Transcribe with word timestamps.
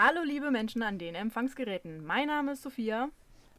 Hallo 0.00 0.22
liebe 0.22 0.52
Menschen 0.52 0.84
an 0.84 0.96
den 0.96 1.16
Empfangsgeräten. 1.16 2.06
Mein 2.06 2.28
Name 2.28 2.52
ist 2.52 2.62
Sophia 2.62 3.08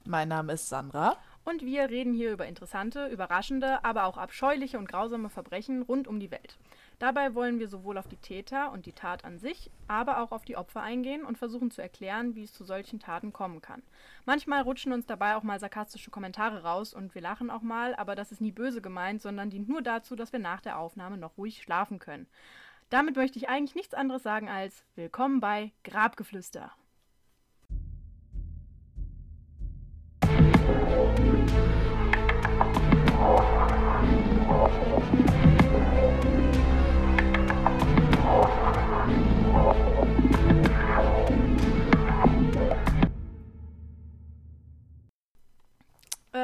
Mein 0.05 0.29
Name 0.29 0.53
ist 0.53 0.69
Sandra. 0.69 1.17
und 1.43 1.65
wir 1.65 1.89
reden 1.89 2.13
hier 2.13 2.31
über 2.31 2.45
interessante, 2.45 3.07
überraschende, 3.07 3.83
aber 3.83 4.05
auch 4.05 4.17
abscheuliche 4.17 4.77
und 4.77 4.87
grausame 4.87 5.29
Verbrechen 5.29 5.81
rund 5.81 6.07
um 6.07 6.17
die 6.21 6.31
Welt. 6.31 6.57
Dabei 6.97 7.35
wollen 7.35 7.59
wir 7.59 7.67
sowohl 7.67 7.97
auf 7.97 8.07
die 8.07 8.15
Täter 8.15 8.71
und 8.71 8.85
die 8.85 8.93
Tat 8.93 9.25
an 9.25 9.37
sich, 9.37 9.69
aber 9.89 10.21
auch 10.21 10.31
auf 10.31 10.45
die 10.45 10.55
Opfer 10.55 10.81
eingehen 10.81 11.25
und 11.25 11.37
versuchen 11.37 11.71
zu 11.71 11.81
erklären, 11.81 12.35
wie 12.35 12.43
es 12.43 12.53
zu 12.53 12.63
solchen 12.63 13.01
Taten 13.01 13.33
kommen 13.33 13.61
kann. 13.61 13.83
Manchmal 14.25 14.61
rutschen 14.61 14.93
uns 14.93 15.05
dabei 15.05 15.35
auch 15.35 15.43
mal 15.43 15.59
sarkastische 15.59 16.09
Kommentare 16.09 16.63
raus 16.63 16.93
und 16.93 17.15
wir 17.15 17.21
lachen 17.21 17.49
auch 17.49 17.63
mal, 17.63 17.95
aber 17.95 18.15
das 18.15 18.31
ist 18.31 18.39
nie 18.39 18.53
böse 18.53 18.81
gemeint, 18.81 19.21
sondern 19.21 19.49
dient 19.49 19.67
nur 19.67 19.81
dazu, 19.81 20.15
dass 20.15 20.31
wir 20.31 20.39
nach 20.39 20.61
der 20.61 20.79
Aufnahme 20.79 21.17
noch 21.17 21.37
ruhig 21.37 21.61
schlafen 21.61 21.99
können. 21.99 22.27
Damit 22.89 23.15
möchte 23.15 23.37
ich 23.37 23.49
eigentlich 23.49 23.75
nichts 23.75 23.93
anderes 23.93 24.23
sagen 24.23 24.49
als 24.49 24.83
Willkommen 24.95 25.39
bei 25.39 25.71
Grabgeflüster. 25.83 26.71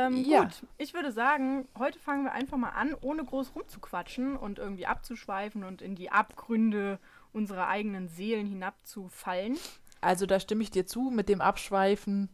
Ähm, 0.07 0.25
Ja. 0.25 0.43
Gut, 0.43 0.63
ich 0.77 0.93
würde 0.93 1.11
sagen, 1.11 1.67
heute 1.77 1.99
fangen 1.99 2.23
wir 2.23 2.31
einfach 2.31 2.57
mal 2.57 2.69
an, 2.69 2.95
ohne 3.01 3.23
groß 3.23 3.55
rumzuquatschen 3.55 4.35
und 4.35 4.59
irgendwie 4.59 4.85
abzuschweifen 4.85 5.63
und 5.63 5.81
in 5.81 5.95
die 5.95 6.11
Abgründe 6.11 6.99
unserer 7.33 7.67
eigenen 7.67 8.07
Seelen 8.07 8.47
hinabzufallen. 8.47 9.57
Also 10.01 10.25
da 10.25 10.39
stimme 10.39 10.63
ich 10.63 10.71
dir 10.71 10.85
zu 10.85 11.09
mit 11.09 11.29
dem 11.29 11.41
Abschweifen. 11.41 12.29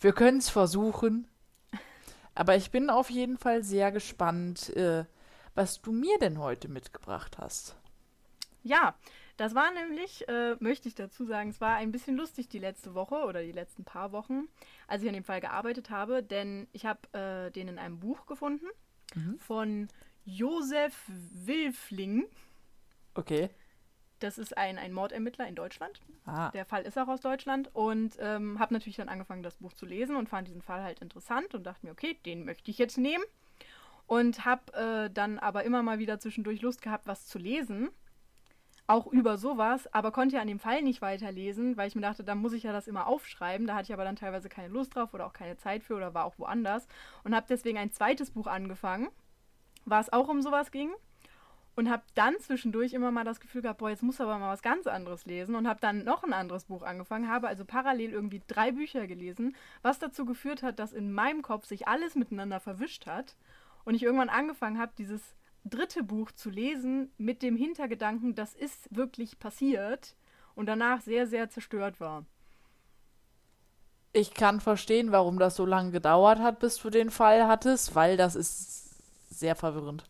Wir 0.00 0.12
können 0.12 0.38
es 0.38 0.48
versuchen. 0.48 1.28
Aber 2.34 2.56
ich 2.56 2.70
bin 2.70 2.90
auf 2.90 3.10
jeden 3.10 3.38
Fall 3.38 3.62
sehr 3.62 3.92
gespannt, 3.92 4.70
äh, 4.76 5.04
was 5.54 5.80
du 5.82 5.92
mir 5.92 6.18
denn 6.18 6.38
heute 6.38 6.68
mitgebracht 6.68 7.38
hast. 7.38 7.76
Ja, 8.62 8.94
das 9.36 9.54
war 9.54 9.72
nämlich, 9.72 10.28
äh, 10.28 10.56
möchte 10.60 10.88
ich 10.88 10.94
dazu 10.94 11.24
sagen, 11.24 11.50
es 11.50 11.60
war 11.60 11.76
ein 11.76 11.90
bisschen 11.92 12.16
lustig 12.16 12.48
die 12.48 12.58
letzte 12.58 12.94
Woche 12.94 13.24
oder 13.24 13.42
die 13.42 13.52
letzten 13.52 13.84
paar 13.84 14.12
Wochen, 14.12 14.48
als 14.92 15.02
ich 15.02 15.08
an 15.08 15.14
dem 15.14 15.24
Fall 15.24 15.40
gearbeitet 15.40 15.88
habe, 15.88 16.22
denn 16.22 16.68
ich 16.72 16.84
habe 16.84 17.00
äh, 17.18 17.50
den 17.50 17.68
in 17.68 17.78
einem 17.78 17.98
Buch 17.98 18.26
gefunden 18.26 18.66
Mhm. 19.14 19.38
von 19.38 19.88
Josef 20.24 20.94
Wilfling. 21.08 22.24
Okay. 23.14 23.50
Das 24.20 24.38
ist 24.38 24.56
ein, 24.56 24.78
ein 24.78 24.92
Mordermittler 24.92 25.46
in 25.48 25.54
Deutschland. 25.54 26.00
Ah. 26.24 26.50
Der 26.52 26.64
Fall 26.64 26.82
ist 26.82 26.96
auch 26.98 27.08
aus 27.08 27.20
Deutschland 27.20 27.68
und 27.74 28.16
ähm, 28.20 28.58
habe 28.58 28.72
natürlich 28.72 28.96
dann 28.96 29.08
angefangen, 29.08 29.42
das 29.42 29.56
Buch 29.56 29.72
zu 29.72 29.84
lesen 29.84 30.16
und 30.16 30.28
fand 30.28 30.46
diesen 30.48 30.62
Fall 30.62 30.82
halt 30.82 31.00
interessant 31.00 31.54
und 31.54 31.64
dachte 31.64 31.84
mir, 31.84 31.92
okay, 31.92 32.18
den 32.24 32.44
möchte 32.44 32.70
ich 32.70 32.78
jetzt 32.78 32.98
nehmen. 32.98 33.24
Und 34.06 34.44
habe 34.44 34.72
äh, 34.74 35.10
dann 35.12 35.38
aber 35.38 35.64
immer 35.64 35.82
mal 35.82 35.98
wieder 35.98 36.18
zwischendurch 36.20 36.60
Lust 36.62 36.82
gehabt, 36.82 37.06
was 37.06 37.26
zu 37.26 37.38
lesen. 37.38 37.90
Auch 38.92 39.06
über 39.06 39.38
sowas, 39.38 39.90
aber 39.94 40.12
konnte 40.12 40.36
ja 40.36 40.42
an 40.42 40.48
dem 40.48 40.58
Fall 40.58 40.82
nicht 40.82 41.00
weiterlesen, 41.00 41.78
weil 41.78 41.88
ich 41.88 41.94
mir 41.94 42.02
dachte, 42.02 42.24
da 42.24 42.34
muss 42.34 42.52
ich 42.52 42.64
ja 42.64 42.72
das 42.72 42.86
immer 42.86 43.06
aufschreiben. 43.06 43.66
Da 43.66 43.74
hatte 43.74 43.84
ich 43.84 43.94
aber 43.94 44.04
dann 44.04 44.16
teilweise 44.16 44.50
keine 44.50 44.68
Lust 44.68 44.94
drauf 44.94 45.14
oder 45.14 45.24
auch 45.24 45.32
keine 45.32 45.56
Zeit 45.56 45.82
für 45.82 45.96
oder 45.96 46.12
war 46.12 46.26
auch 46.26 46.38
woanders. 46.38 46.86
Und 47.24 47.34
habe 47.34 47.46
deswegen 47.48 47.78
ein 47.78 47.90
zweites 47.90 48.32
Buch 48.32 48.46
angefangen, 48.46 49.08
was 49.86 50.12
auch 50.12 50.28
um 50.28 50.42
sowas 50.42 50.70
ging 50.70 50.90
und 51.74 51.88
habe 51.88 52.02
dann 52.14 52.38
zwischendurch 52.38 52.92
immer 52.92 53.10
mal 53.10 53.24
das 53.24 53.40
Gefühl 53.40 53.62
gehabt, 53.62 53.78
boah, 53.78 53.88
jetzt 53.88 54.02
muss 54.02 54.20
aber 54.20 54.38
mal 54.38 54.52
was 54.52 54.60
ganz 54.60 54.86
anderes 54.86 55.24
lesen 55.24 55.54
und 55.54 55.66
habe 55.66 55.80
dann 55.80 56.04
noch 56.04 56.22
ein 56.22 56.34
anderes 56.34 56.66
Buch 56.66 56.82
angefangen, 56.82 57.30
habe 57.30 57.48
also 57.48 57.64
parallel 57.64 58.10
irgendwie 58.10 58.42
drei 58.46 58.72
Bücher 58.72 59.06
gelesen, 59.06 59.56
was 59.80 60.00
dazu 60.00 60.26
geführt 60.26 60.62
hat, 60.62 60.78
dass 60.78 60.92
in 60.92 61.14
meinem 61.14 61.40
Kopf 61.40 61.64
sich 61.64 61.88
alles 61.88 62.14
miteinander 62.14 62.60
verwischt 62.60 63.06
hat 63.06 63.36
und 63.86 63.94
ich 63.94 64.02
irgendwann 64.02 64.28
angefangen 64.28 64.78
habe, 64.78 64.92
dieses 64.98 65.34
dritte 65.64 66.02
Buch 66.02 66.32
zu 66.32 66.50
lesen 66.50 67.10
mit 67.18 67.42
dem 67.42 67.56
Hintergedanken, 67.56 68.34
das 68.34 68.54
ist 68.54 68.94
wirklich 68.94 69.38
passiert 69.38 70.14
und 70.54 70.66
danach 70.66 71.00
sehr, 71.00 71.26
sehr 71.26 71.48
zerstört 71.48 72.00
war. 72.00 72.24
Ich 74.12 74.34
kann 74.34 74.60
verstehen, 74.60 75.10
warum 75.10 75.38
das 75.38 75.56
so 75.56 75.64
lange 75.64 75.90
gedauert 75.90 76.38
hat, 76.38 76.58
bis 76.58 76.76
du 76.76 76.90
den 76.90 77.10
Fall 77.10 77.46
hattest, 77.46 77.94
weil 77.94 78.16
das 78.16 78.36
ist 78.36 78.92
sehr 79.30 79.56
verwirrend. 79.56 80.04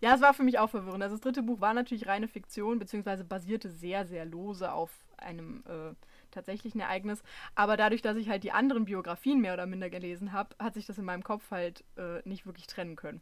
Ja, 0.00 0.14
es 0.14 0.20
war 0.20 0.34
für 0.34 0.42
mich 0.42 0.58
auch 0.58 0.70
verwirrend. 0.70 1.02
Also 1.02 1.16
das 1.16 1.22
dritte 1.22 1.42
Buch 1.42 1.60
war 1.60 1.74
natürlich 1.74 2.06
reine 2.06 2.28
Fiktion, 2.28 2.78
beziehungsweise 2.78 3.24
basierte 3.24 3.68
sehr, 3.70 4.06
sehr 4.06 4.24
lose 4.24 4.72
auf 4.72 4.90
einem 5.16 5.62
äh, 5.66 5.94
tatsächlichen 6.30 6.80
Ereignis. 6.80 7.22
Aber 7.54 7.76
dadurch, 7.76 8.02
dass 8.02 8.16
ich 8.16 8.28
halt 8.28 8.44
die 8.44 8.52
anderen 8.52 8.84
Biografien 8.84 9.40
mehr 9.40 9.54
oder 9.54 9.66
minder 9.66 9.90
gelesen 9.90 10.32
habe, 10.32 10.54
hat 10.58 10.74
sich 10.74 10.86
das 10.86 10.98
in 10.98 11.04
meinem 11.04 11.24
Kopf 11.24 11.50
halt 11.50 11.84
äh, 11.96 12.20
nicht 12.28 12.46
wirklich 12.46 12.66
trennen 12.66 12.96
können. 12.96 13.20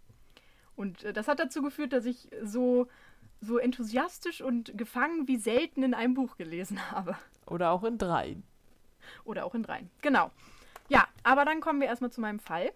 Und 0.76 1.02
äh, 1.04 1.12
das 1.12 1.26
hat 1.26 1.40
dazu 1.40 1.62
geführt, 1.62 1.92
dass 1.92 2.04
ich 2.04 2.28
so, 2.42 2.86
so 3.40 3.58
enthusiastisch 3.58 4.40
und 4.42 4.76
gefangen 4.76 5.26
wie 5.26 5.38
selten 5.38 5.82
in 5.82 5.94
einem 5.94 6.14
Buch 6.14 6.36
gelesen 6.36 6.78
habe. 6.90 7.16
Oder 7.46 7.70
auch 7.70 7.84
in 7.84 7.98
dreien. 7.98 8.44
Oder 9.24 9.44
auch 9.44 9.54
in 9.54 9.62
dreien. 9.62 9.90
Genau. 10.02 10.30
Ja, 10.88 11.08
aber 11.22 11.44
dann 11.44 11.60
kommen 11.60 11.80
wir 11.80 11.88
erstmal 11.88 12.12
zu 12.12 12.20
meinem 12.20 12.38
Fall. 12.38 12.72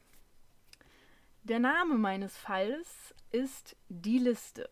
Der 1.43 1.59
Name 1.59 1.94
meines 1.94 2.37
Falls 2.37 3.15
ist 3.31 3.77
Die 3.88 4.19
Liste. 4.19 4.69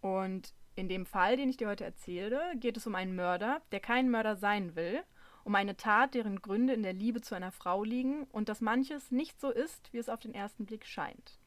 Und 0.00 0.52
in 0.76 0.88
dem 0.88 1.06
Fall, 1.06 1.36
den 1.36 1.48
ich 1.48 1.56
dir 1.56 1.68
heute 1.68 1.84
erzähle, 1.84 2.40
geht 2.56 2.76
es 2.76 2.86
um 2.86 2.94
einen 2.94 3.14
Mörder, 3.14 3.62
der 3.72 3.80
kein 3.80 4.10
Mörder 4.10 4.36
sein 4.36 4.76
will, 4.76 5.02
um 5.44 5.54
eine 5.54 5.76
Tat, 5.76 6.14
deren 6.14 6.42
Gründe 6.42 6.74
in 6.74 6.82
der 6.82 6.92
Liebe 6.92 7.20
zu 7.20 7.34
einer 7.34 7.52
Frau 7.52 7.84
liegen 7.84 8.24
und 8.24 8.48
dass 8.48 8.60
manches 8.60 9.10
nicht 9.10 9.40
so 9.40 9.50
ist, 9.50 9.92
wie 9.92 9.98
es 9.98 10.08
auf 10.08 10.20
den 10.20 10.34
ersten 10.34 10.66
Blick 10.66 10.86
scheint. 10.86 11.38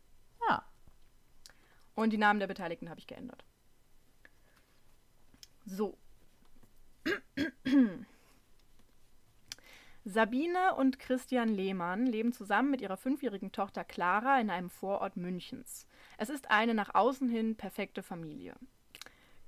Und 1.97 2.12
die 2.12 2.19
Namen 2.19 2.40
der 2.40 2.46
Beteiligten 2.46 2.91
habe 2.91 3.00
ich 3.00 3.08
geändert. 3.08 3.44
So. 5.66 5.97
Sabine 10.06 10.75
und 10.75 11.00
Christian 11.00 11.50
Lehmann 11.50 12.06
leben 12.06 12.34
zusammen 12.34 12.69
mit 12.69 12.81
ihrer 12.81 12.97
fünfjährigen 12.97 13.52
Tochter 13.52 13.84
Clara 13.84 14.40
in 14.40 14.52
einem 14.52 14.69
Vorort 14.69 15.18
Münchens. 15.18 15.88
Es 16.19 16.30
ist 16.30 16.52
eine 16.52 16.75
nach 16.75 16.94
außen 16.94 17.30
hin 17.30 17.56
perfekte 17.56 18.03
Familie. 18.03 18.53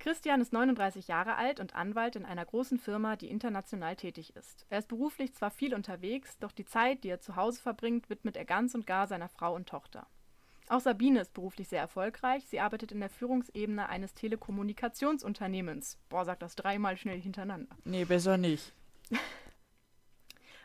Christian 0.00 0.40
ist 0.40 0.52
39 0.52 1.06
Jahre 1.06 1.36
alt 1.36 1.60
und 1.60 1.76
Anwalt 1.76 2.16
in 2.16 2.24
einer 2.24 2.44
großen 2.44 2.80
Firma, 2.80 3.14
die 3.14 3.30
international 3.30 3.94
tätig 3.94 4.34
ist. 4.34 4.66
Er 4.70 4.80
ist 4.80 4.88
beruflich 4.88 5.34
zwar 5.34 5.52
viel 5.52 5.72
unterwegs, 5.72 6.36
doch 6.40 6.50
die 6.50 6.64
Zeit, 6.64 7.04
die 7.04 7.10
er 7.10 7.20
zu 7.20 7.36
Hause 7.36 7.62
verbringt, 7.62 8.10
widmet 8.10 8.36
er 8.36 8.44
ganz 8.44 8.74
und 8.74 8.88
gar 8.88 9.06
seiner 9.06 9.28
Frau 9.28 9.54
und 9.54 9.68
Tochter. 9.68 10.08
Auch 10.70 10.80
Sabine 10.80 11.20
ist 11.20 11.34
beruflich 11.34 11.68
sehr 11.68 11.80
erfolgreich. 11.80 12.46
Sie 12.46 12.60
arbeitet 12.60 12.92
in 12.92 13.00
der 13.00 13.10
Führungsebene 13.10 13.88
eines 13.88 14.14
Telekommunikationsunternehmens. 14.14 15.98
Boah, 16.08 16.24
sagt 16.24 16.42
das 16.42 16.54
dreimal 16.54 16.96
schnell 16.96 17.20
hintereinander. 17.20 17.76
Nee, 17.82 18.04
besser 18.04 18.36
nicht. 18.36 18.72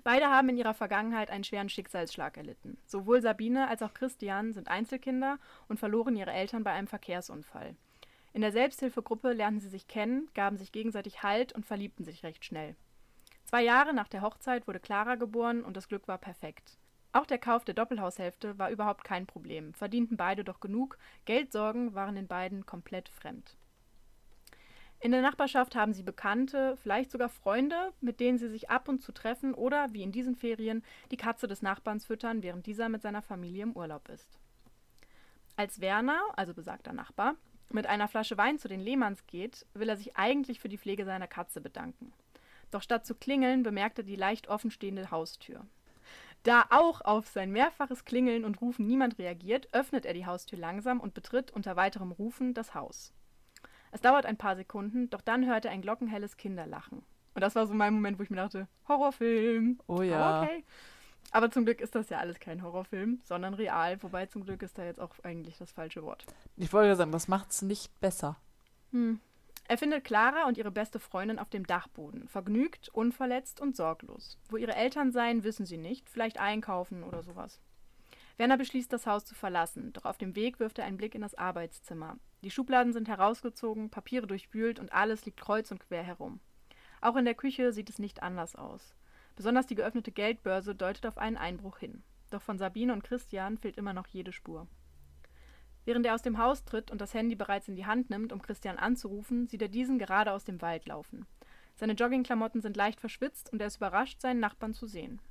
Beide 0.03 0.27
haben 0.27 0.49
in 0.49 0.57
ihrer 0.57 0.75
Vergangenheit 0.75 1.31
einen 1.31 1.43
schweren 1.43 1.69
Schicksalsschlag 1.69 2.37
erlitten. 2.37 2.77
Sowohl 2.85 3.19
Sabine 3.19 3.67
als 3.67 3.81
auch 3.81 3.95
Christian 3.95 4.53
sind 4.53 4.67
Einzelkinder 4.67 5.39
und 5.69 5.79
verloren 5.79 6.15
ihre 6.15 6.33
Eltern 6.33 6.63
bei 6.63 6.71
einem 6.71 6.85
Verkehrsunfall. 6.85 7.75
In 8.31 8.41
der 8.41 8.51
Selbsthilfegruppe 8.51 9.33
lernten 9.33 9.59
sie 9.59 9.69
sich 9.69 9.87
kennen, 9.87 10.29
gaben 10.35 10.57
sich 10.57 10.71
gegenseitig 10.71 11.23
Halt 11.23 11.53
und 11.53 11.65
verliebten 11.65 12.03
sich 12.03 12.21
recht 12.21 12.45
schnell. 12.45 12.75
Zwei 13.45 13.63
Jahre 13.63 13.95
nach 13.95 14.07
der 14.07 14.21
Hochzeit 14.21 14.67
wurde 14.67 14.79
Clara 14.79 15.15
geboren 15.15 15.63
und 15.63 15.75
das 15.75 15.87
Glück 15.87 16.07
war 16.07 16.19
perfekt. 16.19 16.77
Auch 17.15 17.25
der 17.25 17.37
Kauf 17.37 17.63
der 17.63 17.75
Doppelhaushälfte 17.75 18.59
war 18.59 18.69
überhaupt 18.71 19.05
kein 19.05 19.25
Problem, 19.25 19.73
verdienten 19.73 20.17
beide 20.17 20.43
doch 20.43 20.59
genug, 20.59 20.97
Geldsorgen 21.23 21.95
waren 21.95 22.15
den 22.15 22.27
beiden 22.27 22.65
komplett 22.65 23.07
fremd. 23.07 23.55
In 24.99 25.11
der 25.11 25.21
Nachbarschaft 25.21 25.77
haben 25.77 25.93
sie 25.93 26.03
Bekannte, 26.03 26.75
vielleicht 26.75 27.11
sogar 27.11 27.29
Freunde, 27.29 27.93
mit 28.01 28.19
denen 28.19 28.37
sie 28.37 28.49
sich 28.49 28.69
ab 28.69 28.89
und 28.89 29.01
zu 29.01 29.13
treffen 29.13 29.53
oder, 29.53 29.93
wie 29.93 30.03
in 30.03 30.11
diesen 30.11 30.35
Ferien, 30.35 30.83
die 31.09 31.15
Katze 31.15 31.47
des 31.47 31.61
Nachbarns 31.61 32.05
füttern, 32.05 32.43
während 32.43 32.65
dieser 32.65 32.89
mit 32.89 33.01
seiner 33.01 33.21
Familie 33.21 33.63
im 33.63 33.77
Urlaub 33.77 34.09
ist. 34.09 34.37
Als 35.55 35.79
Werner, 35.79 36.19
also 36.35 36.53
besagter 36.53 36.91
Nachbar, 36.91 37.35
mit 37.69 37.87
einer 37.87 38.09
Flasche 38.09 38.37
Wein 38.37 38.59
zu 38.59 38.67
den 38.67 38.81
Lehmanns 38.81 39.25
geht, 39.25 39.65
will 39.73 39.87
er 39.87 39.95
sich 39.95 40.17
eigentlich 40.17 40.59
für 40.59 40.67
die 40.67 40.77
Pflege 40.77 41.05
seiner 41.05 41.27
Katze 41.27 41.61
bedanken. 41.61 42.11
Doch 42.71 42.81
statt 42.81 43.05
zu 43.05 43.15
klingeln, 43.15 43.63
bemerkt 43.63 43.99
er 43.99 44.03
die 44.03 44.17
leicht 44.17 44.49
offenstehende 44.49 45.11
Haustür. 45.11 45.65
Da 46.45 46.63
auch 46.69 47.01
auf 47.01 47.27
sein 47.27 47.51
mehrfaches 47.51 48.05
Klingeln 48.05 48.45
und 48.45 48.61
Rufen 48.61 48.85
niemand 48.85 49.17
reagiert, 49.17 49.67
öffnet 49.73 50.05
er 50.05 50.13
die 50.13 50.27
Haustür 50.27 50.59
langsam 50.59 50.99
und 50.99 51.15
betritt 51.15 51.49
unter 51.49 51.75
weiterem 51.75 52.11
Rufen 52.11 52.53
das 52.53 52.75
Haus. 52.75 53.13
Es 53.91 54.01
dauert 54.01 54.27
ein 54.27 54.37
paar 54.37 54.55
Sekunden, 54.55 55.09
doch 55.09 55.21
dann 55.21 55.47
hört 55.47 55.65
er 55.65 55.71
ein 55.71 55.81
glockenhelles 55.81 56.37
Kinderlachen. 56.37 57.03
Und 57.33 57.41
das 57.41 57.55
war 57.55 57.65
so 57.65 57.73
mein 57.73 57.95
Moment, 57.95 58.19
wo 58.19 58.23
ich 58.23 58.29
mir 58.29 58.35
dachte, 58.35 58.67
Horrorfilm. 58.87 59.79
Oh 59.87 60.03
ja. 60.03 60.19
Aber 60.19 60.45
okay. 60.45 60.63
Aber 61.31 61.49
zum 61.49 61.65
Glück 61.65 61.81
ist 61.81 61.95
das 61.95 62.09
ja 62.09 62.19
alles 62.19 62.39
kein 62.39 62.61
Horrorfilm, 62.61 63.21
sondern 63.23 63.55
real. 63.55 64.01
Wobei 64.03 64.27
zum 64.27 64.45
Glück 64.45 64.61
ist 64.61 64.77
da 64.77 64.85
jetzt 64.85 64.99
auch 64.99 65.15
eigentlich 65.23 65.57
das 65.57 65.71
falsche 65.71 66.03
Wort. 66.03 66.27
Ich 66.57 66.71
wollte 66.73 66.95
sagen, 66.95 67.11
das 67.11 67.27
macht's 67.27 67.63
nicht 67.63 67.99
besser. 68.01 68.37
Hm. 68.91 69.19
Er 69.67 69.79
findet 69.79 70.03
Clara 70.03 70.47
und 70.47 70.57
ihre 70.57 70.71
beste 70.71 70.99
Freundin 70.99 71.39
auf 71.39 71.49
dem 71.49 71.65
Dachboden, 71.65 72.27
vergnügt, 72.27 72.89
unverletzt 72.89 73.59
und 73.59 73.75
sorglos. 73.75 74.37
Wo 74.49 74.57
ihre 74.57 74.75
Eltern 74.75 75.11
seien, 75.11 75.43
wissen 75.43 75.65
sie 75.65 75.77
nicht, 75.77 76.07
vielleicht 76.09 76.39
einkaufen 76.39 77.03
oder 77.03 77.23
sowas. 77.23 77.59
Werner 78.37 78.57
beschließt, 78.57 78.91
das 78.93 79.07
Haus 79.07 79.25
zu 79.25 79.33
verlassen, 79.33 79.91
doch 79.93 80.05
auf 80.05 80.17
dem 80.17 80.35
Weg 80.35 80.59
wirft 80.59 80.77
er 80.77 80.85
einen 80.85 80.97
Blick 80.97 81.15
in 81.15 81.21
das 81.21 81.35
Arbeitszimmer. 81.35 82.17
Die 82.43 82.51
Schubladen 82.51 82.93
sind 82.93 83.07
herausgezogen, 83.07 83.89
Papiere 83.89 84.27
durchwühlt 84.27 84.79
und 84.79 84.93
alles 84.93 85.25
liegt 85.25 85.39
kreuz 85.39 85.71
und 85.71 85.79
quer 85.79 86.03
herum. 86.03 86.39
Auch 87.01 87.15
in 87.15 87.25
der 87.25 87.33
Küche 87.33 87.71
sieht 87.71 87.89
es 87.89 87.97
nicht 87.97 88.21
anders 88.21 88.55
aus. 88.55 88.93
Besonders 89.35 89.65
die 89.65 89.75
geöffnete 89.75 90.11
Geldbörse 90.11 90.75
deutet 90.75 91.07
auf 91.07 91.17
einen 91.17 91.37
Einbruch 91.37 91.79
hin. 91.79 92.03
Doch 92.29 92.41
von 92.41 92.57
Sabine 92.57 92.93
und 92.93 93.03
Christian 93.03 93.57
fehlt 93.57 93.77
immer 93.77 93.93
noch 93.93 94.07
jede 94.07 94.31
Spur. 94.31 94.67
Während 95.85 96.05
er 96.05 96.15
aus 96.15 96.23
dem 96.23 96.39
Haus 96.39 96.65
tritt 96.65 96.91
und 96.91 96.99
das 96.99 97.13
Handy 97.13 97.35
bereits 97.35 97.67
in 97.67 97.75
die 97.75 97.85
Hand 97.85 98.09
nimmt, 98.09 98.33
um 98.33 98.41
Christian 98.41 98.77
anzurufen, 98.77 99.47
sieht 99.47 99.61
er 99.61 99.67
diesen 99.67 99.99
gerade 99.99 100.31
aus 100.31 100.43
dem 100.43 100.61
Wald 100.61 100.87
laufen. 100.87 101.25
Seine 101.75 101.93
Joggingklamotten 101.93 102.61
sind 102.61 102.75
leicht 102.75 102.99
verschwitzt 102.99 103.51
und 103.53 103.61
er 103.61 103.67
ist 103.67 103.77
überrascht, 103.77 104.19
seinen 104.19 104.39
Nachbarn 104.39 104.73
zu 104.73 104.87
sehen. 104.87 105.21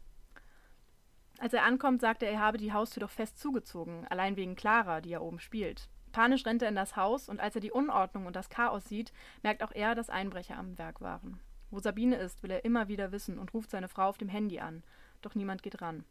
Als 1.38 1.52
er 1.52 1.64
ankommt, 1.64 2.00
sagt 2.00 2.22
er, 2.22 2.30
er 2.30 2.40
habe 2.40 2.58
die 2.58 2.72
Haustür 2.72 3.00
doch 3.00 3.10
fest 3.10 3.38
zugezogen, 3.38 4.06
allein 4.08 4.36
wegen 4.36 4.54
Clara, 4.54 5.00
die 5.00 5.10
ja 5.10 5.20
oben 5.20 5.40
spielt. 5.40 5.88
Panisch 6.12 6.46
rennt 6.46 6.62
er 6.62 6.68
in 6.68 6.76
das 6.76 6.94
Haus 6.94 7.28
und 7.28 7.40
als 7.40 7.56
er 7.56 7.60
die 7.60 7.72
Unordnung 7.72 8.26
und 8.26 8.36
das 8.36 8.48
Chaos 8.48 8.84
sieht, 8.84 9.12
merkt 9.42 9.64
auch 9.64 9.72
er, 9.72 9.96
dass 9.96 10.10
Einbrecher 10.10 10.56
am 10.56 10.78
Werk 10.78 11.00
waren. 11.00 11.40
Wo 11.70 11.80
Sabine 11.80 12.16
ist, 12.16 12.44
will 12.44 12.52
er 12.52 12.64
immer 12.64 12.86
wieder 12.86 13.10
wissen 13.10 13.36
und 13.36 13.52
ruft 13.52 13.70
seine 13.70 13.88
Frau 13.88 14.08
auf 14.08 14.18
dem 14.18 14.28
Handy 14.28 14.60
an, 14.60 14.84
doch 15.22 15.34
niemand 15.34 15.64
geht 15.64 15.82
ran. 15.82 16.04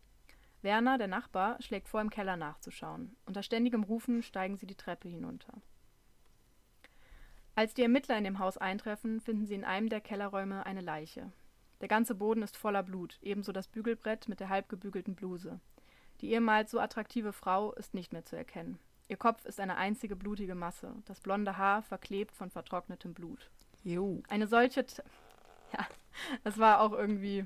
Werner, 0.63 0.98
der 0.98 1.07
Nachbar, 1.07 1.62
schlägt 1.62 1.88
vor, 1.88 2.01
im 2.01 2.10
Keller 2.10 2.38
nachzuschauen. 2.38 3.15
Unter 3.25 3.44
ständigem 3.44 3.83
Rufen 3.83 4.24
steigen 4.24 4.57
sie 4.57 4.65
die 4.65 4.75
Treppe 4.75 5.10
hinunter. 5.10 5.54
Als 7.56 7.74
die 7.74 7.83
Ermittler 7.83 8.18
in 8.18 8.24
dem 8.24 8.39
Haus 8.39 8.57
eintreffen, 8.57 9.21
finden 9.21 9.45
sie 9.45 9.54
in 9.54 9.65
einem 9.65 9.89
der 9.89 10.01
Kellerräume 10.01 10.65
eine 10.65 10.81
Leiche. 10.81 11.31
Der 11.81 11.88
ganze 11.88 12.15
Boden 12.15 12.42
ist 12.42 12.57
voller 12.57 12.81
Blut, 12.81 13.19
ebenso 13.21 13.51
das 13.51 13.68
Bügelbrett 13.68 14.27
mit 14.27 14.39
der 14.39 14.50
halbgebügelten 14.50 15.15
Bluse. 15.15 15.60
Die 16.21 16.31
ehemals 16.31 16.71
so 16.71 16.80
attraktive 16.80 17.33
Frau 17.33 17.74
ist 17.74 17.94
nicht 17.94 18.13
mehr 18.13 18.25
zu 18.25 18.36
erkennen. 18.36 18.80
Ihr 19.10 19.18
Kopf 19.18 19.45
ist 19.45 19.60
eine 19.60 19.75
einzige 19.75 20.15
blutige 20.15 20.56
Masse, 20.56 20.95
das 21.06 21.19
blonde 21.19 21.57
Haar 21.57 21.83
verklebt 21.83 22.36
von 22.36 22.50
vertrocknetem 22.50 23.13
Blut. 23.13 23.51
Jo. 23.83 24.24
Eine 24.30 24.48
solche. 24.48 24.86
T 24.86 25.04
ja, 25.74 25.86
das 26.44 26.57
war 26.57 26.80
auch 26.80 26.94
irgendwie. 26.94 27.45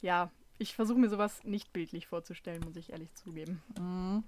Ja, 0.00 0.30
ich 0.58 0.74
versuche 0.74 0.98
mir 0.98 1.08
sowas 1.08 1.42
nicht 1.44 1.72
bildlich 1.72 2.06
vorzustellen, 2.06 2.62
muss 2.64 2.76
ich 2.76 2.92
ehrlich 2.92 3.12
zugeben. 3.14 3.62
Mhm. 3.78 4.24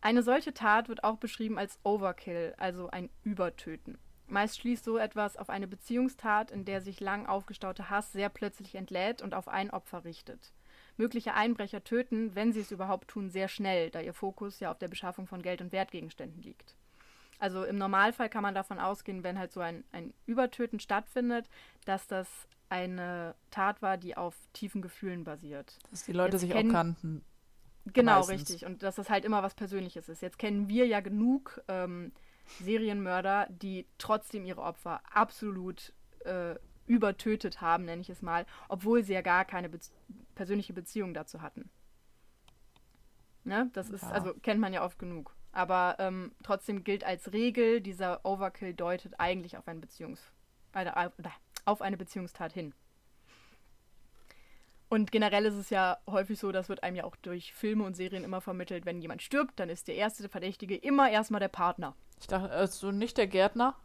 Eine 0.00 0.22
solche 0.22 0.54
Tat 0.54 0.88
wird 0.88 1.04
auch 1.04 1.18
beschrieben 1.18 1.58
als 1.58 1.78
Overkill, 1.82 2.54
also 2.56 2.88
ein 2.90 3.10
Übertöten. 3.22 3.98
Meist 4.28 4.60
schließt 4.60 4.84
so 4.84 4.96
etwas 4.96 5.36
auf 5.36 5.50
eine 5.50 5.66
Beziehungstat, 5.66 6.50
in 6.50 6.64
der 6.64 6.80
sich 6.80 7.00
lang 7.00 7.26
aufgestaute 7.26 7.90
Hass 7.90 8.12
sehr 8.12 8.28
plötzlich 8.28 8.76
entlädt 8.76 9.22
und 9.22 9.34
auf 9.34 9.48
ein 9.48 9.70
Opfer 9.70 10.04
richtet. 10.04 10.52
Mögliche 10.96 11.34
Einbrecher 11.34 11.82
töten, 11.82 12.34
wenn 12.34 12.52
sie 12.52 12.60
es 12.60 12.70
überhaupt 12.70 13.08
tun, 13.08 13.28
sehr 13.28 13.48
schnell, 13.48 13.90
da 13.90 14.00
ihr 14.00 14.14
Fokus 14.14 14.60
ja 14.60 14.70
auf 14.70 14.78
der 14.78 14.88
Beschaffung 14.88 15.26
von 15.26 15.42
Geld- 15.42 15.60
und 15.60 15.72
Wertgegenständen 15.72 16.42
liegt. 16.42 16.76
Also 17.38 17.64
im 17.64 17.76
Normalfall 17.76 18.28
kann 18.28 18.42
man 18.42 18.54
davon 18.54 18.78
ausgehen, 18.78 19.24
wenn 19.24 19.38
halt 19.38 19.50
so 19.50 19.60
ein, 19.60 19.82
ein 19.92 20.14
Übertöten 20.26 20.78
stattfindet, 20.78 21.48
dass 21.84 22.06
das 22.06 22.46
eine 22.70 23.34
Tat 23.50 23.82
war, 23.82 23.96
die 23.98 24.16
auf 24.16 24.34
tiefen 24.52 24.80
Gefühlen 24.80 25.24
basiert. 25.24 25.78
Dass 25.90 26.04
die 26.04 26.12
Leute 26.12 26.36
Jetzt 26.36 26.42
sich 26.42 26.54
auch 26.54 26.68
kannten. 26.68 27.24
Genau, 27.86 28.18
Meistens. 28.18 28.40
richtig. 28.50 28.66
Und 28.66 28.82
dass 28.82 28.96
das 28.96 29.10
halt 29.10 29.24
immer 29.24 29.42
was 29.42 29.54
Persönliches 29.54 30.08
ist. 30.08 30.22
Jetzt 30.22 30.38
kennen 30.38 30.68
wir 30.68 30.86
ja 30.86 31.00
genug 31.00 31.60
ähm, 31.68 32.12
Serienmörder, 32.60 33.48
die 33.50 33.86
trotzdem 33.98 34.44
ihre 34.44 34.62
Opfer 34.62 35.00
absolut 35.12 35.92
äh, 36.20 36.54
übertötet 36.86 37.60
haben, 37.60 37.84
nenne 37.84 38.02
ich 38.02 38.10
es 38.10 38.22
mal, 38.22 38.46
obwohl 38.68 39.02
sie 39.02 39.12
ja 39.14 39.22
gar 39.22 39.44
keine 39.44 39.68
Bez 39.68 39.92
persönliche 40.34 40.72
Beziehung 40.72 41.14
dazu 41.14 41.42
hatten. 41.42 41.70
Ne? 43.44 43.70
Das 43.72 43.90
ist, 43.90 44.02
Ja. 44.02 44.10
also 44.10 44.34
kennt 44.34 44.60
man 44.60 44.72
ja 44.72 44.84
oft 44.84 44.98
genug. 44.98 45.34
Aber 45.52 45.96
ähm, 45.98 46.32
trotzdem 46.42 46.84
gilt 46.84 47.02
als 47.04 47.32
Regel, 47.32 47.80
dieser 47.80 48.24
Overkill 48.24 48.74
deutet 48.74 49.18
eigentlich 49.18 49.56
auf, 49.56 49.66
ein 49.66 49.80
Beziehungs 49.80 50.20
eine, 50.72 50.94
äh, 50.96 51.10
auf 51.70 51.82
eine 51.82 51.96
Beziehungstat 51.96 52.52
hin. 52.52 52.74
Und 54.88 55.12
generell 55.12 55.46
ist 55.46 55.54
es 55.54 55.70
ja 55.70 55.98
häufig 56.08 56.38
so, 56.40 56.50
das 56.50 56.68
wird 56.68 56.82
einem 56.82 56.96
ja 56.96 57.04
auch 57.04 57.14
durch 57.16 57.52
Filme 57.52 57.84
und 57.84 57.94
Serien 57.94 58.24
immer 58.24 58.40
vermittelt, 58.40 58.84
wenn 58.86 59.00
jemand 59.00 59.22
stirbt, 59.22 59.60
dann 59.60 59.68
ist 59.68 59.86
der 59.86 59.94
erste 59.94 60.28
Verdächtige 60.28 60.76
immer 60.76 61.08
erstmal 61.10 61.38
der 61.40 61.48
Partner. 61.48 61.94
Ich 62.20 62.26
dachte, 62.26 62.50
also 62.50 62.90
nicht 62.90 63.16
der 63.16 63.28
Gärtner? 63.28 63.76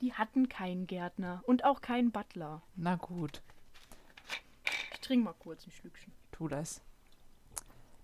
Die 0.00 0.14
hatten 0.14 0.48
keinen 0.48 0.86
Gärtner 0.86 1.42
und 1.44 1.64
auch 1.64 1.80
keinen 1.82 2.10
Butler. 2.10 2.62
Na 2.74 2.94
gut, 2.96 3.42
Ich 4.94 5.00
trinke 5.00 5.24
mal 5.24 5.34
kurz 5.38 5.66
ein 5.66 5.72
Schlückchen. 5.72 6.12
tu 6.32 6.48
das. 6.48 6.80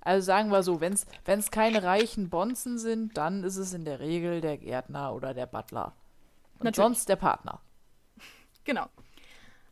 Also 0.01 0.27
sagen 0.27 0.51
wir 0.51 0.63
so, 0.63 0.83
wenn 0.83 0.93
es 0.93 1.51
keine 1.51 1.83
reichen 1.85 2.29
Bonzen 2.29 2.79
sind, 2.79 3.17
dann 3.17 3.43
ist 3.45 3.57
es 3.57 3.73
in 3.73 3.87
der 3.87 4.01
Regel 4.01 4.43
der 4.43 4.59
Gärtner 4.59 5.15
oder 5.15 5.33
der 5.33 5.47
Butler. 5.47 5.95
Und 6.59 6.65
Natürlich. 6.65 6.77
sonst 6.77 7.09
der 7.09 7.17
Partner. 7.17 7.61
Genau. 8.65 8.89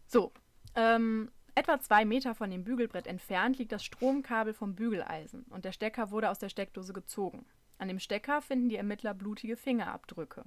So, 0.06 0.32
ähm, 0.74 1.30
etwa 1.54 1.80
zwei 1.80 2.04
Meter 2.04 2.34
von 2.34 2.50
dem 2.50 2.64
Bügelbrett 2.64 3.06
entfernt 3.06 3.58
liegt 3.58 3.72
das 3.72 3.84
Stromkabel 3.84 4.54
vom 4.54 4.74
Bügeleisen 4.74 5.44
und 5.50 5.64
der 5.64 5.72
Stecker 5.72 6.10
wurde 6.10 6.30
aus 6.30 6.38
der 6.38 6.48
Steckdose 6.48 6.92
gezogen. 6.92 7.44
An 7.78 7.88
dem 7.88 7.98
Stecker 7.98 8.42
finden 8.42 8.68
die 8.68 8.76
Ermittler 8.76 9.14
blutige 9.14 9.56
Fingerabdrücke. 9.56 10.44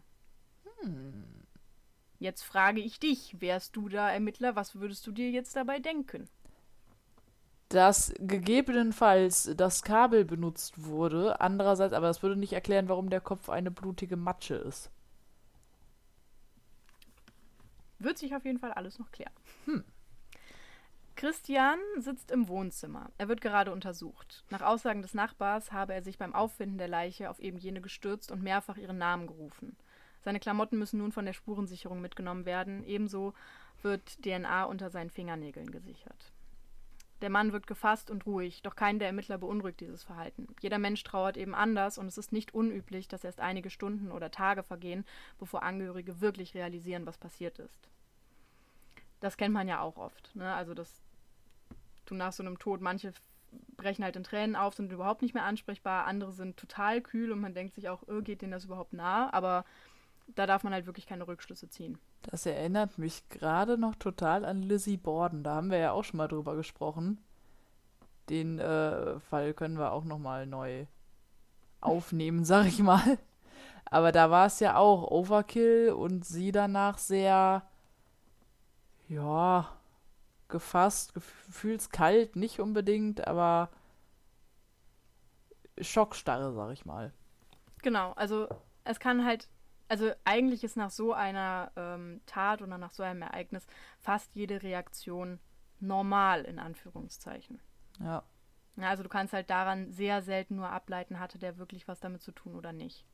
Jetzt 2.20 2.44
frage 2.44 2.80
ich 2.80 3.00
dich, 3.00 3.42
wärst 3.42 3.76
du 3.76 3.90
da 3.90 4.10
Ermittler, 4.10 4.56
was 4.56 4.76
würdest 4.76 5.06
du 5.06 5.12
dir 5.12 5.30
jetzt 5.30 5.56
dabei 5.56 5.80
denken? 5.80 6.30
Dass 7.70 8.14
gegebenenfalls 8.20 9.52
das 9.58 9.82
Kabel 9.82 10.24
benutzt 10.24 10.86
wurde, 10.86 11.42
andererseits, 11.42 11.94
aber 11.94 12.08
das 12.08 12.24
würde 12.24 12.38
nicht 12.38 12.54
erklären, 12.54 12.88
warum 12.88 13.10
der 13.10 13.22
Kopf 13.22 13.50
eine 13.50 13.72
blutige 13.72 14.16
Matsche 14.16 14.56
ist. 14.56 14.92
Wird 18.00 18.18
sich 18.18 18.36
auf 18.36 18.46
jeden 18.46 18.60
Fall 18.60 18.74
alles 18.74 19.00
noch 19.00 19.12
klären. 19.12 19.34
Christian 21.16 21.80
sitzt 21.98 22.30
im 22.30 22.50
Wohnzimmer. 22.50 23.10
Er 23.18 23.30
wird 23.30 23.40
gerade 23.40 23.72
untersucht. 23.72 24.44
Nach 24.50 24.62
Aussagen 24.62 25.02
des 25.02 25.14
Nachbars 25.14 25.72
habe 25.72 25.94
er 25.94 26.04
sich 26.04 26.18
beim 26.18 26.36
Auffinden 26.36 26.78
der 26.78 26.90
Leiche 26.90 27.30
auf 27.30 27.40
eben 27.40 27.58
jene 27.58 27.80
gestürzt 27.80 28.32
und 28.32 28.44
mehrfach 28.44 28.76
ihren 28.76 28.98
Namen 28.98 29.28
gerufen. 29.28 29.78
Seine 30.26 30.42
Klamotten 30.42 30.78
müssen 30.78 30.98
nun 30.98 31.14
von 31.14 31.26
der 31.26 31.34
Spurensicherung 31.34 32.02
mitgenommen 32.02 32.46
werden. 32.46 32.84
Ebenso 32.84 33.34
wird 33.82 34.22
DNA 34.24 34.66
unter 34.66 34.90
seinen 34.90 35.10
Fingernägeln 35.10 35.72
gesichert. 35.72 36.34
Der 37.22 37.30
Mann 37.30 37.54
wirkt 37.54 37.68
gefasst 37.68 38.12
und 38.12 38.26
ruhig, 38.26 38.62
doch 38.62 38.76
keinen 38.76 39.00
der 39.00 39.08
Ermittler 39.08 39.38
beunruhigt 39.38 39.80
dieses 39.80 40.04
Verhalten. 40.04 40.48
Jeder 40.62 40.80
Mensch 40.80 41.04
trauert 41.04 41.38
eben 41.38 41.56
anders 41.56 41.98
und 41.98 42.08
es 42.08 42.18
ist 42.18 42.34
nicht 42.34 42.54
unüblich, 42.54 43.08
dass 43.08 43.24
erst 43.24 43.40
einige 43.40 43.70
Stunden 43.70 44.12
oder 44.12 44.32
Tage 44.32 44.64
vergehen, 44.64 45.06
bevor 45.40 45.64
Angehörige 45.64 46.20
wirklich 46.20 46.54
realisieren, 46.56 47.06
was 47.06 47.18
passiert 47.18 47.60
ist. 47.60 47.90
Das 49.22 49.38
kennt 49.38 49.54
man 49.54 49.68
ja 49.68 49.80
auch 49.80 49.98
oft. 49.98 50.36
Ne? 50.36 50.54
Also, 50.54 50.74
dass 50.74 51.02
du 52.06 52.16
nach 52.16 52.34
so 52.34 52.44
einem 52.44 52.60
Tod, 52.60 52.82
manche 52.82 53.14
brechen 53.78 54.04
halt 54.04 54.16
in 54.16 54.24
Tränen 54.24 54.56
auf, 54.56 54.76
sind 54.76 54.92
überhaupt 54.92 55.22
nicht 55.22 55.34
mehr 55.34 55.46
ansprechbar, 55.46 56.06
andere 56.06 56.34
sind 56.34 56.58
total 56.58 57.02
kühl 57.02 57.32
und 57.32 57.40
man 57.40 57.54
denkt 57.54 57.76
sich 57.76 57.90
auch, 57.90 58.04
oh, 58.08 58.22
geht 58.22 58.42
denen 58.42 58.52
das 58.52 58.66
überhaupt 58.66 58.94
nah? 58.94 59.32
Aber 59.34 59.66
da 60.28 60.46
darf 60.46 60.64
man 60.64 60.74
halt 60.74 60.86
wirklich 60.86 61.06
keine 61.06 61.28
Rückschlüsse 61.28 61.70
ziehen. 61.70 61.98
Das 62.32 62.46
erinnert 62.46 62.98
mich 62.98 63.28
gerade 63.30 63.78
noch 63.78 63.96
total 63.96 64.46
an 64.46 64.62
Lizzie 64.62 64.98
Borden. 64.98 65.44
Da 65.44 65.56
haben 65.56 65.72
wir 65.72 65.78
ja 65.78 65.92
auch 65.92 66.04
schon 66.04 66.18
mal 66.18 66.28
drüber 66.28 66.56
gesprochen. 66.56 67.20
Den 68.30 68.60
äh, 68.60 69.20
Fall 69.20 69.54
können 69.54 69.78
wir 69.78 69.92
auch 69.92 70.04
noch 70.04 70.18
mal 70.18 70.48
neu 70.48 70.86
aufnehmen, 71.82 72.44
sag 72.46 72.66
ich 72.66 72.80
mal. 72.80 73.18
Aber 73.86 74.12
da 74.12 74.32
war 74.32 74.48
es 74.48 74.60
ja 74.60 74.78
auch 74.78 75.04
Overkill 75.04 75.92
und 75.92 76.26
sie 76.26 76.52
danach 76.52 76.98
sehr, 76.98 77.64
ja, 79.08 79.70
gefasst, 80.48 81.14
gefühlskalt, 81.14 82.36
nicht 82.36 82.60
unbedingt, 82.60 83.28
aber 83.28 83.70
Schockstarre, 85.80 86.54
sag 86.54 86.72
ich 86.72 86.86
mal. 86.86 87.14
Genau, 87.84 88.14
also 88.14 88.48
es 88.84 89.00
kann 89.00 89.26
halt, 89.26 89.48
also 89.88 90.12
eigentlich 90.24 90.64
ist 90.64 90.78
nach 90.78 90.92
so 90.92 91.14
einer 91.14 91.72
ähm, 91.76 92.22
Tat 92.26 92.62
oder 92.62 92.78
nach 92.78 92.92
so 92.92 93.04
einem 93.04 93.22
Ereignis 93.22 93.66
fast 94.00 94.36
jede 94.36 94.64
Reaktion 94.64 95.40
normal 95.80 96.44
in 96.44 96.60
Anführungszeichen. 96.60 97.60
Ja. 98.00 98.24
Ja, 98.78 98.90
also 98.90 99.04
du 99.04 99.10
kannst 99.10 99.34
halt 99.34 99.50
daran 99.50 99.92
sehr 99.92 100.22
selten 100.22 100.58
nur 100.58 100.70
ableiten, 100.70 101.20
hatte 101.20 101.40
der 101.40 101.58
wirklich 101.58 101.88
was 101.88 102.00
damit 102.00 102.22
zu 102.22 102.32
tun 102.32 102.56
oder 102.56 102.74
nicht. 102.74 103.06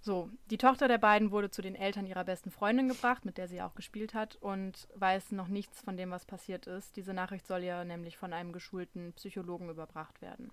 So, 0.00 0.28
die 0.50 0.58
Tochter 0.58 0.86
der 0.86 0.98
beiden 0.98 1.30
wurde 1.30 1.50
zu 1.50 1.62
den 1.62 1.74
Eltern 1.74 2.06
ihrer 2.06 2.24
besten 2.24 2.50
Freundin 2.50 2.88
gebracht, 2.88 3.24
mit 3.24 3.38
der 3.38 3.48
sie 3.48 3.62
auch 3.62 3.74
gespielt 3.74 4.12
hat, 4.12 4.36
und 4.36 4.86
weiß 4.94 5.32
noch 5.32 5.48
nichts 5.48 5.80
von 5.80 5.96
dem, 5.96 6.10
was 6.10 6.26
passiert 6.26 6.66
ist. 6.66 6.96
Diese 6.96 7.14
Nachricht 7.14 7.46
soll 7.46 7.62
ja 7.62 7.84
nämlich 7.84 8.18
von 8.18 8.34
einem 8.34 8.52
geschulten 8.52 9.14
Psychologen 9.14 9.70
überbracht 9.70 10.20
werden. 10.20 10.52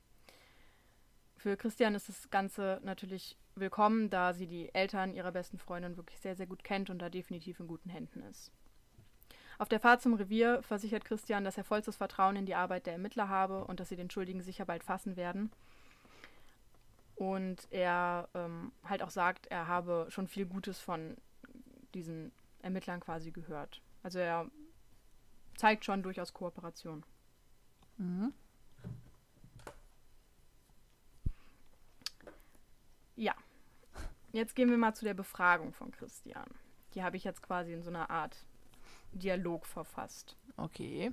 Für 1.42 1.58
Christian 1.58 1.96
ist 1.96 2.08
das 2.08 2.30
Ganze 2.30 2.80
natürlich 2.84 3.36
willkommen, 3.56 4.12
da 4.12 4.32
sie 4.32 4.46
die 4.46 4.72
Eltern 4.76 5.16
ihrer 5.16 5.32
besten 5.32 5.58
Freundin 5.58 5.98
wirklich 5.98 6.20
sehr, 6.20 6.36
sehr 6.36 6.46
gut 6.46 6.64
kennt 6.64 6.92
und 6.92 7.00
da 7.00 7.10
definitiv 7.10 7.60
in 7.60 7.66
guten 7.66 7.90
Händen 7.90 8.22
ist. 8.22 8.52
Auf 9.58 9.68
der 9.68 9.80
Fahrt 9.80 10.04
zum 10.04 10.14
Revier 10.14 10.62
versichert 10.62 11.04
Christian, 11.04 11.44
dass 11.44 11.58
er 11.58 11.64
vollstes 11.64 11.96
Vertrauen 11.96 12.36
in 12.36 12.46
die 12.46 12.54
Arbeit 12.54 12.86
der 12.86 12.94
Ermittler 12.94 13.28
habe 13.28 13.66
und 13.66 13.80
dass 13.80 13.90
sie 13.90 13.96
den 13.96 14.12
Schuldigen 14.12 14.44
sicher 14.44 14.66
bald 14.66 14.84
fassen 14.84 15.16
werden. 15.16 15.52
Und 17.16 17.68
er 17.72 18.30
ähm, 18.36 18.72
halt 18.84 19.02
auch 19.02 19.10
sagt, 19.10 19.48
er 19.48 19.66
habe 19.66 20.06
schon 20.10 20.28
viel 20.28 20.46
Gutes 20.46 20.80
von 20.80 21.18
diesen 21.96 22.32
Ermittlern 22.62 23.00
quasi 23.00 23.32
gehört. 23.32 23.82
Also 24.04 24.20
er 24.20 24.46
zeigt 25.56 25.86
schon 25.86 26.04
durchaus 26.04 26.34
Kooperation. 26.34 27.04
Mhm. 27.98 28.32
Ja. 33.22 33.36
Jetzt 34.32 34.56
gehen 34.56 34.72
wir 34.72 34.80
mal 34.80 34.96
zu 34.96 35.06
der 35.06 35.14
Befragung 35.14 35.74
von 35.74 35.92
Christian. 35.92 36.48
Die 36.96 37.04
habe 37.04 37.18
ich 37.18 37.24
jetzt 37.24 37.44
quasi 37.44 37.72
in 37.72 37.84
so 37.84 37.92
einer 37.92 38.10
Art 38.10 38.36
Dialog 39.12 39.68
verfasst. 39.68 40.36
Okay. 40.58 41.12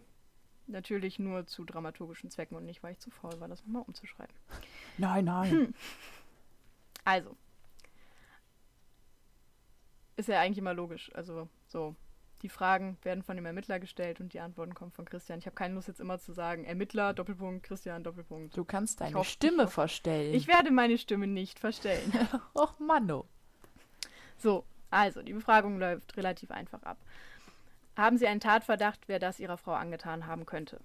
Natürlich 0.66 1.18
nur 1.18 1.46
zu 1.46 1.66
dramaturgischen 1.66 2.30
Zwecken 2.30 2.56
und 2.56 2.64
nicht, 2.64 2.82
weil 2.82 2.92
ich 2.92 2.98
zu 2.98 3.10
faul 3.10 3.38
war, 3.40 3.48
das 3.48 3.62
nochmal 3.62 3.82
umzuschreiben. 3.86 4.34
Nein, 4.96 5.26
nein. 5.26 5.74
Also. 7.04 7.36
Ist 10.16 10.30
ja 10.30 10.40
eigentlich 10.40 10.58
immer 10.58 10.74
logisch. 10.74 11.14
Also, 11.14 11.46
so. 11.66 11.94
Die 12.42 12.48
Fragen 12.48 12.96
werden 13.02 13.22
von 13.24 13.34
dem 13.36 13.46
Ermittler 13.46 13.80
gestellt 13.80 14.20
und 14.20 14.32
die 14.32 14.40
Antworten 14.40 14.74
kommen 14.74 14.92
von 14.92 15.04
Christian. 15.04 15.40
Ich 15.40 15.46
habe 15.46 15.56
keine 15.56 15.74
Lust 15.74 15.88
jetzt 15.88 16.00
immer 16.00 16.18
zu 16.18 16.32
sagen, 16.32 16.64
Ermittler, 16.64 17.12
Doppelpunkt, 17.12 17.64
Christian, 17.66 18.04
Doppelpunkt. 18.04 18.56
Du 18.56 18.64
kannst 18.64 19.00
deine 19.00 19.16
hoffe- 19.16 19.30
Stimme 19.30 19.64
ich 19.64 19.70
verstellen. 19.70 20.34
Ich 20.34 20.46
werde 20.46 20.70
meine 20.70 20.98
Stimme 20.98 21.26
nicht 21.26 21.58
verstellen. 21.58 22.12
Och, 22.54 22.78
Manno. 22.78 23.26
So, 24.36 24.64
also, 24.90 25.22
die 25.22 25.32
Befragung 25.32 25.78
läuft 25.80 26.16
relativ 26.16 26.50
einfach 26.52 26.82
ab. 26.84 26.98
Haben 27.96 28.16
Sie 28.18 28.28
einen 28.28 28.38
Tatverdacht, 28.40 29.08
wer 29.08 29.18
das 29.18 29.40
Ihrer 29.40 29.58
Frau 29.58 29.72
angetan 29.72 30.26
haben 30.26 30.46
könnte? 30.46 30.80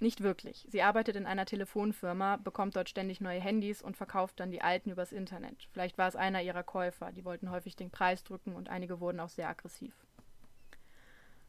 Nicht 0.00 0.22
wirklich. 0.22 0.64
Sie 0.70 0.82
arbeitet 0.82 1.16
in 1.16 1.26
einer 1.26 1.44
Telefonfirma, 1.44 2.36
bekommt 2.36 2.76
dort 2.76 2.88
ständig 2.88 3.20
neue 3.20 3.40
Handys 3.40 3.82
und 3.82 3.96
verkauft 3.96 4.38
dann 4.38 4.52
die 4.52 4.62
alten 4.62 4.92
übers 4.92 5.10
Internet. 5.10 5.66
Vielleicht 5.72 5.98
war 5.98 6.06
es 6.06 6.14
einer 6.14 6.40
ihrer 6.40 6.62
Käufer, 6.62 7.10
die 7.10 7.24
wollten 7.24 7.50
häufig 7.50 7.74
den 7.74 7.90
Preis 7.90 8.22
drücken 8.22 8.54
und 8.54 8.68
einige 8.68 9.00
wurden 9.00 9.18
auch 9.18 9.28
sehr 9.28 9.48
aggressiv. 9.48 9.92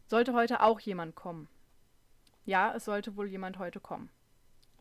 Sollte 0.10 0.34
heute 0.34 0.62
auch 0.62 0.80
jemand 0.80 1.13
kommen? 1.13 1.48
Ja, 2.44 2.74
es 2.75 2.86
sollte 2.86 3.16
wohl 3.16 3.28
jemand 3.28 3.60
heute 3.60 3.80
kommen. 3.80 4.10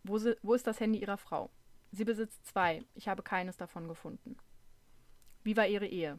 Wo, 0.03 0.17
si 0.17 0.35
wo 0.41 0.55
ist 0.55 0.67
das 0.67 0.81
Handy 0.81 1.01
Ihrer 1.01 1.19
Frau? 1.19 1.51
Sie 1.93 2.07
besitzt 2.07 2.47
zwei. 2.47 2.83
Ich 2.95 3.09
habe 3.09 3.23
keines 3.23 3.59
davon 3.59 3.89
gefunden. 3.89 4.39
Wie 5.45 5.55
war 5.55 5.67
Ihre 5.67 5.87
Ehe? 5.87 6.19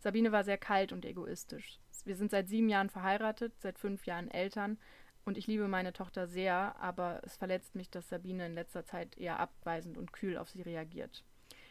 Sabine 0.00 0.32
war 0.32 0.44
sehr 0.44 0.58
kalt 0.58 0.92
und 0.92 1.06
egoistisch. 1.06 1.78
Wir 2.04 2.14
sind 2.14 2.30
seit 2.30 2.50
sieben 2.50 2.68
Jahren 2.68 2.90
verheiratet, 2.90 3.54
seit 3.58 3.78
fünf 3.78 4.04
Jahren 4.04 4.30
Eltern 4.30 4.76
und 5.24 5.38
ich 5.38 5.46
liebe 5.46 5.66
meine 5.66 5.94
Tochter 5.94 6.26
sehr, 6.26 6.76
aber 6.78 7.22
es 7.24 7.38
verletzt 7.38 7.74
mich, 7.74 7.88
dass 7.88 8.10
Sabine 8.10 8.44
in 8.44 8.54
letzter 8.54 8.84
Zeit 8.84 9.16
eher 9.16 9.40
abweisend 9.40 9.96
und 9.96 10.12
kühl 10.12 10.36
auf 10.36 10.50
sie 10.50 10.60
reagiert. 10.60 11.24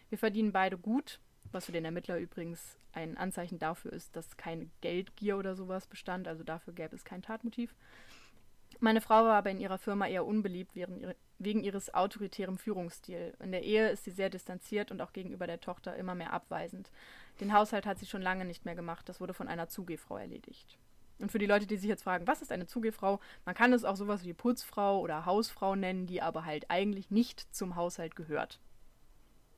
Wir 0.10 0.18
verdienen 0.18 0.52
beide 0.52 0.80
gut, 0.80 1.20
was 1.52 1.66
für 1.66 1.74
den 1.74 1.86
Ermittler 1.86 2.18
übrigens 2.18 2.76
ein 2.94 3.18
Anzeichen 3.18 3.60
dafür 3.60 3.94
ist, 3.94 4.16
dass 4.16 4.38
keine 4.38 4.68
Geldgier 4.82 5.38
oder 5.38 5.56
sowas 5.56 5.88
bestand, 5.88 6.28
also 6.28 6.44
dafür 6.44 6.74
gäbe 6.74 6.96
es 6.96 7.04
kein 7.04 7.22
Tatmotiv. 7.22 7.76
Meine 8.80 9.02
Frau 9.02 9.26
war 9.26 9.36
aber 9.36 9.52
in 9.52 9.60
ihrer 9.60 9.78
Firma 9.78 10.08
eher 10.08 10.26
unbeliebt 10.26 10.72
wegen 10.76 11.64
ihres 11.64 11.94
autoritären 11.94 12.58
Führungsstils. 12.58 13.36
In 13.42 13.52
der 13.52 13.64
Ehe 13.64 13.90
ist 13.90 14.06
sie 14.06 14.12
sehr 14.12 14.30
distanziert 14.30 14.92
und 14.92 15.02
auch 15.02 15.12
gegenüber 15.12 15.48
der 15.48 15.60
Tochter 15.60 15.96
immer 15.96 16.16
mehr 16.16 16.34
abweisend. 16.34 16.92
Den 17.40 17.54
Haushalt 17.54 17.86
hat 17.86 18.00
sie 18.00 18.06
schon 18.06 18.22
lange 18.22 18.46
nicht 18.46 18.66
mehr 18.66 18.76
gemacht, 18.76 19.10
das 19.10 19.20
wurde 19.20 19.34
von 19.34 19.48
einer 19.48 19.68
Zugehfrau 19.68 20.18
erledigt. 20.18 20.78
Und 21.18 21.32
für 21.32 21.40
die 21.40 21.48
Leute, 21.48 21.68
die 21.68 21.76
sich 21.76 21.90
jetzt 21.90 22.04
fragen, 22.04 22.28
was 22.28 22.42
ist 22.42 22.52
eine 22.52 22.68
Zugehfrau? 22.68 23.20
Man 23.44 23.56
kann 23.56 23.74
es 23.74 23.84
auch 23.84 23.98
sowas 23.98 24.24
wie 24.24 24.34
Putzfrau 24.34 25.02
oder 25.02 25.26
Hausfrau 25.26 25.76
nennen, 25.76 26.06
die 26.06 26.22
aber 26.22 26.46
halt 26.46 26.70
eigentlich 26.70 27.12
nicht 27.12 27.54
zum 27.54 27.76
Haushalt 27.76 28.16
gehört. 28.16 28.60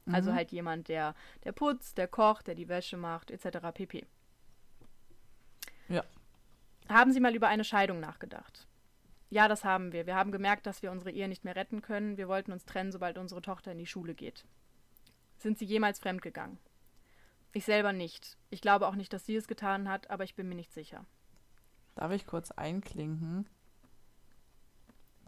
Also 0.08 0.31
Mhm. 0.31 0.36
halt 0.36 0.51
jemand, 0.51 0.88
der, 0.88 1.13
der 1.43 1.51
putzt, 1.51 1.98
der 1.98 2.08
kocht, 2.08 2.48
der 2.48 2.55
die 2.55 2.67
Wäsche 2.67 2.98
macht, 2.98 3.29
etc. 3.31 3.72
pp. 3.74 4.05
Ja. 5.89 6.03
Haben 6.89 7.12
Sie 7.12 7.20
mal 7.20 7.36
über 7.36 7.48
eine 7.48 7.63
Scheidung 7.63 8.00
nachgedacht? 8.00 8.67
Ja, 9.29 9.48
das 9.48 9.63
haben 9.63 9.93
wir. 9.93 10.08
Wir 10.08 10.15
haben 10.15 10.31
gemerkt, 10.31 10.65
dass 10.65 10.81
wir 10.81 10.91
unsere 10.91 11.12
Ehe 11.12 11.27
nicht 11.29 11.46
mehr 11.46 11.55
retten 11.55 11.81
können. 11.81 12.17
Wir 12.17 12.27
wollten 12.27 12.51
uns 12.51 12.65
trennen, 12.65 12.91
sobald 12.91 13.17
unsere 13.17 13.41
Tochter 13.41 13.72
in 13.72 13.77
die 13.77 13.86
Schule 13.86 14.13
geht. 14.13 14.46
Sind 15.38 15.58
Sie 15.58 15.65
jemals 15.65 16.00
fremdgegangen? 16.00 16.58
Ich 17.53 17.65
selber 17.65 17.93
nicht. 17.93 18.38
Ich 18.50 18.62
glaube 18.62 18.88
auch 18.88 18.96
nicht, 18.96 19.12
dass 19.13 19.25
sie 19.25 19.36
es 19.36 19.48
getan 19.48 19.89
hat, 19.89 20.10
aber 20.10 20.24
ich 20.24 20.36
bin 20.36 20.48
mir 20.48 20.55
nicht 20.55 20.74
sicher. 20.74 21.05
Darf 21.96 22.12
ich 22.12 22.25
kurz 22.25 22.51
einklinken? 22.51 23.48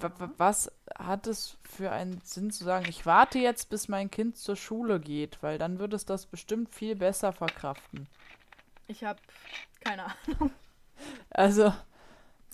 Wa- 0.03 0.11
wa- 0.19 0.29
Was 0.37 0.71
hat 0.97 1.27
es 1.27 1.57
für 1.63 1.91
einen 1.91 2.21
Sinn 2.23 2.51
zu 2.51 2.63
sagen, 2.63 2.85
ich 2.89 3.05
warte 3.05 3.39
jetzt, 3.39 3.69
bis 3.69 3.87
mein 3.87 4.11
Kind 4.11 4.37
zur 4.37 4.55
Schule 4.55 4.99
geht, 4.99 5.41
weil 5.41 5.57
dann 5.57 5.79
wird 5.79 5.93
es 5.93 6.05
das 6.05 6.25
bestimmt 6.25 6.69
viel 6.73 6.95
besser 6.95 7.33
verkraften. 7.33 8.07
Ich 8.87 9.03
habe 9.03 9.19
keine 9.83 10.03
Ahnung. 10.05 10.51
Also, 11.29 11.73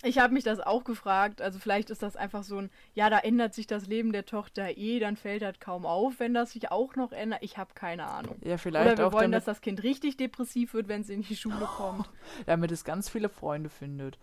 Ich 0.02 0.18
habe 0.18 0.34
mich 0.34 0.46
das 0.46 0.62
auch 0.62 0.86
gefragt. 0.86 1.42
Also 1.42 1.60
vielleicht 1.60 1.90
ist 1.90 2.02
das 2.02 2.16
einfach 2.16 2.44
so 2.44 2.58
ein, 2.60 2.70
ja, 2.94 3.10
da 3.10 3.20
ändert 3.20 3.54
sich 3.54 3.68
das 3.68 3.86
Leben 3.88 4.14
der 4.14 4.26
Tochter 4.26 4.78
eh, 4.78 5.00
dann 5.00 5.18
fällt 5.18 5.42
das 5.42 5.60
kaum 5.60 5.86
auf, 5.86 6.20
wenn 6.20 6.34
das 6.34 6.52
sich 6.52 6.72
auch 6.72 6.96
noch 6.96 7.12
ändert. 7.12 7.44
Ich 7.44 7.58
habe 7.58 7.74
keine 7.74 8.08
Ahnung. 8.08 8.38
ja, 8.42 8.54
Oder 8.54 8.58
vielleicht 8.60 8.98
wir 8.98 9.08
auch 9.08 9.12
wollen, 9.12 9.32
dass 9.34 9.44
das 9.46 9.60
Kind 9.62 9.84
richtig 9.84 10.16
depressiv 10.16 10.74
wird, 10.74 10.88
wenn 10.88 11.02
es 11.02 11.10
in 11.10 11.22
die 11.24 11.36
Schule 11.36 11.66
kommt. 11.66 12.10
damit 12.46 12.72
es 12.72 12.86
ganz 12.86 13.10
viele 13.10 13.28
Freunde 13.30 13.70
findet. 13.70 14.18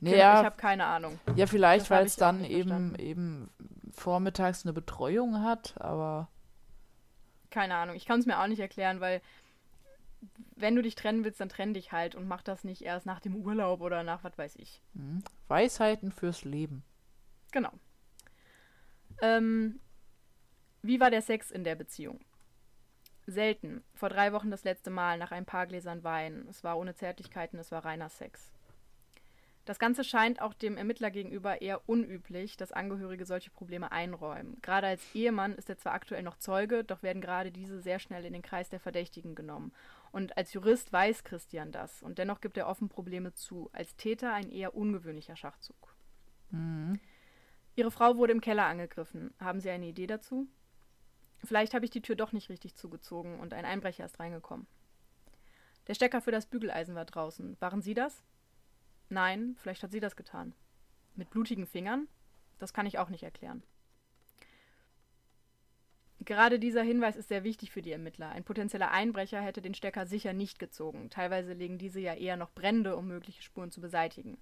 Nee, 0.00 0.14
Ich 0.16 0.22
habe 0.22 0.56
keine 0.56 0.86
Ahnung. 0.86 1.18
ja, 1.36 1.46
vielleicht, 1.46 1.90
weil 1.90 2.06
es 2.06 2.16
dann 2.16 2.44
eben, 2.44 2.68
verstanden. 2.68 2.94
eben 2.98 3.50
vormittags 3.92 4.64
eine 4.64 4.72
Betreuung 4.72 5.42
hat, 5.42 5.74
aber 5.80 6.28
Keine 7.50 7.74
Ahnung. 7.76 7.96
Ich 7.96 8.06
kann 8.06 8.20
es 8.20 8.26
mir 8.26 8.38
auch 8.40 8.46
nicht 8.46 8.60
erklären, 8.60 9.00
weil 9.00 9.20
wenn 10.56 10.74
du 10.76 10.82
dich 10.82 10.94
trennen 10.94 11.24
willst, 11.24 11.40
dann 11.40 11.48
trenn 11.48 11.74
dich 11.74 11.92
halt 11.92 12.14
und 12.14 12.28
mach 12.28 12.42
das 12.42 12.64
nicht 12.64 12.82
erst 12.82 13.06
nach 13.06 13.20
dem 13.20 13.34
Urlaub 13.36 13.80
oder 13.80 14.02
nach 14.02 14.22
was 14.24 14.36
weiß 14.38 14.56
ich. 14.56 14.82
hm, 14.94 15.22
Weisheiten 15.48 16.12
fürs 16.12 16.44
Leben. 16.44 16.82
Genau. 17.52 17.72
Ähm, 19.22 19.80
wie 20.82 21.00
war 21.00 21.10
der 21.10 21.22
Sex 21.22 21.50
in 21.50 21.64
der 21.64 21.74
Beziehung? 21.74 22.20
Selten. 23.26 23.82
Vor 23.94 24.08
drei 24.08 24.32
Wochen 24.32 24.50
das 24.50 24.64
letzte 24.64 24.90
Mal 24.90 25.18
nach 25.18 25.30
ein 25.30 25.44
paar 25.46 25.66
Gläsern 25.66 26.02
Wein. 26.04 26.46
Es 26.48 26.64
war 26.64 26.78
ohne 26.78 26.94
Zärtlichkeiten, 26.94 27.58
es 27.58 27.70
war 27.70 27.84
reiner 27.84 28.08
Sex. 28.08 28.50
Das 29.66 29.78
Ganze 29.78 30.04
scheint 30.04 30.40
auch 30.40 30.54
dem 30.54 30.76
Ermittler 30.76 31.10
gegenüber 31.10 31.60
eher 31.60 31.88
unüblich, 31.88 32.56
dass 32.56 32.72
Angehörige 32.72 33.26
solche 33.26 33.50
Probleme 33.50 33.92
einräumen. 33.92 34.56
Gerade 34.62 34.86
als 34.86 35.14
Ehemann 35.14 35.54
ist 35.54 35.68
er 35.68 35.76
zwar 35.76 35.92
aktuell 35.92 36.22
noch 36.22 36.38
Zeuge, 36.38 36.82
doch 36.82 37.02
werden 37.02 37.20
gerade 37.20 37.52
diese 37.52 37.80
sehr 37.80 37.98
schnell 37.98 38.24
in 38.24 38.32
den 38.32 38.42
Kreis 38.42 38.68
der 38.68 38.80
Verdächtigen 38.80 39.34
genommen. 39.34 39.72
Und 40.12 40.36
als 40.36 40.52
Jurist 40.54 40.92
weiß 40.92 41.24
Christian 41.24 41.72
das. 41.72 42.02
Und 42.02 42.18
dennoch 42.18 42.40
gibt 42.40 42.56
er 42.56 42.68
offen 42.68 42.88
Probleme 42.88 43.34
zu. 43.34 43.70
Als 43.72 43.96
Täter 43.96 44.32
ein 44.32 44.50
eher 44.50 44.74
ungewöhnlicher 44.74 45.36
Schachzug. 45.36 45.94
Mhm. 46.50 46.98
Ihre 47.76 47.90
Frau 47.90 48.16
wurde 48.16 48.32
im 48.32 48.40
Keller 48.40 48.66
angegriffen. 48.66 49.32
Haben 49.38 49.60
Sie 49.60 49.70
eine 49.70 49.86
Idee 49.86 50.06
dazu? 50.06 50.48
Vielleicht 51.44 51.74
habe 51.74 51.84
ich 51.84 51.90
die 51.90 52.02
Tür 52.02 52.16
doch 52.16 52.32
nicht 52.32 52.50
richtig 52.50 52.74
zugezogen 52.74 53.40
und 53.40 53.54
ein 53.54 53.64
Einbrecher 53.64 54.04
ist 54.04 54.18
reingekommen. 54.18 54.66
Der 55.86 55.94
Stecker 55.94 56.20
für 56.20 56.32
das 56.32 56.46
Bügeleisen 56.46 56.94
war 56.94 57.04
draußen. 57.04 57.56
Waren 57.60 57.82
Sie 57.82 57.94
das? 57.94 58.22
Nein, 59.10 59.56
vielleicht 59.58 59.82
hat 59.82 59.92
sie 59.92 60.00
das 60.00 60.16
getan. 60.16 60.54
Mit 61.16 61.30
blutigen 61.30 61.66
Fingern? 61.66 62.08
Das 62.58 62.72
kann 62.72 62.86
ich 62.86 62.98
auch 62.98 63.08
nicht 63.08 63.24
erklären. 63.24 63.62
Gerade 66.20 66.58
dieser 66.58 66.82
Hinweis 66.82 67.16
ist 67.16 67.28
sehr 67.28 67.44
wichtig 67.44 67.72
für 67.72 67.82
die 67.82 67.92
Ermittler. 67.92 68.28
Ein 68.28 68.44
potenzieller 68.44 68.90
Einbrecher 68.90 69.40
hätte 69.40 69.62
den 69.62 69.74
Stecker 69.74 70.06
sicher 70.06 70.32
nicht 70.32 70.58
gezogen. 70.58 71.10
Teilweise 71.10 71.54
legen 71.54 71.78
diese 71.78 71.98
ja 71.98 72.14
eher 72.14 72.36
noch 72.36 72.52
Brände, 72.52 72.96
um 72.96 73.08
mögliche 73.08 73.42
Spuren 73.42 73.70
zu 73.70 73.80
beseitigen. 73.80 74.38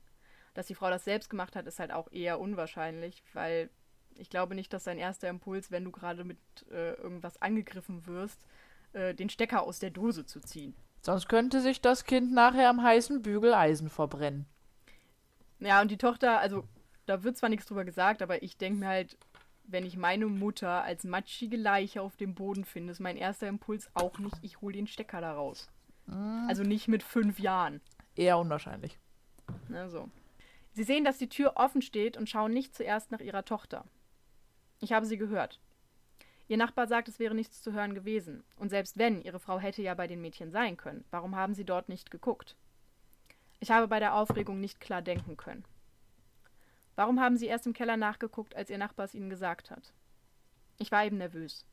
Dass 0.54 0.66
die 0.66 0.74
Frau 0.74 0.90
das 0.90 1.04
selbst 1.04 1.30
gemacht 1.30 1.54
hat, 1.54 1.66
ist 1.66 1.78
halt 1.78 1.92
auch 1.92 2.10
eher 2.10 2.40
unwahrscheinlich, 2.40 3.22
weil 3.32 3.70
ich 4.16 4.28
glaube 4.28 4.56
nicht, 4.56 4.72
dass 4.72 4.84
dein 4.84 4.98
erster 4.98 5.28
Impuls, 5.28 5.70
wenn 5.70 5.84
du 5.84 5.92
gerade 5.92 6.24
mit 6.24 6.38
äh, 6.70 6.94
irgendwas 6.94 7.40
angegriffen 7.40 8.06
wirst, 8.06 8.44
äh, 8.92 9.14
den 9.14 9.30
Stecker 9.30 9.62
aus 9.62 9.78
der 9.78 9.90
Dose 9.90 10.26
zu 10.26 10.40
ziehen. 10.40 10.74
Sonst 11.00 11.28
könnte 11.28 11.60
sich 11.60 11.80
das 11.80 12.04
Kind 12.04 12.32
nachher 12.32 12.68
am 12.68 12.82
heißen 12.82 13.22
Bügeleisen 13.22 13.88
verbrennen. 13.88 14.46
Ja, 15.60 15.80
und 15.80 15.90
die 15.90 15.96
Tochter, 15.96 16.38
also 16.40 16.64
da 17.06 17.22
wird 17.24 17.36
zwar 17.36 17.48
nichts 17.48 17.66
drüber 17.66 17.84
gesagt, 17.84 18.22
aber 18.22 18.42
ich 18.42 18.56
denke 18.56 18.80
mir 18.80 18.88
halt, 18.88 19.16
wenn 19.64 19.84
ich 19.84 19.96
meine 19.96 20.26
Mutter 20.26 20.82
als 20.82 21.04
matschige 21.04 21.56
Leiche 21.56 22.00
auf 22.02 22.16
dem 22.16 22.34
Boden 22.34 22.64
finde, 22.64 22.92
ist 22.92 23.00
mein 23.00 23.16
erster 23.16 23.48
Impuls 23.48 23.90
auch 23.94 24.18
nicht, 24.18 24.36
ich 24.42 24.60
hole 24.60 24.74
den 24.74 24.86
Stecker 24.86 25.20
da 25.20 25.32
raus. 25.32 25.68
Also 26.48 26.62
nicht 26.62 26.88
mit 26.88 27.02
fünf 27.02 27.38
Jahren. 27.38 27.82
Eher 28.16 28.38
unwahrscheinlich. 28.38 28.98
Ne, 29.68 29.90
so. 29.90 30.08
Sie 30.72 30.84
sehen, 30.84 31.04
dass 31.04 31.18
die 31.18 31.28
Tür 31.28 31.54
offen 31.56 31.82
steht 31.82 32.16
und 32.16 32.28
schauen 32.28 32.52
nicht 32.52 32.74
zuerst 32.74 33.10
nach 33.10 33.20
ihrer 33.20 33.44
Tochter. 33.44 33.84
Ich 34.80 34.92
habe 34.92 35.06
sie 35.06 35.18
gehört. 35.18 35.60
Ihr 36.46 36.56
Nachbar 36.56 36.86
sagt, 36.86 37.08
es 37.08 37.18
wäre 37.18 37.34
nichts 37.34 37.62
zu 37.62 37.72
hören 37.72 37.94
gewesen. 37.94 38.42
Und 38.56 38.70
selbst 38.70 38.96
wenn, 38.96 39.20
Ihre 39.20 39.38
Frau 39.38 39.58
hätte 39.58 39.82
ja 39.82 39.94
bei 39.94 40.06
den 40.06 40.22
Mädchen 40.22 40.50
sein 40.50 40.78
können. 40.78 41.04
Warum 41.10 41.36
haben 41.36 41.52
Sie 41.54 41.64
dort 41.64 41.90
nicht 41.90 42.10
geguckt? 42.10 42.56
Ich 43.60 43.70
habe 43.70 43.88
bei 43.88 43.98
der 43.98 44.14
Aufregung 44.14 44.60
nicht 44.60 44.80
klar 44.80 45.02
denken 45.02 45.36
können. 45.36 45.64
Warum 46.94 47.20
haben 47.20 47.36
Sie 47.36 47.46
erst 47.46 47.66
im 47.66 47.72
Keller 47.72 47.96
nachgeguckt, 47.96 48.54
als 48.56 48.70
Ihr 48.70 48.78
Nachbar 48.78 49.06
es 49.06 49.14
Ihnen 49.14 49.30
gesagt 49.30 49.70
hat? 49.70 49.92
Ich 50.78 50.92
war 50.92 51.04
eben 51.04 51.18
nervös. 51.18 51.66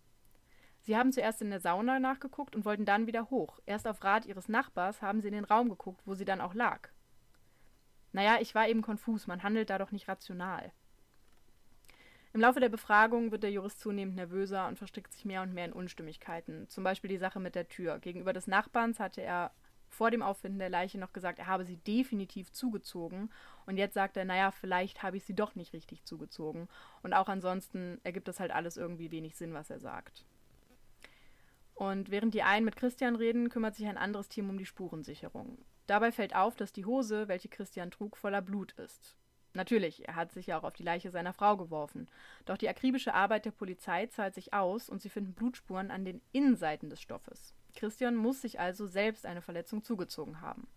Sie 0.81 0.95
haben 0.95 1.11
zuerst 1.11 1.41
in 1.41 1.49
der 1.49 1.59
Sauna 1.59 1.99
nachgeguckt 1.99 2.55
und 2.55 2.65
wollten 2.65 2.85
dann 2.85 3.07
wieder 3.07 3.29
hoch. 3.29 3.59
Erst 3.65 3.87
auf 3.87 4.03
Rat 4.03 4.25
Ihres 4.25 4.49
Nachbars 4.49 5.01
haben 5.01 5.21
Sie 5.21 5.27
in 5.27 5.33
den 5.33 5.45
Raum 5.45 5.69
geguckt, 5.69 6.01
wo 6.05 6.13
sie 6.13 6.25
dann 6.25 6.41
auch 6.41 6.53
lag. 6.53 6.89
Naja, 8.13 8.37
ich 8.39 8.55
war 8.55 8.67
eben 8.67 8.81
konfus, 8.81 9.27
man 9.27 9.43
handelt 9.43 9.69
da 9.69 9.77
doch 9.77 9.91
nicht 9.91 10.07
rational. 10.07 10.71
Im 12.33 12.41
Laufe 12.41 12.59
der 12.59 12.69
Befragung 12.69 13.31
wird 13.31 13.43
der 13.43 13.51
Jurist 13.51 13.79
zunehmend 13.79 14.15
nervöser 14.15 14.67
und 14.67 14.77
verstrickt 14.77 15.11
sich 15.11 15.25
mehr 15.25 15.41
und 15.41 15.53
mehr 15.53 15.65
in 15.65 15.73
Unstimmigkeiten. 15.73 16.67
Zum 16.67 16.83
Beispiel 16.83 17.09
die 17.09 17.17
Sache 17.17 17.39
mit 17.39 17.55
der 17.55 17.67
Tür. 17.67 17.99
Gegenüber 17.99 18.33
des 18.33 18.45
Nachbarns 18.45 18.99
hatte 18.99 19.21
er 19.21 19.51
vor 19.95 20.11
dem 20.11 20.21
Auffinden 20.21 20.59
der 20.59 20.69
Leiche 20.69 20.97
noch 20.97 21.13
gesagt, 21.13 21.39
er 21.39 21.47
habe 21.47 21.65
sie 21.65 21.77
definitiv 21.77 22.51
zugezogen. 22.51 23.31
Und 23.65 23.77
jetzt 23.77 23.93
sagt 23.93 24.17
er, 24.17 24.25
naja, 24.25 24.51
vielleicht 24.51 25.03
habe 25.03 25.17
ich 25.17 25.23
sie 25.23 25.33
doch 25.33 25.55
nicht 25.55 25.73
richtig 25.73 26.03
zugezogen. 26.03 26.67
Und 27.01 27.13
auch 27.13 27.29
ansonsten 27.29 27.99
ergibt 28.03 28.27
das 28.27 28.39
halt 28.39 28.51
alles 28.51 28.77
irgendwie 28.77 29.11
wenig 29.11 29.35
Sinn, 29.35 29.53
was 29.53 29.69
er 29.69 29.79
sagt. 29.79 30.25
Und 31.73 32.09
während 32.09 32.33
die 32.33 32.43
einen 32.43 32.65
mit 32.65 32.75
Christian 32.75 33.15
reden, 33.15 33.49
kümmert 33.49 33.75
sich 33.75 33.87
ein 33.87 33.97
anderes 33.97 34.29
Team 34.29 34.49
um 34.49 34.57
die 34.57 34.65
Spurensicherung. 34.65 35.57
Dabei 35.87 36.11
fällt 36.11 36.35
auf, 36.35 36.55
dass 36.55 36.73
die 36.73 36.85
Hose, 36.85 37.27
welche 37.27 37.49
Christian 37.49 37.91
trug, 37.91 38.17
voller 38.17 38.41
Blut 38.41 38.73
ist. 38.73 39.17
Natürlich, 39.53 40.07
er 40.07 40.15
hat 40.15 40.31
sich 40.31 40.47
ja 40.47 40.59
auch 40.59 40.63
auf 40.63 40.73
die 40.73 40.83
Leiche 40.83 41.11
seiner 41.11 41.33
Frau 41.33 41.55
geworfen. 41.55 42.07
Doch 42.45 42.57
die 42.57 42.67
akribische 42.67 43.13
Arbeit 43.13 43.45
der 43.45 43.51
Polizei 43.51 44.07
zahlt 44.07 44.35
sich 44.35 44.53
aus 44.53 44.89
und 44.89 45.01
sie 45.01 45.09
finden 45.09 45.33
Blutspuren 45.33 45.91
an 45.91 46.03
den 46.03 46.21
Innenseiten 46.33 46.89
des 46.89 47.01
Stoffes. 47.01 47.54
Christian 47.75 48.15
muss 48.15 48.41
sich 48.41 48.60
also 48.60 48.88
selbst 48.88 49.25
eine 49.25 49.41
Verletzung 49.41 49.84
zugezogen 49.84 50.41
haben. 50.41 50.67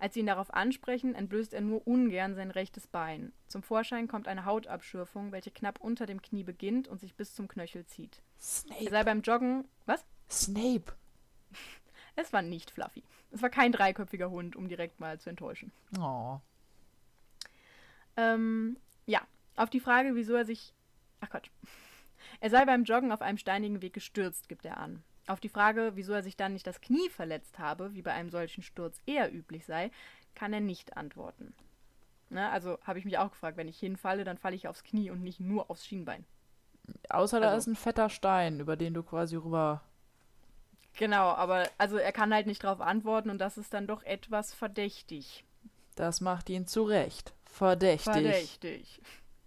Als 0.00 0.14
sie 0.14 0.20
ihn 0.20 0.26
darauf 0.26 0.54
ansprechen, 0.54 1.14
entblößt 1.14 1.52
er 1.52 1.60
nur 1.60 1.86
ungern 1.86 2.36
sein 2.36 2.52
rechtes 2.52 2.86
Bein. 2.86 3.32
Zum 3.48 3.64
Vorschein 3.64 4.06
kommt 4.06 4.28
eine 4.28 4.44
Hautabschürfung, 4.44 5.32
welche 5.32 5.50
knapp 5.50 5.80
unter 5.80 6.06
dem 6.06 6.22
Knie 6.22 6.44
beginnt 6.44 6.86
und 6.86 7.00
sich 7.00 7.16
bis 7.16 7.34
zum 7.34 7.48
Knöchel 7.48 7.84
zieht. 7.84 8.22
Snape. 8.38 8.84
Er 8.84 8.90
sei 8.90 9.04
beim 9.04 9.22
Joggen. 9.22 9.64
Was? 9.86 10.04
Snape. 10.30 10.92
Es 12.20 12.32
war 12.32 12.42
nicht 12.42 12.72
Fluffy. 12.72 13.04
Es 13.30 13.42
war 13.42 13.48
kein 13.48 13.70
dreiköpfiger 13.70 14.28
Hund, 14.28 14.56
um 14.56 14.66
direkt 14.66 14.98
mal 14.98 15.20
zu 15.20 15.30
enttäuschen. 15.30 15.70
Oh. 16.00 16.40
Ähm, 18.16 18.76
ja, 19.06 19.20
auf 19.54 19.70
die 19.70 19.78
Frage, 19.78 20.16
wieso 20.16 20.34
er 20.34 20.44
sich. 20.44 20.74
Ach 21.20 21.30
Quatsch. 21.30 21.50
Er 22.40 22.50
sei 22.50 22.64
beim 22.64 22.84
Joggen 22.84 23.12
auf 23.12 23.22
einem 23.22 23.38
steinigen 23.38 23.82
Weg 23.82 23.94
gestürzt, 23.94 24.48
gibt 24.48 24.64
er 24.64 24.78
an. 24.78 25.02
Auf 25.28 25.40
die 25.40 25.50
Frage, 25.50 25.92
wieso 25.94 26.14
er 26.14 26.22
sich 26.22 26.36
dann 26.36 26.54
nicht 26.54 26.66
das 26.66 26.80
Knie 26.80 27.10
verletzt 27.10 27.58
habe, 27.58 27.94
wie 27.94 28.00
bei 28.00 28.12
einem 28.12 28.30
solchen 28.30 28.62
Sturz 28.62 29.00
eher 29.04 29.32
üblich 29.32 29.66
sei, 29.66 29.90
kann 30.34 30.54
er 30.54 30.60
nicht 30.60 30.96
antworten. 30.96 31.54
Ne, 32.30 32.50
also 32.50 32.78
habe 32.82 32.98
ich 32.98 33.04
mich 33.04 33.18
auch 33.18 33.30
gefragt, 33.30 33.56
wenn 33.56 33.68
ich 33.68 33.78
hinfalle, 33.78 34.24
dann 34.24 34.38
falle 34.38 34.56
ich 34.56 34.68
aufs 34.68 34.84
Knie 34.84 35.10
und 35.10 35.22
nicht 35.22 35.38
nur 35.38 35.70
aufs 35.70 35.86
Schienbein. 35.86 36.24
Außer 37.10 37.36
also, 37.36 37.48
da 37.48 37.56
ist 37.56 37.66
ein 37.66 37.76
fetter 37.76 38.08
Stein, 38.08 38.60
über 38.60 38.76
den 38.76 38.94
du 38.94 39.02
quasi 39.02 39.36
rüber. 39.36 39.82
Genau, 40.96 41.28
aber 41.28 41.68
also 41.76 41.96
er 41.96 42.12
kann 42.12 42.32
halt 42.32 42.46
nicht 42.46 42.64
darauf 42.64 42.80
antworten 42.80 43.30
und 43.30 43.38
das 43.38 43.58
ist 43.58 43.72
dann 43.74 43.86
doch 43.86 44.02
etwas 44.02 44.54
verdächtig. 44.54 45.44
Das 45.94 46.20
macht 46.20 46.48
ihn 46.48 46.66
zu 46.66 46.84
Recht. 46.84 47.34
Verdächtig. 47.44 48.12
Verdächtig. 48.12 49.00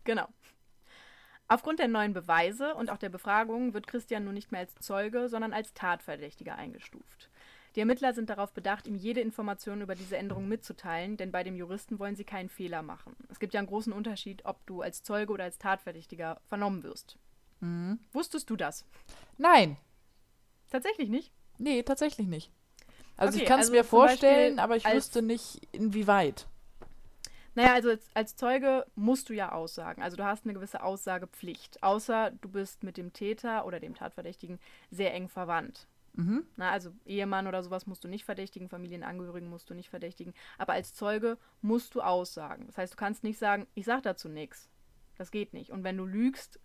Genau. 0.04 0.28
Aufgrund 1.52 1.80
der 1.80 1.90
neuen 1.90 2.14
Beweise 2.14 2.76
und 2.76 2.90
auch 2.90 2.98
der 2.98 3.10
Befragung 3.10 3.74
wird 3.74 3.86
Christian 3.86 4.24
nun 4.24 4.36
nicht 4.36 4.54
mehr 4.54 4.62
als 4.62 4.74
Zeuge, 4.76 5.28
sondern 5.28 5.52
als 5.52 5.74
Tatverdächtiger 5.74 6.56
eingestuft. 6.56 7.30
Die 7.76 7.82
Ermittler 7.82 8.14
sind 8.14 8.30
darauf 8.30 8.54
bedacht, 8.54 8.88
ihm 8.88 8.96
jede 8.96 9.20
Information 9.20 9.82
über 9.82 9.94
diese 9.96 10.16
Änderung 10.16 10.48
mitzuteilen, 10.48 11.18
denn 11.18 11.34
bei 11.34 11.44
dem 11.44 11.58
Juristen 11.58 12.00
wollen 12.00 12.16
sie 12.16 12.24
keinen 12.24 12.48
Fehler 12.48 12.84
machen. 12.84 13.18
Es 13.28 13.38
gibt 13.38 13.54
ja 13.54 13.60
einen 13.60 13.68
großen 13.68 13.92
Unterschied, 13.92 14.46
ob 14.46 14.66
du 14.66 14.82
als 14.82 15.04
Zeuge 15.04 15.34
oder 15.34 15.44
als 15.44 15.58
Tatverdächtiger 15.58 16.40
vernommen 16.48 16.84
wirst. 16.84 17.18
Mhm. 17.60 18.00
Wusstest 18.14 18.50
du 18.50 18.56
das? 18.56 18.86
Nein. 19.38 19.76
Tatsächlich 20.70 21.10
nicht? 21.10 21.34
Nee, 21.58 21.84
tatsächlich 21.84 22.28
nicht. 22.28 22.50
Also 23.18 23.36
okay, 23.36 23.44
ich 23.44 23.50
kann 23.50 23.60
es 23.60 23.66
also 23.66 23.74
mir 23.74 23.84
vorstellen, 23.84 24.58
aber 24.58 24.78
ich 24.78 24.86
wüsste 24.86 25.22
nicht, 25.22 25.60
inwieweit. 25.74 26.48
Naja, 27.54 27.74
also 27.74 27.90
als, 27.90 28.10
als, 28.14 28.36
Zeuge 28.36 28.86
musst 28.96 29.30
du 29.30 29.34
ja 29.34 29.52
aussagen. 29.52 30.02
Also 30.02 30.16
du 30.18 30.24
hast 30.24 30.46
eine 30.46 30.54
gewisse 30.54 30.84
Aussagepflicht. 30.84 31.84
Außer 31.84 32.32
du 32.32 32.50
bist 32.50 32.84
mit 32.84 32.98
dem 32.98 33.14
Täter 33.14 33.66
oder 33.66 33.80
dem 33.80 33.96
Tatverdächtigen 33.96 34.60
sehr 34.90 35.14
eng 35.14 35.28
verwandt. 35.28 35.88
Mhm. 36.14 36.46
Na, 36.56 36.72
also 36.72 36.92
Ehemann 37.06 37.48
oder 37.48 37.64
sowas 37.64 37.88
musst 37.88 38.04
du 38.04 38.08
nicht 38.08 38.26
verdächtigen, 38.26 38.70
Familienangehörigen 38.70 39.50
musst 39.50 39.70
du 39.70 39.74
nicht 39.74 39.90
verdächtigen. 39.90 40.34
Aber 40.58 40.74
als 40.74 40.94
Zeuge 40.94 41.38
musst 41.62 41.96
du 41.96 42.02
aussagen. 42.02 42.66
Das 42.68 42.78
heißt, 42.78 42.94
du 42.94 42.98
kannst 42.98 43.24
nicht 43.24 43.38
sagen, 43.38 43.68
ich 43.76 43.86
sag 43.86 44.04
dazu 44.04 44.30
nichts. 44.30 44.70
Das 45.18 45.32
geht 45.32 45.54
nicht. 45.54 45.72
Und 45.72 45.84
wenn 45.84 45.98
du 45.98 46.06
lügst, 46.06 46.60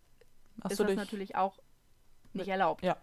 Hast 0.62 0.72
ist 0.72 0.80
das 0.80 0.94
natürlich 0.94 1.36
auch 1.36 1.58
nicht 2.32 2.48
erlaubt. 2.48 2.82
Ja. 2.82 2.96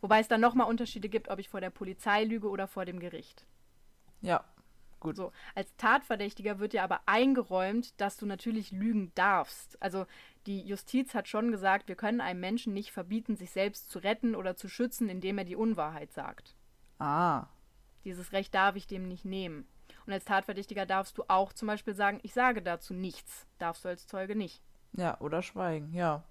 Wobei 0.00 0.20
es 0.20 0.28
dann 0.28 0.40
nochmal 0.40 0.68
Unterschiede 0.68 1.08
gibt, 1.08 1.28
ob 1.28 1.38
ich 1.38 1.48
vor 1.48 1.60
der 1.60 1.70
Polizei 1.70 2.24
lüge 2.24 2.48
oder 2.48 2.66
vor 2.66 2.84
dem 2.84 2.98
Gericht. 2.98 3.46
Ja, 4.20 4.44
gut. 5.00 5.16
So, 5.16 5.32
als 5.54 5.74
Tatverdächtiger 5.76 6.58
wird 6.58 6.72
dir 6.72 6.82
aber 6.82 7.00
eingeräumt, 7.06 8.00
dass 8.00 8.16
du 8.16 8.26
natürlich 8.26 8.72
lügen 8.72 9.12
darfst. 9.14 9.80
Also 9.82 10.06
die 10.46 10.60
Justiz 10.62 11.14
hat 11.14 11.28
schon 11.28 11.50
gesagt, 11.50 11.88
wir 11.88 11.96
können 11.96 12.20
einem 12.20 12.40
Menschen 12.40 12.72
nicht 12.72 12.92
verbieten, 12.92 13.36
sich 13.36 13.50
selbst 13.50 13.90
zu 13.90 13.98
retten 13.98 14.34
oder 14.34 14.56
zu 14.56 14.68
schützen, 14.68 15.08
indem 15.08 15.38
er 15.38 15.44
die 15.44 15.56
Unwahrheit 15.56 16.12
sagt. 16.12 16.54
Ah. 16.98 17.46
Dieses 18.04 18.32
Recht 18.32 18.54
darf 18.54 18.76
ich 18.76 18.86
dem 18.86 19.08
nicht 19.08 19.24
nehmen. 19.24 19.66
Und 20.06 20.12
als 20.12 20.24
Tatverdächtiger 20.24 20.86
darfst 20.86 21.18
du 21.18 21.24
auch 21.28 21.52
zum 21.52 21.68
Beispiel 21.68 21.94
sagen, 21.94 22.20
ich 22.22 22.32
sage 22.32 22.62
dazu 22.62 22.94
nichts. 22.94 23.46
Darfst 23.58 23.84
du 23.84 23.88
als 23.88 24.06
Zeuge 24.06 24.34
nicht. 24.34 24.62
Ja, 24.94 25.20
oder 25.20 25.42
schweigen, 25.42 25.92
ja. 25.92 26.24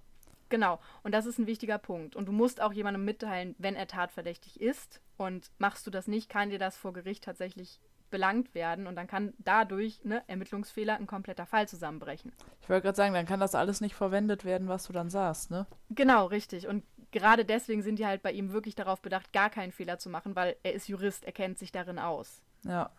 Genau, 0.50 0.80
und 1.04 1.12
das 1.12 1.26
ist 1.26 1.38
ein 1.38 1.48
wichtiger 1.48 1.78
Punkt. 1.78 2.16
Und 2.16 2.26
du 2.26 2.32
musst 2.32 2.62
auch 2.62 2.74
jemandem 2.74 3.06
mitteilen, 3.06 3.56
wenn 3.58 3.76
er 3.76 3.88
tatverdächtig 3.88 4.62
ist. 4.62 5.02
Und 5.18 5.52
machst 5.58 5.86
du 5.86 5.92
das 5.92 6.08
nicht, 6.08 6.30
kann 6.30 6.50
dir 6.50 6.60
das 6.60 6.78
vor 6.78 6.94
Gericht 6.94 7.24
tatsächlich 7.24 7.80
belangt 8.10 8.56
werden 8.56 8.88
und 8.88 8.96
dann 8.96 9.08
kann 9.08 9.34
dadurch, 9.40 10.04
ne, 10.04 10.24
Ermittlungsfehler, 10.28 10.96
ein 10.96 11.08
kompletter 11.08 11.46
Fall 11.46 11.68
zusammenbrechen. 11.68 12.32
Ich 12.62 12.70
wollte 12.70 12.84
gerade 12.84 12.96
sagen, 12.96 13.14
dann 13.14 13.26
kann 13.26 13.40
das 13.40 13.56
alles 13.56 13.82
nicht 13.82 13.96
verwendet 13.96 14.46
werden, 14.46 14.68
was 14.68 14.88
du 14.88 14.94
dann 14.94 15.10
sagst, 15.10 15.52
ne? 15.52 15.66
Genau, 15.90 16.26
richtig. 16.26 16.68
Und 16.68 16.84
gerade 17.12 17.46
deswegen 17.46 17.82
sind 17.82 18.00
die 18.00 18.06
halt 18.06 18.22
bei 18.22 18.32
ihm 18.32 18.52
wirklich 18.52 18.76
darauf 18.76 19.02
bedacht, 19.02 19.34
gar 19.34 19.50
keinen 19.50 19.72
Fehler 19.72 19.98
zu 20.00 20.10
machen, 20.10 20.36
weil 20.36 20.56
er 20.64 20.74
ist 20.74 20.88
Jurist, 20.88 21.26
er 21.26 21.32
kennt 21.32 21.58
sich 21.58 21.72
darin 21.72 22.00
aus. 22.00 22.42
Ja. 22.64 22.90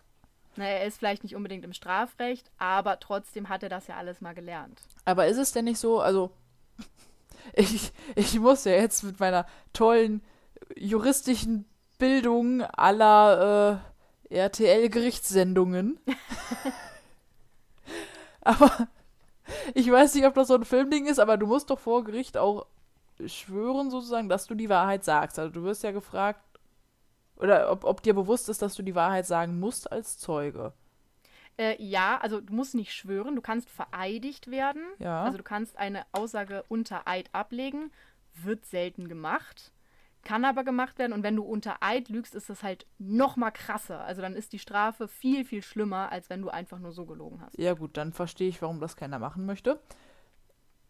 Na, 0.56 0.64
er 0.64 0.86
ist 0.86 0.98
vielleicht 0.98 1.22
nicht 1.22 1.36
unbedingt 1.36 1.64
im 1.64 1.72
Strafrecht, 1.72 2.50
aber 2.58 2.98
trotzdem 2.98 3.48
hat 3.48 3.62
er 3.62 3.68
das 3.68 3.86
ja 3.86 3.96
alles 3.96 4.20
mal 4.20 4.34
gelernt. 4.34 4.80
Aber 5.04 5.26
ist 5.26 5.36
es 5.36 5.52
denn 5.52 5.66
nicht 5.66 5.78
so, 5.78 6.00
also 6.00 6.30
ich, 7.52 7.92
ich 8.16 8.38
muss 8.40 8.64
ja 8.64 8.72
jetzt 8.72 9.04
mit 9.04 9.20
meiner 9.20 9.46
tollen 9.72 10.22
juristischen 10.76 11.64
Bildung 11.98 12.62
aller 12.62 13.82
äh, 13.84 13.97
RTL-Gerichtssendungen. 14.30 15.98
aber 18.40 18.88
ich 19.74 19.90
weiß 19.90 20.14
nicht, 20.14 20.26
ob 20.26 20.34
das 20.34 20.48
so 20.48 20.54
ein 20.54 20.64
Filmding 20.64 21.06
ist, 21.06 21.18
aber 21.18 21.36
du 21.36 21.46
musst 21.46 21.70
doch 21.70 21.78
vor 21.78 22.04
Gericht 22.04 22.36
auch 22.36 22.66
schwören, 23.26 23.90
sozusagen, 23.90 24.28
dass 24.28 24.46
du 24.46 24.54
die 24.54 24.68
Wahrheit 24.68 25.04
sagst. 25.04 25.38
Also 25.38 25.52
du 25.52 25.62
wirst 25.64 25.82
ja 25.82 25.90
gefragt, 25.90 26.40
oder 27.36 27.70
ob, 27.70 27.84
ob 27.84 28.02
dir 28.02 28.14
bewusst 28.14 28.48
ist, 28.48 28.62
dass 28.62 28.74
du 28.74 28.82
die 28.82 28.94
Wahrheit 28.94 29.26
sagen 29.26 29.60
musst 29.60 29.90
als 29.90 30.18
Zeuge. 30.18 30.72
Äh, 31.56 31.82
ja, 31.82 32.18
also 32.18 32.40
du 32.40 32.54
musst 32.54 32.74
nicht 32.74 32.92
schwören, 32.92 33.36
du 33.36 33.42
kannst 33.42 33.68
vereidigt 33.68 34.50
werden. 34.50 34.82
Ja. 34.98 35.24
Also 35.24 35.38
du 35.38 35.44
kannst 35.44 35.76
eine 35.76 36.04
Aussage 36.12 36.64
unter 36.68 37.06
Eid 37.06 37.30
ablegen. 37.32 37.90
Wird 38.34 38.66
selten 38.66 39.08
gemacht, 39.08 39.72
kann 40.28 40.44
aber 40.44 40.62
gemacht 40.62 40.98
werden. 40.98 41.14
Und 41.14 41.22
wenn 41.22 41.36
du 41.36 41.42
unter 41.42 41.78
Eid 41.80 42.10
lügst, 42.10 42.34
ist 42.34 42.50
das 42.50 42.62
halt 42.62 42.86
noch 42.98 43.36
mal 43.36 43.50
krasser. 43.50 44.04
Also 44.04 44.20
dann 44.20 44.36
ist 44.36 44.52
die 44.52 44.58
Strafe 44.58 45.08
viel, 45.08 45.46
viel 45.46 45.62
schlimmer, 45.62 46.12
als 46.12 46.28
wenn 46.28 46.42
du 46.42 46.50
einfach 46.50 46.78
nur 46.78 46.92
so 46.92 47.06
gelogen 47.06 47.40
hast. 47.40 47.56
Ja 47.58 47.72
gut, 47.72 47.96
dann 47.96 48.12
verstehe 48.12 48.50
ich, 48.50 48.60
warum 48.60 48.78
das 48.78 48.94
keiner 48.94 49.18
machen 49.18 49.46
möchte. 49.46 49.80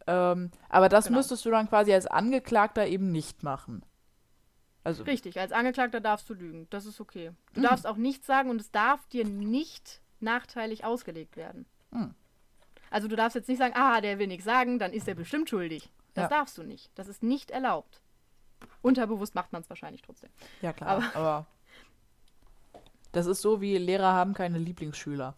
Ähm, 0.09 0.51
aber 0.69 0.89
das 0.89 1.05
genau. 1.05 1.19
müsstest 1.19 1.45
du 1.45 1.51
dann 1.53 1.69
quasi 1.69 1.95
als 1.95 2.09
Angeklagter 2.09 2.89
eben 2.89 3.13
nicht 3.13 3.45
machen. 3.45 3.85
Also 4.83 5.05
Richtig, 5.05 5.39
als 5.39 5.53
Angeklagter 5.53 6.01
darfst 6.01 6.29
du 6.29 6.35
lügen. 6.35 6.67
Das 6.71 6.85
ist 6.85 7.01
okay. 7.01 7.31
Du 7.53 7.61
mhm. 7.61 7.65
darfst 7.65 7.87
auch 7.87 7.97
nichts 7.97 8.27
sagen 8.27 8.51
und 8.51 8.61
es 8.61 8.73
darf 8.73 9.07
dir 9.07 9.25
nicht 9.25 10.01
nachteilig 10.19 10.85
ausgelegt 10.85 11.37
werden. 11.37 11.67
Hm. 11.93 12.13
Also 12.91 13.07
du 13.07 13.15
darfst 13.15 13.37
jetzt 13.37 13.49
nicht 13.49 13.59
sagen, 13.59 13.75
ah, 13.77 14.01
der 14.01 14.19
will 14.19 14.27
nichts 14.27 14.45
sagen, 14.45 14.81
dann 14.81 14.93
ist 14.93 15.07
er 15.07 15.15
bestimmt 15.15 15.49
schuldig. 15.49 15.93
Das 16.15 16.29
ja. 16.29 16.39
darfst 16.39 16.59
du 16.59 16.65
nicht. 16.65 16.91
Das 16.97 17.07
ist 17.07 17.23
nicht 17.23 17.53
erlaubt. 17.53 18.03
Unterbewusst 18.83 19.35
macht 19.35 19.53
man 19.53 19.63
es 19.63 19.69
wahrscheinlich 19.69 20.03
trotzdem. 20.03 20.31
Ja, 20.63 20.73
klar. 20.73 20.89
Aber, 20.89 21.17
aber, 21.17 21.47
das 23.13 23.27
ist 23.27 23.43
so 23.43 23.61
wie 23.61 23.77
Lehrer 23.79 24.13
haben 24.13 24.35
keine 24.35 24.59
Lieblingsschüler. 24.59 25.37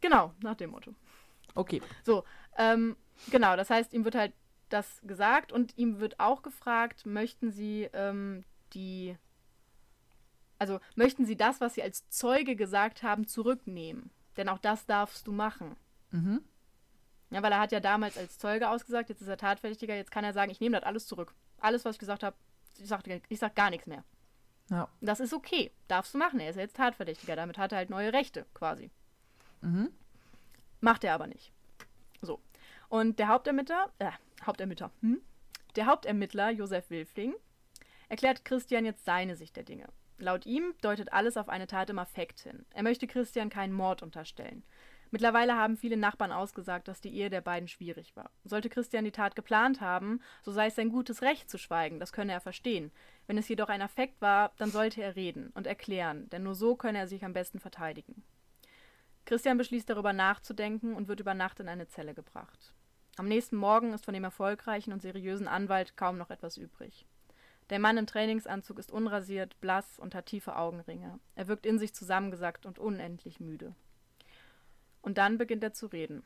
Genau, 0.00 0.32
nach 0.42 0.54
dem 0.54 0.70
Motto. 0.70 0.94
Okay. 1.54 1.80
So, 2.04 2.24
ähm, 2.56 2.96
genau, 3.30 3.56
das 3.56 3.70
heißt, 3.70 3.92
ihm 3.92 4.04
wird 4.04 4.14
halt 4.14 4.32
das 4.68 5.00
gesagt 5.04 5.52
und 5.52 5.76
ihm 5.78 6.00
wird 6.00 6.20
auch 6.20 6.42
gefragt, 6.42 7.06
möchten 7.06 7.50
Sie 7.50 7.88
ähm, 7.92 8.44
die, 8.74 9.16
also 10.58 10.80
möchten 10.96 11.24
Sie 11.24 11.36
das, 11.36 11.60
was 11.60 11.74
Sie 11.74 11.82
als 11.82 12.08
Zeuge 12.10 12.56
gesagt 12.56 13.02
haben, 13.02 13.26
zurücknehmen? 13.26 14.10
Denn 14.36 14.48
auch 14.48 14.58
das 14.58 14.86
darfst 14.86 15.26
du 15.26 15.32
machen. 15.32 15.76
Mhm. 16.10 16.42
Ja, 17.30 17.42
weil 17.42 17.52
er 17.52 17.60
hat 17.60 17.72
ja 17.72 17.80
damals 17.80 18.18
als 18.18 18.38
Zeuge 18.38 18.68
ausgesagt, 18.68 19.08
jetzt 19.08 19.20
ist 19.20 19.28
er 19.28 19.36
Tatverdächtiger, 19.36 19.96
jetzt 19.96 20.10
kann 20.10 20.24
er 20.24 20.32
sagen, 20.32 20.50
ich 20.50 20.60
nehme 20.60 20.76
das 20.76 20.86
alles 20.86 21.06
zurück. 21.06 21.34
Alles, 21.60 21.84
was 21.84 21.96
ich 21.96 22.00
gesagt 22.00 22.22
habe, 22.22 22.36
ich 22.78 22.86
sag, 22.88 23.02
ich 23.28 23.38
sag 23.38 23.54
gar 23.54 23.70
nichts 23.70 23.86
mehr. 23.86 24.04
Ja. 24.70 24.88
Das 25.00 25.20
ist 25.20 25.32
okay, 25.32 25.70
darfst 25.88 26.14
du 26.14 26.18
machen. 26.18 26.40
Er 26.40 26.50
ist 26.50 26.56
ja 26.56 26.62
jetzt 26.62 26.76
Tatverdächtiger, 26.76 27.36
damit 27.36 27.58
hat 27.58 27.72
er 27.72 27.78
halt 27.78 27.90
neue 27.90 28.12
Rechte 28.12 28.46
quasi. 28.54 28.90
Mhm. 29.60 29.90
Macht 30.80 31.04
er 31.04 31.14
aber 31.14 31.26
nicht. 31.26 31.52
So. 32.20 32.40
Und 32.88 33.18
der 33.18 33.28
Hauptermittler, 33.28 33.90
äh, 33.98 34.10
Hauptermittler, 34.44 34.90
hm? 35.00 35.20
Der 35.76 35.86
Hauptermittler 35.86 36.50
Josef 36.50 36.90
Wilfling 36.90 37.34
erklärt 38.08 38.44
Christian 38.44 38.84
jetzt 38.84 39.04
seine 39.04 39.36
Sicht 39.36 39.56
der 39.56 39.64
Dinge. 39.64 39.86
Laut 40.18 40.46
ihm 40.46 40.74
deutet 40.80 41.12
alles 41.12 41.36
auf 41.36 41.48
eine 41.48 41.66
Tat 41.66 41.90
im 41.90 41.98
Affekt 41.98 42.40
hin. 42.40 42.64
Er 42.72 42.82
möchte 42.82 43.06
Christian 43.06 43.50
keinen 43.50 43.74
Mord 43.74 44.02
unterstellen. 44.02 44.62
Mittlerweile 45.10 45.56
haben 45.56 45.76
viele 45.76 45.96
Nachbarn 45.96 46.32
ausgesagt, 46.32 46.88
dass 46.88 47.00
die 47.00 47.14
Ehe 47.14 47.30
der 47.30 47.40
beiden 47.40 47.68
schwierig 47.68 48.16
war. 48.16 48.30
Sollte 48.44 48.68
Christian 48.68 49.04
die 49.04 49.12
Tat 49.12 49.36
geplant 49.36 49.80
haben, 49.80 50.20
so 50.42 50.50
sei 50.50 50.66
es 50.66 50.74
sein 50.74 50.90
gutes 50.90 51.22
Recht 51.22 51.48
zu 51.48 51.58
schweigen, 51.58 52.00
das 52.00 52.12
könne 52.12 52.32
er 52.32 52.40
verstehen. 52.40 52.90
Wenn 53.26 53.38
es 53.38 53.48
jedoch 53.48 53.68
ein 53.68 53.82
Affekt 53.82 54.20
war, 54.20 54.52
dann 54.58 54.70
sollte 54.70 55.02
er 55.02 55.16
reden 55.16 55.50
und 55.54 55.66
erklären, 55.66 56.28
denn 56.30 56.42
nur 56.42 56.54
so 56.54 56.76
könne 56.76 56.98
er 56.98 57.08
sich 57.08 57.24
am 57.24 57.32
besten 57.32 57.60
verteidigen. 57.60 58.24
Christian 59.24 59.58
beschließt 59.58 59.88
darüber 59.90 60.12
nachzudenken 60.12 60.94
und 60.94 61.08
wird 61.08 61.20
über 61.20 61.34
Nacht 61.34 61.60
in 61.60 61.68
eine 61.68 61.88
Zelle 61.88 62.14
gebracht. 62.14 62.72
Am 63.16 63.26
nächsten 63.26 63.56
Morgen 63.56 63.92
ist 63.92 64.04
von 64.04 64.14
dem 64.14 64.24
erfolgreichen 64.24 64.92
und 64.92 65.02
seriösen 65.02 65.48
Anwalt 65.48 65.96
kaum 65.96 66.18
noch 66.18 66.30
etwas 66.30 66.56
übrig. 66.56 67.06
Der 67.70 67.80
Mann 67.80 67.96
im 67.96 68.06
Trainingsanzug 68.06 68.78
ist 68.78 68.92
unrasiert, 68.92 69.60
blass 69.60 69.98
und 69.98 70.14
hat 70.14 70.26
tiefe 70.26 70.54
Augenringe. 70.54 71.18
Er 71.34 71.48
wirkt 71.48 71.66
in 71.66 71.80
sich 71.80 71.92
zusammengesackt 71.94 72.66
und 72.66 72.78
unendlich 72.78 73.40
müde. 73.40 73.74
Und 75.06 75.18
dann 75.18 75.38
beginnt 75.38 75.62
er 75.62 75.72
zu 75.72 75.86
reden. 75.86 76.24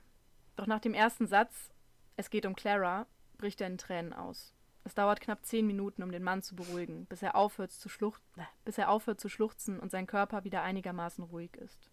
Doch 0.56 0.66
nach 0.66 0.80
dem 0.80 0.94
ersten 0.94 1.26
Satz, 1.26 1.70
es 2.16 2.30
geht 2.30 2.46
um 2.46 2.56
Clara, 2.56 3.06
bricht 3.36 3.60
er 3.60 3.66
in 3.66 3.76
Tränen 3.76 4.14
aus. 4.14 4.54
Es 4.84 4.94
dauert 4.94 5.20
knapp 5.20 5.44
zehn 5.44 5.66
Minuten, 5.66 6.02
um 6.02 6.10
den 6.10 6.22
Mann 6.22 6.42
zu 6.42 6.56
beruhigen, 6.56 7.04
bis 7.04 7.20
er 7.20 7.34
aufhört 7.34 7.72
zu, 7.72 7.90
schluch 7.90 8.18
bis 8.64 8.78
er 8.78 8.88
aufhört 8.88 9.20
zu 9.20 9.28
schluchzen 9.28 9.78
und 9.78 9.90
sein 9.90 10.06
Körper 10.06 10.44
wieder 10.44 10.62
einigermaßen 10.62 11.22
ruhig 11.22 11.54
ist. 11.58 11.90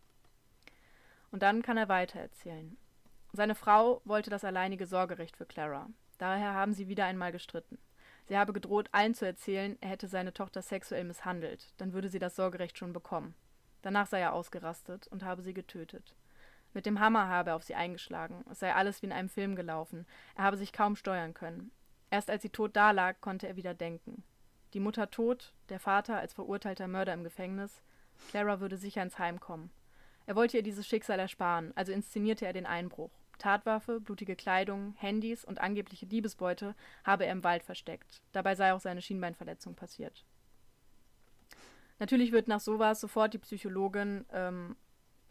Und 1.30 1.44
dann 1.44 1.62
kann 1.62 1.76
er 1.76 1.90
weitererzählen. 1.90 2.78
Seine 3.34 3.56
Frau 3.56 4.02
wollte 4.06 4.30
das 4.30 4.46
alleinige 4.46 4.88
Sorgerecht 4.88 5.36
für 5.36 5.46
Clara. 5.46 5.90
Daher 6.20 6.54
haben 6.54 6.72
sie 6.72 6.88
wieder 6.88 7.04
einmal 7.04 7.34
gestritten. 7.34 7.80
Sie 8.30 8.38
habe 8.38 8.54
gedroht, 8.54 8.88
allen 8.94 9.14
zu 9.14 9.26
erzählen, 9.26 9.78
er 9.82 9.90
hätte 9.90 10.08
seine 10.08 10.34
Tochter 10.34 10.62
sexuell 10.62 11.04
misshandelt, 11.04 11.74
dann 11.76 11.92
würde 11.92 12.08
sie 12.08 12.20
das 12.20 12.38
Sorgerecht 12.38 12.78
schon 12.78 12.94
bekommen. 12.94 13.36
Danach 13.82 14.08
sei 14.08 14.22
er 14.22 14.32
ausgerastet 14.32 15.08
und 15.08 15.26
habe 15.26 15.42
sie 15.42 15.54
getötet. 15.54 16.16
Mit 16.78 16.86
dem 16.86 17.00
Hammer 17.00 17.28
habe 17.28 17.50
er 17.50 17.56
auf 17.56 17.64
sie 17.64 17.74
eingeschlagen, 17.74 18.46
es 18.52 18.60
sei 18.60 18.72
alles 18.72 19.02
wie 19.02 19.08
in 19.08 19.12
einem 19.12 19.30
Film 19.30 19.56
gelaufen, 19.56 20.06
er 20.36 20.44
habe 20.44 20.58
sich 20.58 20.72
kaum 20.72 20.96
steuern 20.96 21.34
können. 21.34 21.72
Erst 22.12 22.30
als 22.30 22.44
sie 22.44 22.52
tot 22.52 22.76
dalag, 22.76 23.20
konnte 23.20 23.48
er 23.48 23.56
wieder 23.56 23.74
denken. 23.74 24.24
Die 24.76 24.80
Mutter 24.80 25.10
tot, 25.10 25.56
der 25.70 25.80
Vater 25.80 26.20
als 26.20 26.36
verurteilter 26.36 26.88
Mörder 26.88 27.16
im 27.16 27.24
Gefängnis, 27.24 27.82
Clara 28.30 28.60
würde 28.60 28.78
sicher 28.78 29.02
ins 29.02 29.18
Heim 29.18 29.40
kommen. 29.40 29.72
Er 30.28 30.36
wollte 30.36 30.58
ihr 30.58 30.62
dieses 30.62 30.86
Schicksal 30.86 31.18
ersparen, 31.18 31.74
also 31.74 31.92
inszenierte 31.92 32.46
er 32.46 32.54
den 32.54 32.68
Einbruch. 32.68 33.10
Tatwaffe, 33.40 34.00
blutige 34.00 34.36
Kleidung, 34.36 34.94
Handys 34.98 35.46
und 35.46 35.60
angebliche 35.60 36.06
Diebesbeute 36.06 36.76
habe 37.04 37.26
er 37.26 37.32
im 37.32 37.44
Wald 37.44 37.64
versteckt. 37.64 38.22
Dabei 38.34 38.54
sei 38.54 38.72
auch 38.72 38.82
seine 38.82 39.02
Schienbeinverletzung 39.02 39.74
passiert. 39.74 40.26
Natürlich 41.98 42.32
wird 42.32 42.48
nach 42.48 42.60
sowas 42.60 43.02
sofort 43.02 43.34
die 43.34 43.40
Psychologin 43.40 44.28
ähm, 44.32 44.76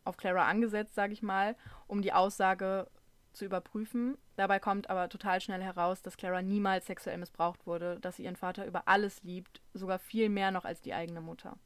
auf 0.07 0.17
Clara 0.17 0.47
angesetzt, 0.47 0.95
sage 0.95 1.13
ich 1.13 1.23
mal, 1.23 1.57
um 1.87 2.03
die 2.03 2.13
Aussage 2.13 2.89
zu 3.33 3.45
überprüfen. 3.45 4.17
Dabei 4.37 4.59
kommt 4.59 4.91
aber 4.91 5.09
total 5.09 5.41
schnell 5.41 5.63
heraus, 5.63 6.03
dass 6.03 6.17
Clara 6.17 6.43
niemals 6.43 6.87
sexuell 6.87 7.19
missbraucht 7.19 7.67
wurde, 7.67 8.01
dass 8.01 8.17
sie 8.17 8.25
ihren 8.25 8.37
Vater 8.37 8.67
über 8.67 8.89
alles 8.89 9.23
liebt, 9.23 9.61
sogar 9.75 9.99
viel 9.99 10.29
mehr 10.29 10.51
noch 10.51 10.65
als 10.65 10.81
die 10.81 10.95
eigene 10.95 11.21
Mutter. 11.21 11.57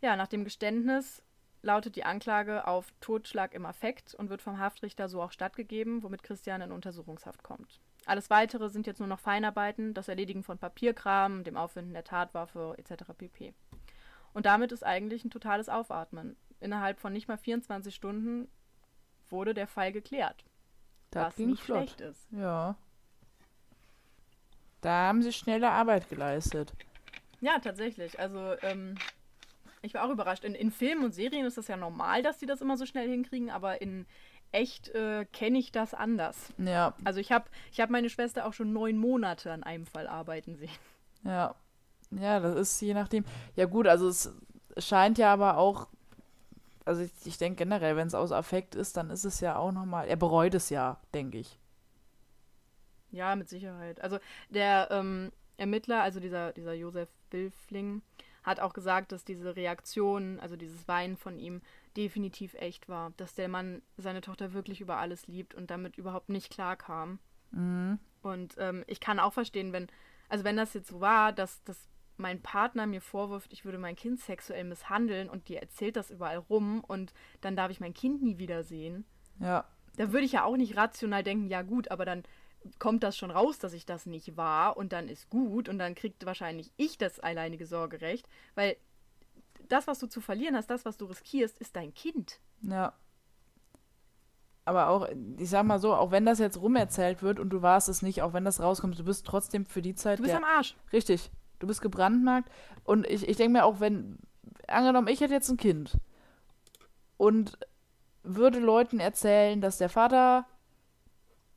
Ja, 0.00 0.14
nach 0.16 0.28
dem 0.28 0.44
Geständnis 0.44 1.22
lautet 1.62 1.96
die 1.96 2.04
Anklage 2.04 2.66
auf 2.66 2.92
Totschlag 3.00 3.52
im 3.52 3.66
Affekt 3.66 4.14
und 4.14 4.30
wird 4.30 4.42
vom 4.42 4.58
Haftrichter 4.58 5.08
so 5.08 5.20
auch 5.20 5.32
stattgegeben, 5.32 6.02
womit 6.02 6.22
Christian 6.22 6.60
in 6.60 6.72
Untersuchungshaft 6.72 7.42
kommt. 7.42 7.80
Alles 8.06 8.30
weitere 8.30 8.68
sind 8.70 8.86
jetzt 8.86 9.00
nur 9.00 9.08
noch 9.08 9.18
Feinarbeiten, 9.18 9.92
das 9.92 10.08
Erledigen 10.08 10.44
von 10.44 10.56
Papierkram, 10.56 11.44
dem 11.44 11.56
Auffinden 11.56 11.94
der 11.94 12.04
Tatwaffe 12.04 12.74
etc. 12.78 13.04
pp. 13.16 13.54
Und 14.32 14.46
damit 14.46 14.72
ist 14.72 14.84
eigentlich 14.84 15.24
ein 15.24 15.30
totales 15.30 15.68
Aufatmen. 15.68 16.36
Innerhalb 16.60 16.98
von 16.98 17.12
nicht 17.12 17.28
mal 17.28 17.36
24 17.38 17.94
Stunden 17.94 18.48
wurde 19.30 19.54
der 19.54 19.66
Fall 19.66 19.92
geklärt. 19.92 20.44
Das 21.10 21.26
was 21.28 21.36
ging 21.36 21.50
nicht 21.50 21.62
flott. 21.62 21.78
schlecht 21.90 22.00
ist. 22.00 22.26
Ja. 22.32 22.76
Da 24.80 25.08
haben 25.08 25.22
sie 25.22 25.32
schnelle 25.32 25.70
Arbeit 25.70 26.08
geleistet. 26.08 26.72
Ja, 27.40 27.58
tatsächlich. 27.58 28.18
Also, 28.18 28.54
ähm, 28.62 28.96
ich 29.82 29.94
war 29.94 30.04
auch 30.04 30.10
überrascht. 30.10 30.44
In, 30.44 30.54
in 30.54 30.70
Filmen 30.70 31.04
und 31.04 31.14
Serien 31.14 31.46
ist 31.46 31.58
das 31.58 31.68
ja 31.68 31.76
normal, 31.76 32.22
dass 32.22 32.38
die 32.38 32.46
das 32.46 32.60
immer 32.60 32.76
so 32.76 32.86
schnell 32.86 33.08
hinkriegen, 33.08 33.50
aber 33.50 33.80
in 33.82 34.06
echt 34.50 34.88
äh, 34.90 35.24
kenne 35.32 35.58
ich 35.58 35.72
das 35.72 35.94
anders. 35.94 36.52
Ja, 36.58 36.94
Also 37.04 37.20
ich 37.20 37.32
habe 37.32 37.48
ich 37.70 37.80
hab 37.80 37.90
meine 37.90 38.08
Schwester 38.08 38.46
auch 38.46 38.54
schon 38.54 38.72
neun 38.72 38.96
Monate 38.96 39.52
an 39.52 39.62
einem 39.62 39.86
Fall 39.86 40.06
arbeiten 40.08 40.56
sehen. 40.56 40.70
ja. 41.24 41.54
Ja, 42.10 42.40
das 42.40 42.56
ist 42.56 42.80
je 42.80 42.94
nachdem. 42.94 43.26
Ja, 43.54 43.66
gut, 43.66 43.86
also 43.86 44.08
es 44.08 44.32
scheint 44.78 45.18
ja 45.18 45.30
aber 45.30 45.58
auch. 45.58 45.88
Also 46.88 47.02
ich, 47.02 47.12
ich 47.24 47.36
denke 47.36 47.58
generell, 47.58 47.96
wenn 47.96 48.06
es 48.06 48.14
aus 48.14 48.32
Affekt 48.32 48.74
ist, 48.74 48.96
dann 48.96 49.10
ist 49.10 49.24
es 49.24 49.40
ja 49.40 49.56
auch 49.56 49.72
nochmal. 49.72 50.08
Er 50.08 50.16
bereut 50.16 50.54
es 50.54 50.70
ja, 50.70 50.98
denke 51.12 51.36
ich. 51.36 51.58
Ja, 53.10 53.36
mit 53.36 53.50
Sicherheit. 53.50 54.00
Also 54.00 54.18
der 54.48 54.88
ähm, 54.90 55.30
Ermittler, 55.58 56.02
also 56.02 56.18
dieser, 56.18 56.52
dieser 56.52 56.72
Josef 56.72 57.10
Wilfling, 57.30 58.00
hat 58.42 58.60
auch 58.60 58.72
gesagt, 58.72 59.12
dass 59.12 59.22
diese 59.26 59.54
Reaktion, 59.54 60.40
also 60.40 60.56
dieses 60.56 60.88
Weinen 60.88 61.18
von 61.18 61.38
ihm, 61.38 61.60
definitiv 61.94 62.54
echt 62.54 62.88
war. 62.88 63.12
Dass 63.18 63.34
der 63.34 63.48
Mann 63.48 63.82
seine 63.98 64.22
Tochter 64.22 64.54
wirklich 64.54 64.80
über 64.80 64.96
alles 64.96 65.26
liebt 65.26 65.54
und 65.54 65.70
damit 65.70 65.98
überhaupt 65.98 66.30
nicht 66.30 66.50
klarkam. 66.50 67.18
Mhm. 67.50 67.98
Und 68.22 68.54
ähm, 68.56 68.82
ich 68.86 69.00
kann 69.00 69.20
auch 69.20 69.34
verstehen, 69.34 69.74
wenn, 69.74 69.88
also 70.30 70.42
wenn 70.44 70.56
das 70.56 70.72
jetzt 70.72 70.88
so 70.88 71.02
war, 71.02 71.34
dass, 71.34 71.62
dass 71.64 71.78
mein 72.18 72.42
Partner 72.42 72.86
mir 72.86 73.00
vorwirft, 73.00 73.52
ich 73.52 73.64
würde 73.64 73.78
mein 73.78 73.96
Kind 73.96 74.20
sexuell 74.20 74.64
misshandeln 74.64 75.28
und 75.28 75.48
die 75.48 75.56
erzählt 75.56 75.96
das 75.96 76.10
überall 76.10 76.38
rum 76.38 76.82
und 76.86 77.12
dann 77.40 77.56
darf 77.56 77.70
ich 77.70 77.80
mein 77.80 77.94
Kind 77.94 78.22
nie 78.22 78.38
wiedersehen, 78.38 79.04
Ja, 79.40 79.64
da 79.96 80.12
würde 80.12 80.24
ich 80.24 80.32
ja 80.32 80.44
auch 80.44 80.56
nicht 80.56 80.76
rational 80.76 81.22
denken, 81.22 81.48
ja 81.48 81.62
gut, 81.62 81.90
aber 81.90 82.04
dann 82.04 82.22
kommt 82.78 83.02
das 83.02 83.16
schon 83.16 83.30
raus, 83.30 83.58
dass 83.58 83.72
ich 83.72 83.86
das 83.86 84.06
nicht 84.06 84.36
war 84.36 84.76
und 84.76 84.92
dann 84.92 85.08
ist 85.08 85.30
gut 85.30 85.68
und 85.68 85.78
dann 85.78 85.94
kriegt 85.94 86.26
wahrscheinlich 86.26 86.72
ich 86.76 86.98
das 86.98 87.20
alleinige 87.20 87.66
Sorgerecht, 87.66 88.28
weil 88.54 88.76
das, 89.68 89.86
was 89.86 89.98
du 89.98 90.06
zu 90.06 90.20
verlieren 90.20 90.56
hast, 90.56 90.70
das, 90.70 90.84
was 90.84 90.96
du 90.96 91.06
riskierst, 91.06 91.58
ist 91.58 91.76
dein 91.76 91.94
Kind. 91.94 92.40
ja. 92.62 92.92
Aber 94.64 94.88
auch, 94.88 95.08
ich 95.38 95.48
sag 95.48 95.64
mal 95.64 95.78
so, 95.78 95.94
auch 95.94 96.10
wenn 96.10 96.26
das 96.26 96.38
jetzt 96.38 96.60
rumerzählt 96.60 97.22
wird 97.22 97.40
und 97.40 97.48
du 97.48 97.62
warst 97.62 97.88
es 97.88 98.02
nicht, 98.02 98.20
auch 98.20 98.34
wenn 98.34 98.44
das 98.44 98.60
rauskommt, 98.60 98.98
du 98.98 99.04
bist 99.04 99.24
trotzdem 99.24 99.64
für 99.64 99.80
die 99.80 99.94
Zeit 99.94 100.18
Du 100.18 100.24
bist 100.24 100.32
der 100.34 100.44
am 100.44 100.44
Arsch. 100.44 100.76
Richtig. 100.92 101.30
Du 101.58 101.66
bist 101.66 101.80
gebrandmarkt. 101.82 102.50
Und 102.84 103.06
ich, 103.06 103.28
ich 103.28 103.36
denke 103.36 103.52
mir 103.58 103.64
auch, 103.64 103.80
wenn, 103.80 104.18
angenommen, 104.66 105.08
ich 105.08 105.20
hätte 105.20 105.34
jetzt 105.34 105.48
ein 105.50 105.56
Kind 105.56 105.96
und 107.16 107.58
würde 108.22 108.58
Leuten 108.58 109.00
erzählen, 109.00 109.60
dass 109.60 109.78
der 109.78 109.88
Vater 109.88 110.46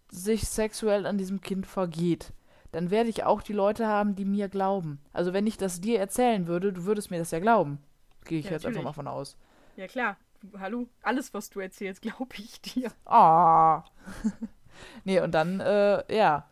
sich 0.09 0.47
sexuell 0.47 1.05
an 1.05 1.17
diesem 1.17 1.41
Kind 1.41 1.65
vergeht, 1.67 2.33
dann 2.71 2.89
werde 2.89 3.09
ich 3.09 3.23
auch 3.23 3.41
die 3.41 3.53
Leute 3.53 3.87
haben, 3.87 4.15
die 4.15 4.25
mir 4.25 4.49
glauben. 4.49 4.99
Also 5.13 5.33
wenn 5.33 5.47
ich 5.47 5.57
das 5.57 5.81
dir 5.81 5.99
erzählen 5.99 6.47
würde, 6.47 6.71
du 6.73 6.85
würdest 6.85 7.11
mir 7.11 7.17
das 7.19 7.31
ja 7.31 7.39
glauben. 7.39 7.79
Gehe 8.25 8.39
ich 8.39 8.45
Ja, 8.45 8.51
jetzt 8.51 8.65
einfach 8.65 8.81
natürlich. 8.81 8.85
mal 8.85 8.93
von 8.93 9.07
aus. 9.07 9.37
Ja 9.75 9.87
klar. 9.87 10.17
Hallo, 10.59 10.87
alles, 11.03 11.33
was 11.33 11.49
du 11.49 11.59
erzählst, 11.59 12.01
glaube 12.01 12.35
ich 12.37 12.61
dir. 12.61 12.91
Ah. 13.05 13.83
nee, 15.03 15.19
und 15.21 15.31
dann, 15.31 15.59
äh, 15.59 16.15
ja, 16.15 16.47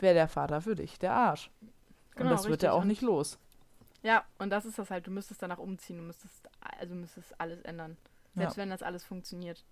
wäre 0.00 0.14
der 0.14 0.28
Vater 0.28 0.60
für 0.60 0.74
dich 0.74 0.98
der 0.98 1.12
Arsch. 1.12 1.50
Und 2.10 2.16
Genau, 2.18 2.30
das 2.30 2.44
wird 2.44 2.52
richtig. 2.54 2.66
er 2.68 2.74
auch 2.74 2.82
Und- 2.82 2.88
nicht 2.88 3.02
los. 3.02 3.38
Ja, 4.02 4.24
und 4.38 4.50
das 4.50 4.64
ist 4.64 4.78
das 4.78 4.90
halt. 4.90 5.06
Du 5.06 5.10
müsstest 5.10 5.42
danach 5.42 5.58
umziehen. 5.58 5.98
Du 5.98 6.02
müsstest, 6.02 6.48
also 6.78 6.94
müsstest 6.94 7.38
alles 7.40 7.60
ändern. 7.62 7.96
Selbst 8.34 8.56
Ja. 8.56 8.62
wenn 8.62 8.70
das 8.70 8.82
alles 8.82 9.04
funktioniert. 9.04 9.64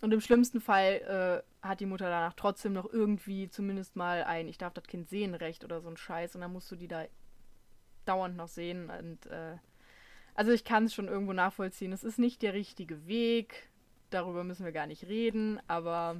Und 0.00 0.12
im 0.12 0.20
schlimmsten 0.20 0.60
Fall 0.60 1.42
äh, 1.62 1.66
hat 1.66 1.80
die 1.80 1.86
Mutter 1.86 2.10
danach 2.10 2.34
trotzdem 2.34 2.72
noch 2.74 2.92
irgendwie 2.92 3.48
zumindest 3.48 3.96
mal 3.96 4.24
ein, 4.24 4.48
ich 4.48 4.58
darf 4.58 4.74
das 4.74 4.84
Kind 4.84 5.08
sehen, 5.08 5.34
Recht 5.34 5.64
oder 5.64 5.80
so 5.80 5.88
ein 5.88 5.96
Scheiß. 5.96 6.34
Und 6.34 6.40
dann 6.42 6.52
musst 6.52 6.70
du 6.70 6.76
die 6.76 6.88
da 6.88 7.04
dauernd 8.04 8.36
noch 8.36 8.48
sehen. 8.48 8.90
Und 8.90 9.26
äh, 9.26 9.56
also 10.34 10.50
ich 10.52 10.64
kann 10.64 10.84
es 10.86 10.94
schon 10.94 11.08
irgendwo 11.08 11.32
nachvollziehen. 11.32 11.92
Es 11.92 12.04
ist 12.04 12.18
nicht 12.18 12.42
der 12.42 12.52
richtige 12.54 13.06
Weg. 13.06 13.70
Darüber 14.10 14.44
müssen 14.44 14.64
wir 14.64 14.72
gar 14.72 14.86
nicht 14.86 15.04
reden, 15.04 15.60
aber 15.68 16.16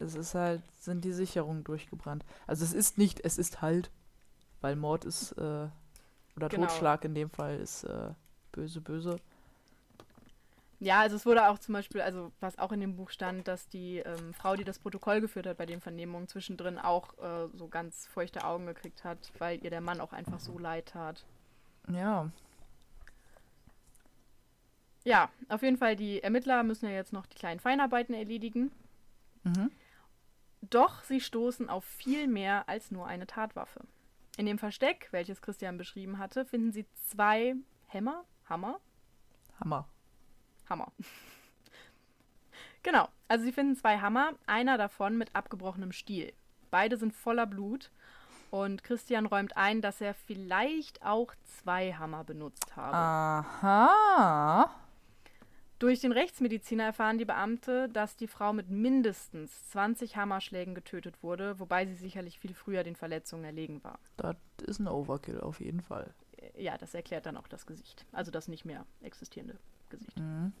Es 0.00 0.14
ist 0.14 0.34
halt, 0.34 0.62
sind 0.80 1.04
die 1.04 1.12
Sicherungen 1.12 1.64
durchgebrannt. 1.64 2.24
Also 2.46 2.64
es 2.64 2.72
ist 2.72 2.98
nicht, 2.98 3.20
es 3.24 3.38
ist 3.38 3.62
halt, 3.62 3.90
weil 4.60 4.76
Mord 4.76 5.04
ist, 5.04 5.32
äh, 5.32 5.68
oder 6.36 6.48
Genau. 6.48 6.66
Totschlag 6.66 7.04
in 7.04 7.14
dem 7.14 7.30
Fall 7.30 7.58
ist 7.58 7.84
äh, 7.84 8.10
böse, 8.52 8.80
böse. 8.80 9.16
Ja, 10.80 11.00
also 11.00 11.16
es 11.16 11.26
wurde 11.26 11.48
auch 11.48 11.58
zum 11.58 11.72
Beispiel, 11.72 12.00
also 12.00 12.30
was 12.38 12.56
auch 12.58 12.70
in 12.70 12.80
dem 12.80 12.94
Buch 12.94 13.10
stand, 13.10 13.48
dass 13.48 13.68
die 13.68 13.98
ähm, 13.98 14.32
Frau, 14.32 14.54
die 14.54 14.62
das 14.62 14.78
Protokoll 14.78 15.20
geführt 15.20 15.46
hat 15.46 15.56
bei 15.56 15.66
den 15.66 15.80
Vernehmungen, 15.80 16.28
zwischendrin 16.28 16.78
auch 16.78 17.18
äh, 17.18 17.48
so 17.54 17.66
ganz 17.66 18.06
feuchte 18.06 18.44
Augen 18.44 18.66
gekriegt 18.66 19.02
hat, 19.02 19.18
weil 19.38 19.62
ihr 19.64 19.70
der 19.70 19.80
Mann 19.80 20.00
auch 20.00 20.12
einfach 20.12 20.38
so 20.38 20.56
leid 20.56 20.86
tat. 20.86 21.24
Ja. 21.92 22.30
Ja, 25.04 25.30
auf 25.48 25.62
jeden 25.62 25.78
Fall, 25.78 25.96
die 25.96 26.22
Ermittler 26.22 26.62
müssen 26.62 26.86
ja 26.86 26.92
jetzt 26.92 27.12
noch 27.12 27.26
die 27.26 27.36
kleinen 27.36 27.58
Feinarbeiten 27.58 28.14
erledigen. 28.14 28.70
Mhm. 29.42 29.70
Doch 30.60 31.02
sie 31.04 31.20
stoßen 31.20 31.68
auf 31.68 31.84
viel 31.84 32.26
mehr 32.26 32.68
als 32.68 32.90
nur 32.90 33.06
eine 33.06 33.26
Tatwaffe. 33.26 33.80
In 34.36 34.46
dem 34.46 34.58
Versteck, 34.58 35.08
welches 35.10 35.42
Christian 35.42 35.78
beschrieben 35.78 36.18
hatte, 36.18 36.44
finden 36.44 36.72
sie 36.72 36.86
zwei 37.08 37.54
Hämmer, 37.86 38.24
Hammer, 38.48 38.80
Hammer. 39.60 39.88
Hammer. 40.68 40.92
genau, 42.82 43.08
also 43.26 43.44
sie 43.44 43.52
finden 43.52 43.76
zwei 43.76 43.98
Hammer, 43.98 44.32
einer 44.46 44.78
davon 44.78 45.16
mit 45.16 45.34
abgebrochenem 45.34 45.92
Stiel. 45.92 46.32
Beide 46.70 46.96
sind 46.96 47.14
voller 47.14 47.46
Blut 47.46 47.90
und 48.50 48.84
Christian 48.84 49.26
räumt 49.26 49.56
ein, 49.56 49.80
dass 49.82 50.00
er 50.00 50.14
vielleicht 50.14 51.04
auch 51.04 51.34
zwei 51.44 51.94
Hammer 51.94 52.24
benutzt 52.24 52.76
habe. 52.76 52.96
Aha. 52.96 54.70
Durch 55.78 56.00
den 56.00 56.10
Rechtsmediziner 56.10 56.84
erfahren 56.84 57.18
die 57.18 57.24
Beamte, 57.24 57.88
dass 57.88 58.16
die 58.16 58.26
Frau 58.26 58.52
mit 58.52 58.68
mindestens 58.68 59.68
20 59.70 60.16
Hammerschlägen 60.16 60.74
getötet 60.74 61.22
wurde, 61.22 61.60
wobei 61.60 61.86
sie 61.86 61.94
sicherlich 61.94 62.40
viel 62.40 62.52
früher 62.52 62.82
den 62.82 62.96
Verletzungen 62.96 63.44
erlegen 63.44 63.84
war. 63.84 64.00
Das 64.16 64.36
ist 64.66 64.80
ein 64.80 64.88
Overkill 64.88 65.40
auf 65.40 65.60
jeden 65.60 65.80
Fall. 65.80 66.12
Äh, 66.36 66.64
Ja, 66.64 66.76
das 66.78 66.94
erklärt 66.94 67.26
dann 67.26 67.36
auch 67.36 67.46
das 67.46 67.64
Gesicht, 67.64 68.06
also 68.10 68.32
das 68.32 68.48
nicht 68.48 68.64
mehr 68.64 68.86
existierende 69.02 69.56
Gesicht. 69.88 70.18
Mhm. 70.18 70.52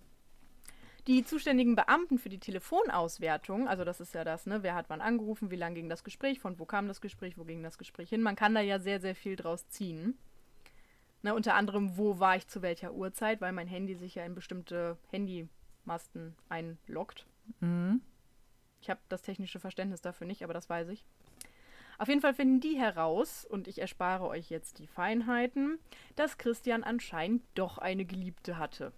Die 1.08 1.24
zuständigen 1.24 1.74
Beamten 1.74 2.18
für 2.18 2.28
die 2.28 2.38
Telefonauswertung, 2.38 3.66
also 3.66 3.82
das 3.84 3.98
ist 3.98 4.14
ja 4.14 4.24
das, 4.24 4.46
ne, 4.46 4.62
wer 4.62 4.74
hat 4.74 4.90
wann 4.90 5.00
angerufen, 5.00 5.50
wie 5.50 5.56
lang 5.56 5.74
ging 5.74 5.88
das 5.88 6.04
Gespräch, 6.04 6.38
von 6.38 6.58
wo 6.58 6.66
kam 6.66 6.86
das 6.86 7.00
Gespräch, 7.00 7.38
wo 7.38 7.44
ging 7.44 7.62
das 7.62 7.78
Gespräch 7.78 8.10
hin, 8.10 8.20
man 8.20 8.36
kann 8.36 8.54
da 8.54 8.60
ja 8.60 8.78
sehr, 8.78 9.00
sehr 9.00 9.14
viel 9.14 9.34
draus 9.34 9.66
ziehen. 9.68 10.18
Ne, 11.22 11.34
unter 11.34 11.54
anderem, 11.54 11.96
wo 11.96 12.20
war 12.20 12.36
ich 12.36 12.46
zu 12.46 12.62
welcher 12.62 12.92
Uhrzeit, 12.92 13.40
weil 13.40 13.52
mein 13.52 13.66
Handy 13.66 13.96
sich 13.96 14.14
ja 14.14 14.24
in 14.24 14.34
bestimmte 14.34 14.96
Handymasten 15.10 16.36
einloggt. 16.48 17.26
Mhm. 17.60 18.00
Ich 18.80 18.88
habe 18.88 19.00
das 19.08 19.22
technische 19.22 19.58
Verständnis 19.58 20.00
dafür 20.00 20.26
nicht, 20.26 20.44
aber 20.44 20.54
das 20.54 20.70
weiß 20.70 20.88
ich. 20.90 21.04
Auf 21.98 22.06
jeden 22.06 22.20
Fall 22.20 22.34
finden 22.34 22.60
die 22.60 22.78
heraus, 22.78 23.44
und 23.44 23.66
ich 23.66 23.80
erspare 23.80 24.28
euch 24.28 24.50
jetzt 24.50 24.78
die 24.78 24.86
Feinheiten, 24.86 25.80
dass 26.14 26.38
Christian 26.38 26.84
anscheinend 26.84 27.42
doch 27.56 27.78
eine 27.78 28.04
Geliebte 28.04 28.56
hatte. 28.56 28.92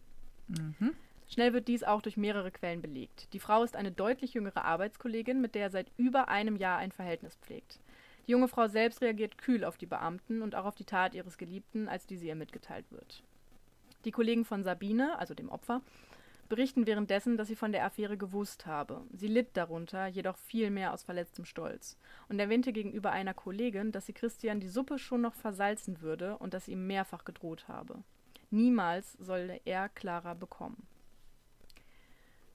Mhm. 0.48 0.94
Schnell 1.26 1.54
wird 1.54 1.68
dies 1.68 1.84
auch 1.84 2.02
durch 2.02 2.18
mehrere 2.18 2.50
Quellen 2.50 2.82
belegt. 2.82 3.32
Die 3.32 3.38
Frau 3.38 3.62
ist 3.62 3.76
eine 3.76 3.92
deutlich 3.92 4.34
jüngere 4.34 4.64
Arbeitskollegin, 4.64 5.40
mit 5.40 5.54
der 5.54 5.62
er 5.62 5.70
seit 5.70 5.90
über 5.96 6.28
einem 6.28 6.56
Jahr 6.56 6.76
ein 6.78 6.92
Verhältnis 6.92 7.36
pflegt. 7.36 7.78
Die 8.30 8.32
junge 8.32 8.46
Frau 8.46 8.68
selbst 8.68 9.02
reagiert 9.02 9.38
kühl 9.38 9.64
auf 9.64 9.76
die 9.76 9.86
Beamten 9.86 10.40
und 10.40 10.54
auch 10.54 10.64
auf 10.64 10.76
die 10.76 10.84
Tat 10.84 11.14
ihres 11.14 11.36
Geliebten, 11.36 11.88
als 11.88 12.06
diese 12.06 12.26
ihr 12.26 12.36
mitgeteilt 12.36 12.84
wird. 12.92 13.24
Die 14.04 14.12
Kollegen 14.12 14.44
von 14.44 14.62
Sabine, 14.62 15.18
also 15.18 15.34
dem 15.34 15.48
Opfer, 15.48 15.82
berichten 16.48 16.86
währenddessen, 16.86 17.36
dass 17.36 17.48
sie 17.48 17.56
von 17.56 17.72
der 17.72 17.84
Affäre 17.84 18.16
gewusst 18.16 18.66
habe. 18.66 19.02
Sie 19.12 19.26
litt 19.26 19.56
darunter, 19.56 20.06
jedoch 20.06 20.36
viel 20.36 20.70
mehr 20.70 20.94
aus 20.94 21.02
verletztem 21.02 21.44
Stolz 21.44 21.98
und 22.28 22.38
erwähnte 22.38 22.72
gegenüber 22.72 23.10
einer 23.10 23.34
Kollegin, 23.34 23.90
dass 23.90 24.06
sie 24.06 24.12
Christian 24.12 24.60
die 24.60 24.68
Suppe 24.68 25.00
schon 25.00 25.22
noch 25.22 25.34
versalzen 25.34 26.00
würde 26.00 26.38
und 26.38 26.54
dass 26.54 26.66
sie 26.66 26.72
ihm 26.74 26.86
mehrfach 26.86 27.24
gedroht 27.24 27.66
habe. 27.66 28.04
Niemals 28.50 29.14
solle 29.14 29.60
er 29.64 29.88
Clara 29.88 30.34
bekommen. 30.34 30.86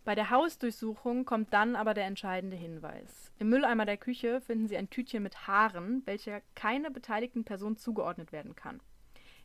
Bei 0.06 0.14
der 0.14 0.30
Hausdurchsuchung 0.30 1.26
kommt 1.26 1.52
dann 1.52 1.76
aber 1.76 1.96
der 1.96 2.06
entscheidende 2.06 2.56
Hinweis. 2.56 3.32
Im 3.40 3.50
Mülleimer 3.50 3.86
der 3.86 3.98
Küche 3.98 4.40
finden 4.40 4.68
sie 4.68 4.78
ein 4.78 4.92
Tütchen 4.92 5.24
mit 5.24 5.48
Haaren, 5.48 6.04
welcher 6.06 6.42
keiner 6.54 6.92
beteiligten 6.92 7.44
Person 7.44 7.76
zugeordnet 7.76 8.32
werden 8.32 8.56
kann. 8.56 8.82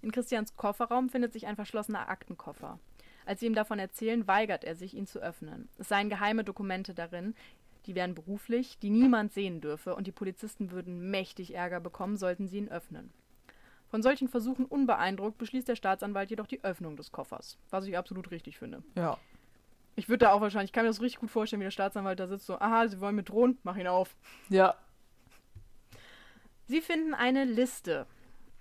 In 0.03 0.12
Christians 0.12 0.57
Kofferraum 0.57 1.09
findet 1.09 1.33
sich 1.33 1.46
ein 1.46 1.57
verschlossener 1.57 2.11
Aktenkoffer. 2.11 2.79
Als 3.25 3.40
sie 3.40 3.46
ihm 3.46 3.55
davon 3.55 3.79
erzählen, 3.79 4.27
weigert 4.27 4.64
er 4.64 4.77
sich, 4.77 4.94
ihn 4.94 5.07
zu 5.07 5.20
öffnen. 5.20 5.70
Es 5.79 5.88
seien 5.88 6.11
geheime 6.11 6.44
Dokumente 6.44 6.92
darin, 6.92 7.35
die 7.87 7.94
wären 7.94 8.14
beruflich, 8.14 8.79
die 8.79 8.90
niemand 8.90 9.33
sehen 9.33 9.62
dürfe, 9.62 9.94
und 9.94 10.07
die 10.07 10.12
Polizisten 10.12 10.73
würden 10.73 11.11
mächtig 11.11 11.55
Ärger 11.55 11.81
bekommen, 11.81 12.18
sollten 12.18 12.49
sie 12.49 12.59
ihn 12.59 12.68
öffnen. 12.68 13.11
Von 13.88 14.03
solchen 14.03 14.29
Versuchen 14.29 14.66
unbeeindruckt 14.66 15.38
beschließt 15.38 15.68
der 15.68 15.77
Staatsanwalt 15.77 16.29
jedoch 16.29 16.46
die 16.46 16.62
Öffnung 16.62 16.96
des 16.96 17.12
Koffers, 17.12 17.59
was 17.70 17.87
ich 17.87 17.96
absolut 17.96 18.31
richtig 18.31 18.59
finde. 18.59 18.83
Ja. 18.94 19.18
Ich 20.01 20.09
würde 20.09 20.25
da 20.25 20.33
auch 20.33 20.41
wahrscheinlich, 20.41 20.71
ich 20.71 20.73
kann 20.73 20.85
mir 20.85 20.89
das 20.89 21.03
richtig 21.03 21.21
gut 21.21 21.31
vorstellen, 21.31 21.61
wie 21.61 21.67
der 21.67 21.71
Staatsanwalt 21.71 22.19
da 22.19 22.27
sitzt, 22.27 22.47
so, 22.47 22.59
aha, 22.59 22.89
Sie 22.89 23.01
wollen 23.01 23.17
mit 23.17 23.29
drohen, 23.29 23.59
mach 23.65 23.77
ihn 23.77 23.87
auf. 23.87 24.17
Ja. 24.49 24.75
Sie 26.65 26.81
finden 26.81 27.13
eine 27.13 27.45
Liste. 27.45 28.07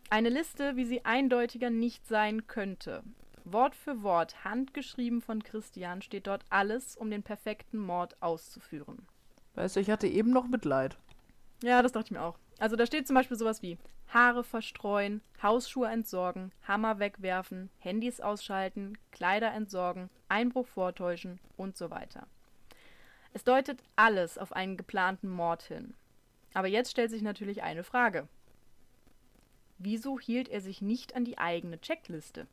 Eine 0.10 0.28
Liste, 0.28 0.76
wie 0.76 0.84
sie 0.84 1.06
eindeutiger 1.06 1.70
nicht 1.70 2.06
sein 2.06 2.46
könnte. 2.48 3.04
Wort 3.46 3.74
für 3.74 4.04
Wort, 4.04 4.44
handgeschrieben 4.44 5.22
von 5.22 5.42
Christian, 5.42 6.02
steht 6.02 6.28
dort 6.28 6.44
alles, 6.50 6.98
um 6.98 7.10
den 7.10 7.24
perfekten 7.24 7.78
Mord 7.78 8.22
auszuführen. 8.22 9.08
Weißt 9.56 9.78
du, 9.78 9.80
ich 9.80 9.90
hatte 9.90 10.08
eben 10.08 10.32
noch 10.32 10.50
Mitleid. 10.50 10.98
Ja, 11.64 11.82
das 11.82 11.94
dachte 11.94 12.08
ich 12.08 12.12
mir 12.12 12.22
auch. 12.22 12.38
Also 12.60 12.76
da 12.76 12.86
steht 12.86 13.08
zum 13.08 13.16
Beispiel 13.16 13.38
sowas 13.38 13.62
wie 13.62 13.78
Haare 14.10 14.44
verstreuen, 14.44 15.22
Hausschuhe 15.42 15.88
entsorgen, 15.88 16.52
Hammer 16.68 17.00
wegwerfen, 17.00 17.70
Handys 17.80 18.20
ausschalten, 18.20 18.98
Kleider 19.12 19.54
entsorgen, 19.54 20.10
Einbruch 20.28 20.68
vortäuschen 20.68 21.40
und 21.58 21.78
so 21.78 21.90
weiter. 21.90 22.28
Es 23.34 23.44
deutet 23.44 23.82
alles 23.96 24.38
auf 24.38 24.54
einen 24.54 24.78
geplanten 24.78 25.30
Mord 25.30 25.64
hin. 25.64 25.94
Aber 26.54 26.68
jetzt 26.68 26.92
stellt 26.92 27.12
sich 27.12 27.22
natürlich 27.22 27.62
eine 27.62 27.84
Frage. 27.84 28.28
Wieso 29.78 30.20
hielt 30.20 30.50
er 30.50 30.62
sich 30.62 30.82
nicht 30.82 31.16
an 31.16 31.24
die 31.24 31.38
eigene 31.38 31.80
Checkliste? 31.80 32.48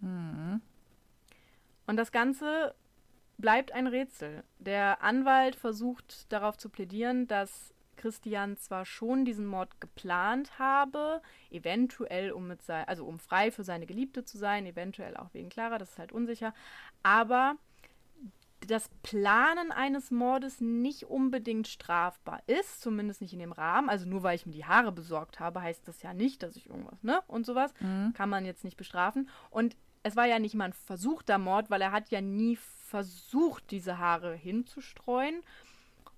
Mhm. 0.00 0.60
Und 1.86 1.96
das 1.96 2.10
Ganze 2.10 2.74
bleibt 3.38 3.72
ein 3.72 3.86
Rätsel. 3.86 4.42
Der 4.58 5.02
Anwalt 5.02 5.54
versucht 5.56 6.32
darauf 6.32 6.56
zu 6.56 6.70
plädieren, 6.70 7.28
dass 7.28 7.74
Christian 8.02 8.56
zwar 8.56 8.84
schon 8.84 9.24
diesen 9.24 9.46
Mord 9.46 9.80
geplant 9.80 10.58
habe, 10.58 11.22
eventuell 11.50 12.32
um 12.32 12.48
mit 12.48 12.60
sei 12.62 12.82
also 12.86 13.06
um 13.06 13.18
frei 13.18 13.50
für 13.50 13.64
seine 13.64 13.86
Geliebte 13.86 14.24
zu 14.24 14.36
sein, 14.36 14.66
eventuell 14.66 15.16
auch 15.16 15.32
wegen 15.32 15.48
Clara, 15.48 15.78
das 15.78 15.90
ist 15.92 15.98
halt 15.98 16.12
unsicher, 16.12 16.52
aber 17.02 17.56
das 18.66 18.88
Planen 19.02 19.72
eines 19.72 20.10
Mordes 20.10 20.60
nicht 20.60 21.04
unbedingt 21.04 21.66
strafbar 21.68 22.42
ist, 22.46 22.80
zumindest 22.80 23.20
nicht 23.20 23.32
in 23.32 23.40
dem 23.40 23.52
Rahmen. 23.52 23.88
Also 23.88 24.06
nur 24.08 24.22
weil 24.22 24.36
ich 24.36 24.46
mir 24.46 24.52
die 24.52 24.64
Haare 24.64 24.92
besorgt 24.92 25.40
habe, 25.40 25.62
heißt 25.62 25.86
das 25.88 26.02
ja 26.02 26.14
nicht, 26.14 26.42
dass 26.42 26.54
ich 26.56 26.68
irgendwas, 26.68 27.02
ne? 27.02 27.20
Und 27.26 27.44
sowas 27.44 27.72
Mhm. 27.80 28.12
kann 28.14 28.28
man 28.28 28.44
jetzt 28.44 28.62
nicht 28.64 28.76
bestrafen. 28.76 29.28
Und 29.50 29.76
es 30.04 30.14
war 30.16 30.26
ja 30.26 30.38
nicht 30.38 30.54
mal 30.54 30.66
ein 30.66 30.72
versuchter 30.72 31.38
Mord, 31.38 31.70
weil 31.70 31.82
er 31.82 31.92
hat 31.92 32.10
ja 32.10 32.20
nie 32.20 32.56
versucht, 32.56 33.70
diese 33.70 33.98
Haare 33.98 34.34
hinzustreuen. 34.34 35.42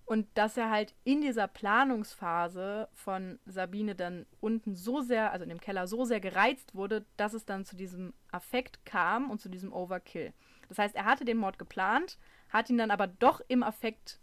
Und 0.06 0.26
dass 0.34 0.56
er 0.58 0.70
halt 0.70 0.94
in 1.04 1.22
dieser 1.22 1.48
Planungsphase 1.48 2.88
von 2.92 3.38
Sabine 3.46 3.94
dann 3.94 4.26
unten 4.40 4.74
so 4.74 5.00
sehr, 5.00 5.32
also 5.32 5.44
in 5.44 5.48
dem 5.48 5.60
Keller 5.60 5.86
so 5.86 6.04
sehr 6.04 6.20
gereizt 6.20 6.74
wurde, 6.74 7.06
dass 7.16 7.32
es 7.32 7.46
dann 7.46 7.64
zu 7.64 7.74
diesem 7.74 8.12
Affekt 8.30 8.84
kam 8.84 9.30
und 9.30 9.40
zu 9.40 9.48
diesem 9.48 9.72
Overkill. 9.72 10.34
Das 10.68 10.78
heißt, 10.78 10.94
er 10.94 11.06
hatte 11.06 11.24
den 11.24 11.38
Mord 11.38 11.58
geplant, 11.58 12.18
hat 12.50 12.68
ihn 12.68 12.76
dann 12.78 12.90
aber 12.90 13.06
doch 13.06 13.40
im 13.48 13.62
Affekt 13.62 14.20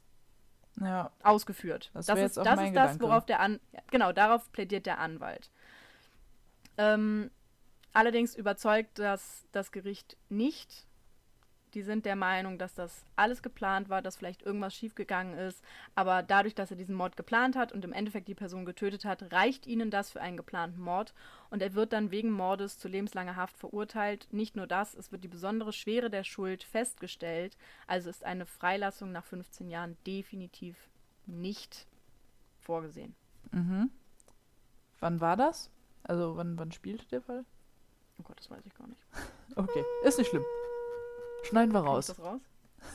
Ja. 0.79 1.11
ausgeführt. 1.23 1.89
Das 1.93 2.05
Das, 2.05 2.19
ist, 2.19 2.37
das, 2.37 2.61
ist 2.61 2.75
das, 2.75 2.99
worauf 2.99 3.25
der 3.25 3.39
An 3.39 3.59
genau 3.89 4.11
darauf 4.11 4.51
plädiert 4.51 4.85
der 4.85 4.99
Anwalt. 4.99 5.49
Ähm, 6.77 7.31
allerdings 7.93 8.35
überzeugt 8.35 8.99
das 8.99 9.47
das 9.51 9.71
Gericht 9.71 10.15
nicht. 10.29 10.87
Die 11.73 11.81
sind 11.81 12.05
der 12.05 12.15
Meinung, 12.15 12.57
dass 12.57 12.73
das 12.73 13.05
alles 13.15 13.41
geplant 13.41 13.89
war, 13.89 14.01
dass 14.01 14.17
vielleicht 14.17 14.41
irgendwas 14.43 14.75
schiefgegangen 14.75 15.37
ist. 15.37 15.63
Aber 15.95 16.21
dadurch, 16.21 16.53
dass 16.53 16.71
er 16.71 16.77
diesen 16.77 16.95
Mord 16.95 17.15
geplant 17.15 17.55
hat 17.55 17.71
und 17.71 17.85
im 17.85 17.93
Endeffekt 17.93 18.27
die 18.27 18.35
Person 18.35 18.65
getötet 18.65 19.05
hat, 19.05 19.31
reicht 19.31 19.67
ihnen 19.67 19.89
das 19.89 20.11
für 20.11 20.21
einen 20.21 20.37
geplanten 20.37 20.81
Mord. 20.81 21.13
Und 21.49 21.61
er 21.61 21.73
wird 21.73 21.93
dann 21.93 22.11
wegen 22.11 22.31
Mordes 22.31 22.77
zu 22.77 22.87
lebenslanger 22.87 23.35
Haft 23.35 23.57
verurteilt. 23.57 24.27
Nicht 24.31 24.55
nur 24.55 24.67
das, 24.67 24.93
es 24.95 25.11
wird 25.11 25.23
die 25.23 25.29
besondere 25.29 25.71
Schwere 25.71 26.09
der 26.09 26.23
Schuld 26.23 26.63
festgestellt. 26.63 27.57
Also 27.87 28.09
ist 28.09 28.25
eine 28.25 28.45
Freilassung 28.45 29.11
nach 29.11 29.25
15 29.25 29.69
Jahren 29.69 29.97
definitiv 30.05 30.89
nicht 31.25 31.87
vorgesehen. 32.59 33.15
Mhm. 33.51 33.89
Wann 34.99 35.21
war 35.21 35.37
das? 35.37 35.69
Also 36.03 36.35
wann, 36.35 36.57
wann 36.57 36.71
spielte 36.71 37.05
der 37.07 37.21
Fall? 37.21 37.45
Oh 38.19 38.23
Gott, 38.23 38.39
das 38.39 38.49
weiß 38.49 38.65
ich 38.65 38.73
gar 38.75 38.87
nicht. 38.87 39.01
Okay, 39.57 39.83
ist 40.05 40.17
nicht 40.17 40.29
schlimm. 40.29 40.45
Schneiden 41.43 41.73
wir 41.73 41.81
raus. 41.81 42.07
das 42.07 42.19
raus? 42.19 42.41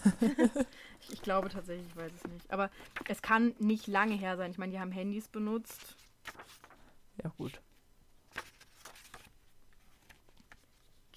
ich, 1.00 1.12
ich 1.12 1.22
glaube 1.22 1.48
tatsächlich, 1.48 1.86
ich 1.88 1.96
weiß 1.96 2.12
es 2.12 2.30
nicht. 2.30 2.50
Aber 2.50 2.70
es 3.08 3.22
kann 3.22 3.54
nicht 3.58 3.86
lange 3.86 4.14
her 4.14 4.36
sein. 4.36 4.50
Ich 4.50 4.58
meine, 4.58 4.72
die 4.72 4.80
haben 4.80 4.92
Handys 4.92 5.28
benutzt. 5.28 5.96
Ja, 7.22 7.30
gut. 7.36 7.60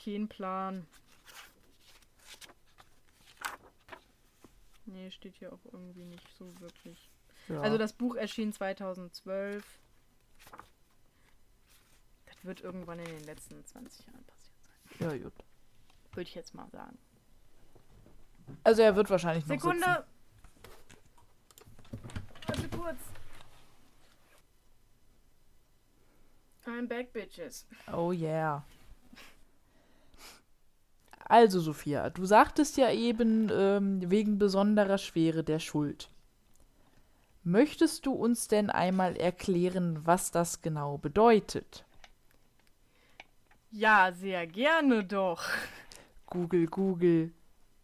Kein 0.04 0.28
Plan. 0.28 0.88
Nee, 4.86 5.12
steht 5.12 5.36
hier 5.36 5.54
auch 5.54 5.64
irgendwie 5.72 6.06
nicht 6.06 6.28
so 6.38 6.60
wirklich. 6.60 7.10
Ja. 7.48 7.62
Also 7.62 7.78
das 7.78 7.94
Buch 7.94 8.16
erschien 8.16 8.54
2012. 8.54 9.64
Das 12.26 12.46
wird 12.46 12.62
irgendwann 12.62 13.00
in 13.00 13.06
den 13.06 13.24
letzten 13.24 13.64
20 13.66 14.08
Jahren 14.08 14.24
passiert 14.24 14.56
sein. 15.00 15.10
ja, 15.12 15.24
gut. 15.24 15.34
Würde 16.12 16.28
ich 16.28 16.36
jetzt 16.36 16.54
mal 16.54 16.70
sagen. 16.70 16.98
Also 18.64 18.82
er 18.82 18.96
wird 18.96 19.10
wahrscheinlich 19.10 19.46
noch 19.46 19.56
Sekunde! 19.56 20.06
Warte 22.48 22.70
kurz. 22.70 22.98
I'm 26.66 26.88
back, 26.88 27.12
bitches. 27.14 27.66
sitzen. 27.70 27.94
Oh 27.94 28.12
yeah. 28.12 28.64
Also, 31.26 31.60
Sophia, 31.60 32.10
du 32.10 32.26
sagtest 32.26 32.78
ja 32.78 32.92
eben 32.92 33.50
ähm, 33.52 34.10
wegen 34.10 34.40
besonderer 34.40 34.98
Schwere 34.98 35.44
der 35.44 35.60
Schuld. 35.60 36.10
Möchtest 37.44 38.06
du 38.06 38.14
uns 38.14 38.48
denn 38.48 38.70
einmal 38.70 39.16
erklären, 39.16 40.06
was 40.06 40.32
das 40.32 40.62
genau 40.62 40.98
bedeutet? 40.98 41.86
Ja, 43.72 44.12
sehr 44.12 44.48
gerne 44.48 45.04
doch. 45.04 45.44
Google, 46.26 46.66
Google. 46.66 47.32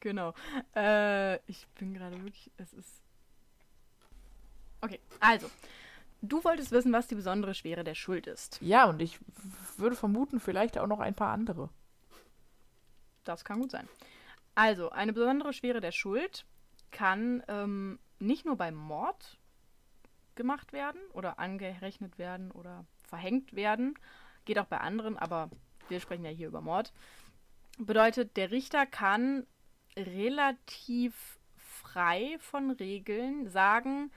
Genau. 0.05 0.35
Äh, 0.75 1.37
ich 1.49 1.67
bin 1.79 1.95
gerade 1.95 2.23
wirklich. 2.23 2.51
Es 2.57 2.73
ist. 2.73 3.01
Okay, 4.79 4.99
also. 5.19 5.49
Du 6.21 6.43
wolltest 6.43 6.71
wissen, 6.71 6.93
was 6.93 7.07
die 7.07 7.15
besondere 7.15 7.55
Schwere 7.55 7.83
der 7.83 7.95
Schuld 7.95 8.27
ist. 8.27 8.59
Ja, 8.61 8.85
und 8.85 9.01
ich 9.01 9.19
würde 9.77 9.95
vermuten, 9.95 10.39
vielleicht 10.39 10.77
auch 10.77 10.85
noch 10.85 10.99
ein 10.99 11.15
paar 11.15 11.31
andere. 11.31 11.69
Das 13.23 13.43
kann 13.43 13.59
gut 13.59 13.71
sein. 13.71 13.89
Also, 14.53 14.91
eine 14.91 15.11
besondere 15.11 15.53
Schwere 15.53 15.81
der 15.81 15.91
Schuld 15.91 16.45
kann 16.91 17.41
ähm, 17.47 17.97
nicht 18.19 18.45
nur 18.45 18.57
beim 18.57 18.75
Mord 18.75 19.39
gemacht 20.35 20.71
werden 20.71 21.01
oder 21.13 21.39
angerechnet 21.39 22.19
werden 22.19 22.51
oder 22.51 22.85
verhängt 23.07 23.55
werden. 23.55 23.97
Geht 24.45 24.59
auch 24.59 24.65
bei 24.65 24.77
anderen, 24.77 25.17
aber 25.17 25.49
wir 25.89 25.99
sprechen 25.99 26.25
ja 26.25 26.31
hier 26.31 26.49
über 26.49 26.61
Mord. 26.61 26.93
Bedeutet, 27.79 28.37
der 28.37 28.51
Richter 28.51 28.85
kann 28.85 29.47
relativ 29.97 31.39
frei 31.55 32.37
von 32.39 32.71
Regeln 32.71 33.47
sagen, 33.47 34.11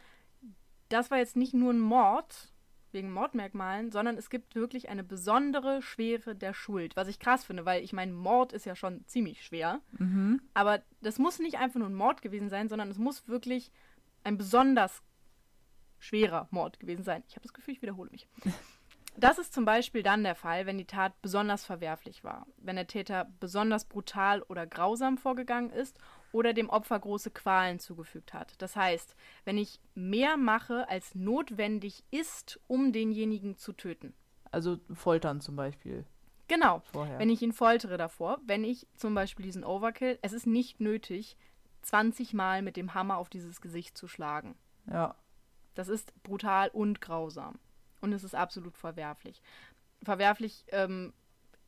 das 0.89 1.11
war 1.11 1.19
jetzt 1.19 1.37
nicht 1.37 1.55
nur 1.55 1.73
ein 1.73 1.81
Mord 1.81 2.53
wegen 2.93 3.13
Mordmerkmalen, 3.13 3.93
sondern 3.93 4.17
es 4.17 4.31
gibt 4.31 4.55
wirklich 4.55 4.89
eine 4.89 5.05
besondere 5.05 5.83
Schwere 5.83 6.35
der 6.35 6.55
Schuld. 6.55 6.97
Was 6.97 7.09
ich 7.09 7.19
krass 7.19 7.45
finde, 7.45 7.67
weil 7.67 7.85
ich 7.85 7.93
meine, 7.93 8.13
Mord 8.13 8.53
ist 8.53 8.65
ja 8.65 8.75
schon 8.75 9.07
ziemlich 9.07 9.45
schwer. 9.45 9.81
Mhm. 9.93 10.41
Aber 10.55 10.83
das 11.03 11.19
muss 11.19 11.39
nicht 11.39 11.59
einfach 11.59 11.79
nur 11.79 11.89
ein 11.89 11.95
Mord 11.95 12.23
gewesen 12.23 12.49
sein, 12.49 12.69
sondern 12.69 12.91
es 12.91 12.99
muss 12.99 13.29
wirklich 13.29 13.71
ein 14.25 14.39
besonders 14.39 15.03
schwerer 15.99 16.49
Mord 16.51 16.81
gewesen 16.81 17.05
sein. 17.05 17.23
Ich 17.29 17.35
habe 17.37 17.43
das 17.43 17.53
Gefühl, 17.53 17.75
ich 17.75 17.83
wiederhole 17.83 18.11
mich. 18.11 18.27
Das 19.21 19.39
ist 19.39 19.53
zum 19.53 19.65
Beispiel 19.65 20.05
dann 20.05 20.23
der 20.23 20.37
Fall, 20.37 20.67
wenn 20.67 20.79
die 20.79 20.85
Tat 20.85 21.21
besonders 21.23 21.65
verwerflich 21.65 22.23
war, 22.23 22.47
wenn 22.59 22.77
der 22.77 22.87
Täter 22.87 23.27
besonders 23.41 23.85
brutal 23.85 24.43
oder 24.43 24.65
grausam 24.65 25.19
vorgegangen 25.19 25.71
ist 25.71 25.99
oder 26.31 26.53
dem 26.53 26.71
Opfer 26.71 27.01
große 27.01 27.33
Qualen 27.33 27.81
zugefügt 27.81 28.33
hat. 28.33 28.55
Das 28.59 28.77
heißt, 28.77 29.17
wenn 29.45 29.59
ich 29.59 29.81
mehr 29.97 30.37
mache, 30.37 30.89
als 30.89 31.17
notwendig 31.17 32.05
ist, 32.13 32.61
um 32.69 32.93
denjenigen 32.93 33.57
zu 33.57 33.73
töten. 33.73 34.15
Also 34.53 34.79
foltern 34.95 35.41
zum 35.41 35.57
Beispiel 35.57 36.05
Genau, 36.47 36.81
vorher. 36.93 37.19
wenn 37.19 37.29
ich 37.29 37.43
ihn 37.43 37.53
foltere 37.53 37.97
davor, 37.97 38.39
wenn 38.47 38.63
ich 38.63 38.87
zum 38.95 39.15
Beispiel 39.17 39.45
diesen 39.45 39.65
Overkill, 39.65 40.19
es 40.23 40.33
ist 40.33 40.47
nicht 40.47 40.81
nötig, 40.81 41.37
20 41.83 42.35
Mal 42.35 42.63
mit 42.63 42.77
dem 42.77 42.95
Hammer 42.95 43.17
auf 43.17 43.29
dieses 43.29 43.61
Gesicht 43.61 43.99
zu 43.99 44.07
schlagen. 44.07 44.55
ja. 44.87 45.17
Das 45.75 45.87
ist 45.87 46.13
brutal 46.25 46.71
und 46.71 47.01
grausam. 47.01 47.61
Und 48.01 48.13
es 48.13 48.25
ist 48.25 48.35
absolut 48.35 48.77
verwerflich. 48.77 49.43
Verwerflich, 50.03 50.65
ähm, 50.69 51.13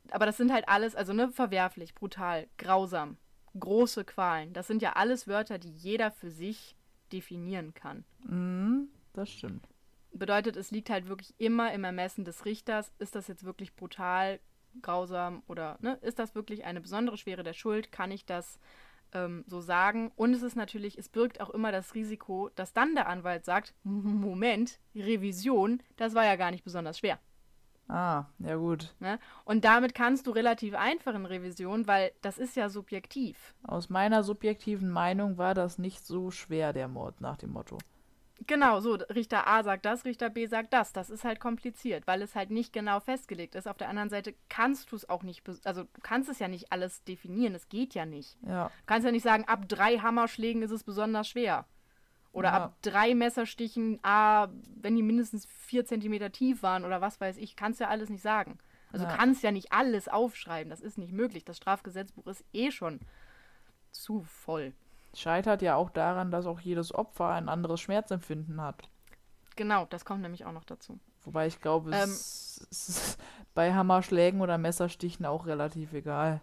aber 0.09 0.25
das 0.25 0.37
sind 0.37 0.51
halt 0.51 0.67
alles, 0.67 0.95
also 0.95 1.13
ne, 1.13 1.31
verwerflich, 1.31 1.93
brutal, 1.93 2.47
grausam, 2.57 3.17
große 3.59 4.05
Qualen. 4.05 4.53
Das 4.53 4.67
sind 4.67 4.81
ja 4.81 4.93
alles 4.93 5.27
Wörter, 5.27 5.59
die 5.59 5.71
jeder 5.71 6.11
für 6.11 6.31
sich 6.31 6.75
definieren 7.11 7.73
kann. 7.73 8.05
Mhm, 8.23 8.89
das 9.13 9.29
stimmt. 9.29 9.67
Bedeutet, 10.13 10.57
es 10.57 10.71
liegt 10.71 10.89
halt 10.89 11.07
wirklich 11.07 11.33
immer 11.37 11.73
im 11.73 11.83
Ermessen 11.83 12.25
des 12.25 12.45
Richters, 12.45 12.91
ist 12.99 13.15
das 13.15 13.27
jetzt 13.27 13.45
wirklich 13.45 13.75
brutal, 13.75 14.39
grausam 14.81 15.43
oder 15.47 15.77
ne, 15.81 15.97
ist 16.01 16.19
das 16.19 16.35
wirklich 16.35 16.63
eine 16.63 16.81
besondere 16.81 17.17
Schwere 17.17 17.43
der 17.43 17.53
Schuld? 17.53 17.91
Kann 17.91 18.11
ich 18.11 18.25
das 18.25 18.59
ähm, 19.13 19.43
so 19.47 19.61
sagen? 19.61 20.11
Und 20.15 20.33
es 20.33 20.41
ist 20.41 20.55
natürlich, 20.55 20.97
es 20.97 21.09
birgt 21.09 21.41
auch 21.41 21.49
immer 21.49 21.71
das 21.71 21.95
Risiko, 21.95 22.49
dass 22.55 22.73
dann 22.73 22.95
der 22.95 23.07
Anwalt 23.07 23.45
sagt, 23.45 23.73
Moment, 23.83 24.79
Revision, 24.95 25.81
das 25.97 26.15
war 26.15 26.25
ja 26.25 26.35
gar 26.35 26.51
nicht 26.51 26.63
besonders 26.63 26.99
schwer. 26.99 27.19
Ah, 27.87 28.25
ja 28.39 28.55
gut. 28.55 28.95
Ne? 28.99 29.19
Und 29.43 29.65
damit 29.65 29.93
kannst 29.93 30.25
du 30.25 30.31
relativ 30.31 30.75
einfach 30.75 31.13
in 31.13 31.25
Revision, 31.25 31.87
weil 31.87 32.13
das 32.21 32.37
ist 32.37 32.55
ja 32.55 32.69
subjektiv. 32.69 33.53
Aus 33.63 33.89
meiner 33.89 34.23
subjektiven 34.23 34.89
Meinung 34.89 35.37
war 35.37 35.53
das 35.53 35.77
nicht 35.77 36.05
so 36.05 36.31
schwer, 36.31 36.71
der 36.71 36.87
Mord 36.87 37.19
nach 37.19 37.35
dem 37.35 37.51
Motto. 37.51 37.77
Genau, 38.47 38.79
so, 38.79 38.95
Richter 38.95 39.47
A 39.47 39.63
sagt 39.63 39.85
das, 39.85 40.05
Richter 40.05 40.29
B 40.29 40.47
sagt 40.47 40.73
das. 40.73 40.93
Das 40.93 41.09
ist 41.09 41.23
halt 41.23 41.39
kompliziert, 41.39 42.07
weil 42.07 42.21
es 42.21 42.35
halt 42.35 42.49
nicht 42.49 42.73
genau 42.73 42.99
festgelegt 42.99 43.55
ist. 43.55 43.67
Auf 43.67 43.77
der 43.77 43.89
anderen 43.89 44.09
Seite 44.09 44.33
kannst 44.49 44.91
du 44.91 44.95
es 44.95 45.07
auch 45.09 45.23
nicht, 45.23 45.43
also 45.65 45.83
du 45.83 46.01
kannst 46.01 46.29
es 46.29 46.39
ja 46.39 46.47
nicht 46.47 46.71
alles 46.71 47.03
definieren, 47.03 47.53
es 47.53 47.69
geht 47.69 47.93
ja 47.93 48.05
nicht. 48.05 48.37
Ja, 48.45 48.65
Du 48.67 48.85
kannst 48.87 49.05
ja 49.05 49.11
nicht 49.11 49.23
sagen, 49.23 49.45
ab 49.45 49.67
drei 49.67 49.97
Hammerschlägen 49.99 50.63
ist 50.63 50.71
es 50.71 50.83
besonders 50.83 51.27
schwer. 51.29 51.65
Oder 52.33 52.49
Ja. 52.49 52.55
ab 52.65 52.77
drei 52.81 53.13
Messerstichen, 53.13 53.99
ah, 54.03 54.47
wenn 54.75 54.95
die 54.95 55.03
mindestens 55.03 55.45
vier 55.45 55.85
Zentimeter 55.85 56.31
tief 56.31 56.63
waren 56.63 56.85
oder 56.85 57.01
was 57.01 57.19
weiß 57.19 57.37
ich, 57.37 57.55
kannst 57.55 57.79
ja 57.79 57.89
alles 57.89 58.09
nicht 58.09 58.21
sagen. 58.21 58.57
Also 58.91 59.05
Ja. 59.05 59.11
du 59.11 59.17
kannst 59.17 59.43
ja 59.43 59.51
nicht 59.51 59.71
alles 59.71 60.07
aufschreiben, 60.07 60.69
das 60.69 60.81
ist 60.81 60.97
nicht 60.97 61.11
möglich. 61.13 61.45
Das 61.45 61.57
Strafgesetzbuch 61.57 62.27
ist 62.27 62.43
eh 62.53 62.71
schon 62.71 63.01
zu 63.91 64.21
voll. 64.23 64.73
Scheitert 65.15 65.61
ja 65.61 65.75
auch 65.75 65.89
daran, 65.89 66.31
dass 66.31 66.45
auch 66.45 66.59
jedes 66.59 66.93
Opfer 66.93 67.29
ein 67.29 67.49
anderes 67.49 67.81
Schmerzempfinden 67.81 68.61
hat. 68.61 68.89
Genau, 69.55 69.85
das 69.85 70.05
kommt 70.05 70.21
nämlich 70.21 70.45
auch 70.45 70.53
noch 70.53 70.63
dazu. 70.63 70.99
Wobei 71.23 71.47
ich 71.47 71.59
glaube, 71.61 71.91
Ähm. 71.91 72.09
es 72.09 72.65
es 72.71 72.89
ist 72.89 73.19
bei 73.53 73.73
Hammerschlägen 73.73 74.41
oder 74.41 74.57
Messerstichen 74.57 75.25
auch 75.25 75.45
relativ 75.45 75.93
egal. 75.93 76.41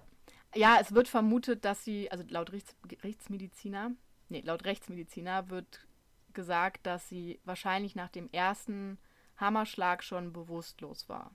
Ja, 0.54 0.78
es 0.80 0.92
wird 0.94 1.08
vermutet, 1.08 1.64
dass 1.64 1.84
sie, 1.84 2.10
also 2.10 2.24
laut 2.28 2.52
Rechts, 2.52 2.74
Rechtsmediziner, 3.02 3.92
nee, 4.28 4.40
laut 4.40 4.64
Rechtsmediziner 4.64 5.50
wird 5.50 5.86
gesagt, 6.32 6.86
dass 6.86 7.08
sie 7.08 7.40
wahrscheinlich 7.44 7.94
nach 7.94 8.08
dem 8.08 8.30
ersten 8.30 8.98
Hammerschlag 9.36 10.02
schon 10.02 10.32
bewusstlos 10.32 11.08
war. 11.08 11.30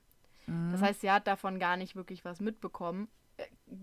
Das 0.72 0.82
heißt, 0.82 1.00
sie 1.00 1.10
hat 1.10 1.26
davon 1.26 1.58
gar 1.58 1.78
nicht 1.78 1.96
wirklich 1.96 2.22
was 2.24 2.38
mitbekommen. 2.38 3.08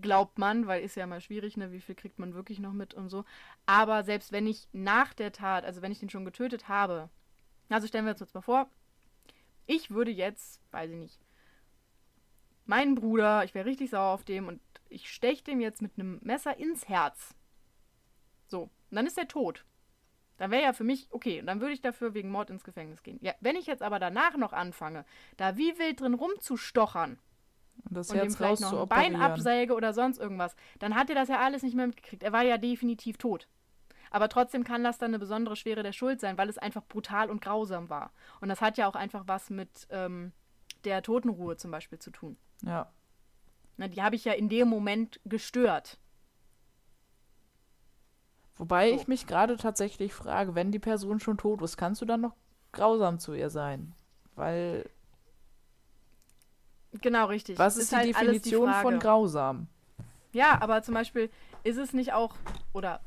Glaubt 0.00 0.38
man, 0.38 0.66
weil 0.66 0.82
ist 0.82 0.96
ja 0.96 1.06
mal 1.06 1.20
schwierig, 1.20 1.56
ne, 1.56 1.72
wie 1.72 1.80
viel 1.80 1.94
kriegt 1.94 2.18
man 2.18 2.34
wirklich 2.34 2.58
noch 2.58 2.72
mit 2.72 2.94
und 2.94 3.08
so. 3.08 3.24
Aber 3.66 4.04
selbst 4.04 4.32
wenn 4.32 4.46
ich 4.46 4.68
nach 4.72 5.12
der 5.12 5.32
Tat, 5.32 5.64
also 5.64 5.82
wenn 5.82 5.92
ich 5.92 6.00
den 6.00 6.10
schon 6.10 6.24
getötet 6.24 6.68
habe, 6.68 7.10
also 7.68 7.86
stellen 7.86 8.04
wir 8.04 8.12
uns 8.12 8.20
jetzt 8.20 8.34
mal 8.34 8.40
vor, 8.40 8.68
ich 9.66 9.90
würde 9.90 10.10
jetzt, 10.10 10.60
weiß 10.70 10.90
ich 10.90 10.96
nicht, 10.96 11.20
meinen 12.64 12.94
Bruder, 12.94 13.44
ich 13.44 13.54
wäre 13.54 13.66
richtig 13.66 13.90
sauer 13.90 14.14
auf 14.14 14.24
dem 14.24 14.48
und 14.48 14.60
ich 14.88 15.12
steche 15.12 15.44
dem 15.44 15.60
jetzt 15.60 15.82
mit 15.82 15.92
einem 15.98 16.18
Messer 16.22 16.56
ins 16.58 16.88
Herz. 16.88 17.34
So, 18.46 18.62
und 18.62 18.96
dann 18.96 19.06
ist 19.06 19.18
er 19.18 19.28
tot. 19.28 19.64
Dann 20.36 20.50
wäre 20.50 20.62
ja 20.62 20.72
für 20.72 20.84
mich, 20.84 21.08
okay, 21.10 21.40
und 21.40 21.46
dann 21.46 21.60
würde 21.60 21.74
ich 21.74 21.80
dafür 21.80 22.14
wegen 22.14 22.30
Mord 22.30 22.50
ins 22.50 22.64
Gefängnis 22.64 23.02
gehen. 23.02 23.18
Ja, 23.22 23.34
wenn 23.40 23.56
ich 23.56 23.66
jetzt 23.66 23.82
aber 23.82 23.98
danach 23.98 24.36
noch 24.36 24.52
anfange, 24.52 25.04
da 25.36 25.56
wie 25.56 25.78
wild 25.78 26.00
drin 26.00 26.14
rumzustochern 26.14 27.18
Und 27.88 27.96
das 27.96 28.10
und 28.10 28.16
Herz 28.16 28.36
vielleicht 28.36 28.62
noch 28.62 28.82
ein. 28.82 28.88
Bein 28.88 29.16
absäge 29.16 29.74
oder 29.74 29.92
sonst 29.92 30.18
irgendwas, 30.18 30.56
dann 30.78 30.94
hat 30.94 31.08
er 31.08 31.14
das 31.14 31.28
ja 31.28 31.40
alles 31.40 31.62
nicht 31.62 31.74
mehr 31.74 31.86
mitgekriegt. 31.86 32.22
Er 32.22 32.32
war 32.32 32.42
ja 32.42 32.58
definitiv 32.58 33.18
tot. 33.18 33.48
Aber 34.10 34.28
trotzdem 34.28 34.62
kann 34.62 34.84
das 34.84 34.98
dann 34.98 35.10
eine 35.10 35.18
besondere 35.18 35.56
Schwere 35.56 35.82
der 35.82 35.92
Schuld 35.92 36.20
sein, 36.20 36.36
weil 36.36 36.50
es 36.50 36.58
einfach 36.58 36.84
brutal 36.86 37.30
und 37.30 37.40
grausam 37.40 37.88
war. 37.88 38.12
Und 38.40 38.50
das 38.50 38.60
hat 38.60 38.76
ja 38.76 38.86
auch 38.86 38.94
einfach 38.94 39.24
was 39.26 39.48
mit 39.48 39.86
ähm, 39.90 40.32
der 40.84 41.02
Totenruhe 41.02 41.56
zum 41.56 41.70
Beispiel 41.70 41.98
zu 41.98 42.10
tun. 42.10 42.36
Ja. 42.62 42.92
Na, 43.78 43.88
die 43.88 44.02
habe 44.02 44.14
ich 44.16 44.24
ja 44.24 44.32
in 44.32 44.50
dem 44.50 44.68
Moment 44.68 45.18
gestört. 45.24 45.98
Wobei 48.56 48.90
So. 48.90 48.96
ich 48.96 49.08
mich 49.08 49.26
gerade 49.26 49.56
tatsächlich 49.56 50.12
frage, 50.12 50.54
wenn 50.54 50.72
die 50.72 50.78
Person 50.78 51.20
schon 51.20 51.38
tot 51.38 51.62
ist, 51.62 51.76
kannst 51.76 52.02
du 52.02 52.04
dann 52.04 52.20
noch 52.20 52.34
grausam 52.72 53.18
zu 53.18 53.32
ihr 53.32 53.50
sein? 53.50 53.94
Weil, 54.34 54.88
Genau, 57.00 57.26
richtig. 57.26 57.58
was 57.58 57.76
ist, 57.76 57.92
die 57.92 57.96
halt 57.96 58.08
Definition 58.08 58.72
von 58.72 58.82
Frage. 58.82 58.98
grausam? 58.98 59.66
Ja, 60.32 60.60
aber 60.60 60.82
zum 60.82 60.94
Beispiel 60.94 61.30
ist 61.64 61.76
es 61.76 61.92
nicht 61.92 62.12
auch, 62.12 62.34
oder 62.72 63.00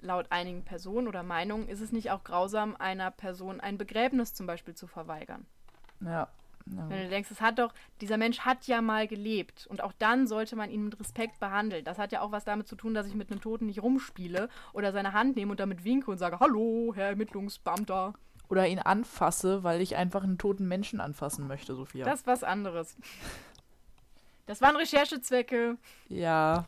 laut 0.00 0.26
einigen 0.30 0.64
Personen 0.64 1.08
oder 1.08 1.22
Meinungen 1.22 1.68
ist 1.68 1.80
es 1.80 1.92
nicht 1.92 2.10
auch 2.10 2.24
grausam, 2.24 2.76
einer 2.78 3.10
Person 3.10 3.60
ein 3.60 3.78
Begräbnis 3.78 4.34
zum 4.34 4.46
Beispiel 4.46 4.74
zu 4.74 4.86
verweigern. 4.86 5.46
Ja. 6.00 6.28
ja. 6.66 6.88
Wenn 6.88 7.02
du 7.02 7.08
denkst, 7.08 7.30
es 7.30 7.40
hat 7.40 7.58
doch, 7.58 7.72
dieser 8.00 8.16
Mensch 8.16 8.40
hat 8.40 8.66
ja 8.66 8.82
mal 8.82 9.06
gelebt 9.06 9.66
und 9.68 9.82
auch 9.82 9.92
dann 9.98 10.26
sollte 10.26 10.56
man 10.56 10.70
ihn 10.70 10.84
mit 10.84 10.98
Respekt 10.98 11.38
behandeln. 11.38 11.84
Das 11.84 11.98
hat 11.98 12.12
ja 12.12 12.20
auch 12.20 12.32
was 12.32 12.44
damit 12.44 12.66
zu 12.66 12.76
tun, 12.76 12.94
dass 12.94 13.06
ich 13.06 13.14
mit 13.14 13.30
einem 13.30 13.40
Toten 13.40 13.66
nicht 13.66 13.82
rumspiele 13.82 14.48
oder 14.72 14.92
seine 14.92 15.12
Hand 15.12 15.36
nehme 15.36 15.52
und 15.52 15.60
damit 15.60 15.84
winke 15.84 16.10
und 16.10 16.18
sage, 16.18 16.40
hallo, 16.40 16.92
Herr 16.94 17.08
Ermittlungsbeamter. 17.08 18.14
Oder 18.52 18.68
ihn 18.68 18.80
anfasse, 18.80 19.62
weil 19.64 19.80
ich 19.80 19.96
einfach 19.96 20.22
einen 20.22 20.36
toten 20.36 20.68
Menschen 20.68 21.00
anfassen 21.00 21.46
möchte, 21.46 21.74
Sophia. 21.74 22.04
Das 22.04 22.20
ist 22.20 22.26
was 22.26 22.44
anderes. 22.44 22.98
Das 24.44 24.60
waren 24.60 24.76
Recherchezwecke. 24.76 25.78
Ja. 26.10 26.66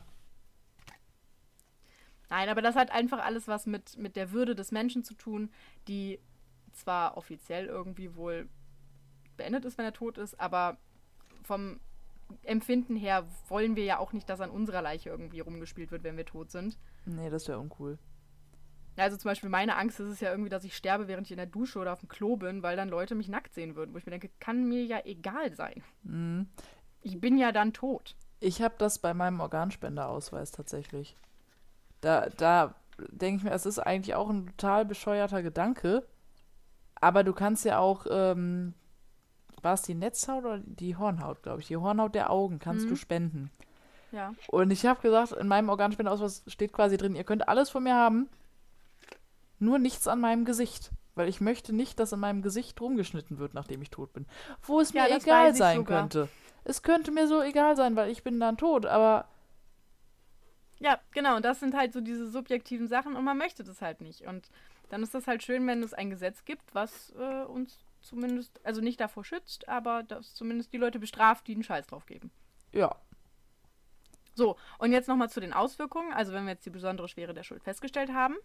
Nein, 2.31 2.49
aber 2.49 2.63
das 2.63 2.75
hat 2.75 2.89
einfach 2.89 3.23
alles 3.23 3.47
was 3.47 3.67
mit, 3.67 3.99
mit 3.99 4.15
der 4.15 4.31
Würde 4.31 4.55
des 4.55 4.71
Menschen 4.71 5.03
zu 5.03 5.13
tun, 5.13 5.51
die 5.87 6.19
zwar 6.73 7.17
offiziell 7.17 7.67
irgendwie 7.67 8.15
wohl 8.15 8.49
beendet 9.37 9.63
ist, 9.65 9.77
wenn 9.77 9.85
er 9.85 9.93
tot 9.93 10.17
ist, 10.17 10.39
aber 10.39 10.77
vom 11.43 11.79
Empfinden 12.41 12.95
her 12.95 13.27
wollen 13.47 13.75
wir 13.75 13.83
ja 13.83 13.99
auch 13.99 14.11
nicht, 14.11 14.27
dass 14.27 14.41
an 14.41 14.49
unserer 14.49 14.81
Leiche 14.81 15.09
irgendwie 15.11 15.41
rumgespielt 15.41 15.91
wird, 15.91 16.03
wenn 16.03 16.17
wir 16.17 16.25
tot 16.25 16.49
sind. 16.49 16.79
Nee, 17.05 17.29
das 17.29 17.47
wäre 17.47 17.59
uncool. 17.59 17.99
Also 18.97 19.17
zum 19.17 19.29
Beispiel 19.29 19.49
meine 19.49 19.75
Angst 19.75 19.99
ist 19.99 20.09
es 20.09 20.19
ja 20.21 20.31
irgendwie, 20.31 20.49
dass 20.49 20.63
ich 20.63 20.75
sterbe, 20.75 21.07
während 21.07 21.27
ich 21.27 21.31
in 21.31 21.37
der 21.37 21.45
Dusche 21.45 21.79
oder 21.79 21.93
auf 21.93 21.99
dem 21.99 22.09
Klo 22.09 22.37
bin, 22.37 22.63
weil 22.63 22.77
dann 22.77 22.89
Leute 22.89 23.15
mich 23.15 23.27
nackt 23.27 23.53
sehen 23.53 23.75
würden. 23.75 23.93
Wo 23.93 23.97
ich 23.97 24.05
mir 24.05 24.11
denke, 24.11 24.29
kann 24.39 24.63
mir 24.67 24.85
ja 24.85 24.99
egal 25.05 25.53
sein. 25.53 25.83
Mhm. 26.03 26.47
Ich 27.01 27.19
bin 27.19 27.37
ja 27.37 27.51
dann 27.51 27.73
tot. 27.73 28.15
Ich 28.39 28.61
habe 28.61 28.75
das 28.77 28.99
bei 28.99 29.13
meinem 29.13 29.39
Organspenderausweis 29.39 30.51
tatsächlich. 30.51 31.15
Da, 32.01 32.29
da 32.37 32.75
denke 33.09 33.37
ich 33.37 33.43
mir, 33.43 33.51
es 33.51 33.65
ist 33.65 33.79
eigentlich 33.79 34.15
auch 34.15 34.29
ein 34.29 34.47
total 34.57 34.85
bescheuerter 34.85 35.41
Gedanke. 35.43 36.05
Aber 36.95 37.23
du 37.23 37.33
kannst 37.33 37.65
ja 37.65 37.79
auch, 37.79 38.05
ähm, 38.09 38.73
war 39.61 39.73
es 39.73 39.81
die 39.81 39.95
Netzhaut 39.95 40.45
oder 40.45 40.59
die 40.59 40.95
Hornhaut, 40.95 41.43
glaube 41.43 41.61
ich? 41.61 41.67
Die 41.67 41.77
Hornhaut 41.77 42.15
der 42.15 42.29
Augen 42.29 42.59
kannst 42.59 42.85
Mhm. 42.85 42.89
du 42.89 42.95
spenden. 42.95 43.51
Ja. 44.11 44.33
Und 44.47 44.71
ich 44.71 44.85
habe 44.85 45.01
gesagt, 45.01 45.33
in 45.33 45.47
meinem 45.47 45.67
Organspenderausweis 45.69 46.43
steht 46.47 46.71
quasi 46.71 46.95
drin, 46.97 47.15
ihr 47.15 47.23
könnt 47.25 47.49
alles 47.49 47.69
von 47.69 47.83
mir 47.83 47.95
haben, 47.95 48.29
nur 49.65 49.79
nichts 49.79 50.07
an 50.07 50.21
meinem 50.21 50.45
Gesicht. 50.45 50.91
Weil 51.15 51.29
ich 51.29 51.39
möchte 51.39 51.73
nicht, 51.73 51.99
dass 51.99 52.11
in 52.11 52.19
meinem 52.19 52.41
Gesicht 52.41 52.79
rumgeschnitten 52.81 53.37
wird, 53.37 53.53
nachdem 53.53 53.81
ich 53.81 53.89
tot 53.89 54.11
bin. 54.13 54.25
Wo 54.63 54.79
es 54.81 54.91
Ja, 54.91 55.03
mir 55.07 55.15
egal 55.15 55.55
sein 55.55 55.77
sogar. 55.77 56.01
könnte. 56.01 56.29
Es 56.65 56.81
könnte 56.81 57.11
mir 57.11 57.27
so 57.27 57.41
egal 57.41 57.75
sein, 57.77 57.95
weil 57.95 58.09
ich 58.09 58.21
bin 58.23 58.39
dann 58.39 58.57
tot, 58.57 58.85
aber 58.85 59.27
Ja, 60.79 60.99
genau. 61.11 61.37
Und 61.37 61.45
das 61.45 61.61
sind 61.61 61.73
halt 61.73 61.93
so 61.93 62.01
diese 62.01 62.27
subjektiven 62.29 62.87
Sachen 62.89 63.15
und 63.15 63.23
man 63.23 63.37
möchte 63.37 63.63
das 63.63 63.81
halt 63.81 64.01
nicht. 64.01 64.23
Und 64.23 64.49
dann 64.89 65.03
ist 65.03 65.13
das 65.15 65.25
halt 65.25 65.41
schön, 65.41 65.65
wenn 65.67 65.81
es 65.83 65.93
ein 65.93 66.09
Gesetz 66.09 66.43
gibt, 66.43 66.75
was 66.75 67.11
äh, 67.17 67.43
uns 67.45 67.79
zumindest, 68.01 68.59
also 68.65 68.81
nicht 68.81 68.99
davor 68.99 69.23
schützt, 69.23 69.67
aber 69.69 70.03
das 70.03 70.35
zumindest 70.35 70.73
die 70.73 70.77
Leute 70.77 70.99
bestraft, 70.99 71.47
die 71.47 71.53
einen 71.53 71.63
Scheiß 71.63 71.87
drauf 71.87 72.05
geben. 72.05 72.29
ja. 72.73 72.93
So, 74.37 74.57
und 74.79 74.91
jetzt 74.91 75.07
nochmal 75.07 75.29
zu 75.29 75.39
den 75.39 75.53
Auswirkungen. 75.53 76.11
Also 76.11 76.33
wenn 76.33 76.43
wir 76.43 76.51
jetzt 76.51 76.65
die 76.65 76.69
besondere 76.69 77.07
Schwere 77.07 77.33
der 77.33 77.43
Schuld 77.43 77.63
festgestellt 77.63 78.11
haben, 78.11 78.35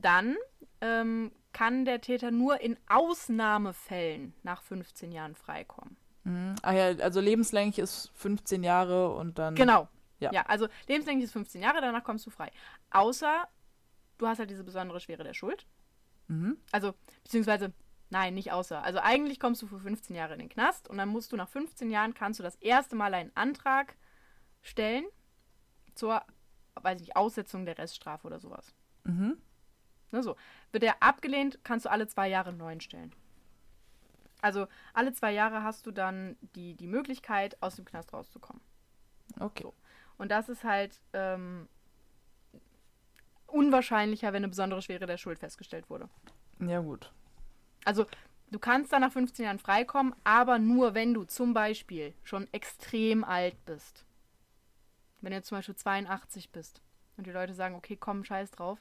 dann 0.00 0.36
ähm, 0.80 1.32
kann 1.52 1.84
der 1.84 2.00
Täter 2.00 2.30
nur 2.30 2.60
in 2.60 2.76
Ausnahmefällen 2.88 4.34
nach 4.42 4.62
15 4.62 5.12
Jahren 5.12 5.34
freikommen. 5.34 5.96
Mhm. 6.24 6.54
Ach 6.62 6.72
ja, 6.72 6.86
also 6.98 7.20
lebenslänglich 7.20 7.78
ist 7.78 8.10
15 8.14 8.62
Jahre 8.62 9.14
und 9.14 9.38
dann. 9.38 9.54
Genau. 9.54 9.88
Ja. 10.20 10.32
Ja, 10.32 10.42
also 10.46 10.66
lebenslänglich 10.88 11.26
ist 11.26 11.32
15 11.32 11.62
Jahre, 11.62 11.80
danach 11.80 12.02
kommst 12.02 12.26
du 12.26 12.30
frei. 12.30 12.50
Außer 12.90 13.48
du 14.18 14.26
hast 14.26 14.38
halt 14.38 14.50
diese 14.50 14.64
besondere 14.64 15.00
Schwere 15.00 15.24
der 15.24 15.34
Schuld. 15.34 15.66
Mhm. 16.26 16.58
Also, 16.72 16.94
beziehungsweise, 17.22 17.72
nein, 18.10 18.34
nicht 18.34 18.52
außer. 18.52 18.82
Also 18.82 18.98
eigentlich 18.98 19.40
kommst 19.40 19.62
du 19.62 19.66
für 19.66 19.78
15 19.78 20.14
Jahre 20.14 20.34
in 20.34 20.40
den 20.40 20.48
Knast 20.48 20.88
und 20.88 20.98
dann 20.98 21.08
musst 21.08 21.32
du 21.32 21.36
nach 21.36 21.48
15 21.48 21.90
Jahren, 21.90 22.14
kannst 22.14 22.38
du 22.38 22.42
das 22.44 22.56
erste 22.56 22.96
Mal 22.96 23.14
einen 23.14 23.34
Antrag 23.34 23.96
stellen 24.60 25.04
zur, 25.94 26.22
weiß 26.74 26.96
ich 26.96 27.08
nicht, 27.08 27.16
Aussetzung 27.16 27.64
der 27.64 27.78
Reststrafe 27.78 28.26
oder 28.26 28.38
sowas. 28.38 28.74
Mhm. 29.04 29.38
Ne, 30.10 30.22
so. 30.22 30.36
Wird 30.72 30.82
der 30.82 31.02
abgelehnt, 31.02 31.58
kannst 31.64 31.86
du 31.86 31.90
alle 31.90 32.06
zwei 32.06 32.28
Jahre 32.28 32.50
einen 32.50 32.58
neuen 32.58 32.80
stellen. 32.80 33.14
Also 34.40 34.68
alle 34.94 35.12
zwei 35.12 35.32
Jahre 35.32 35.62
hast 35.62 35.86
du 35.86 35.90
dann 35.90 36.36
die, 36.54 36.74
die 36.74 36.86
Möglichkeit, 36.86 37.60
aus 37.60 37.76
dem 37.76 37.84
Knast 37.84 38.12
rauszukommen. 38.12 38.62
Okay. 39.40 39.64
So. 39.64 39.74
Und 40.16 40.30
das 40.30 40.48
ist 40.48 40.64
halt 40.64 41.00
ähm, 41.12 41.68
unwahrscheinlicher, 43.46 44.28
wenn 44.28 44.38
eine 44.38 44.48
besondere 44.48 44.82
Schwere 44.82 45.06
der 45.06 45.16
Schuld 45.16 45.38
festgestellt 45.38 45.90
wurde. 45.90 46.08
Ja, 46.60 46.80
gut. 46.80 47.12
Also 47.84 48.06
du 48.50 48.58
kannst 48.58 48.92
dann 48.92 49.02
nach 49.02 49.12
15 49.12 49.44
Jahren 49.44 49.58
freikommen, 49.58 50.14
aber 50.24 50.58
nur 50.58 50.94
wenn 50.94 51.14
du 51.14 51.24
zum 51.24 51.54
Beispiel 51.54 52.14
schon 52.22 52.52
extrem 52.52 53.24
alt 53.24 53.64
bist. 53.64 54.04
Wenn 55.20 55.30
du 55.30 55.36
jetzt 55.36 55.48
zum 55.48 55.58
Beispiel 55.58 55.76
82 55.76 56.50
bist 56.50 56.80
und 57.16 57.26
die 57.26 57.32
Leute 57.32 57.54
sagen, 57.54 57.74
okay, 57.74 57.96
komm, 57.96 58.24
scheiß 58.24 58.50
drauf, 58.52 58.80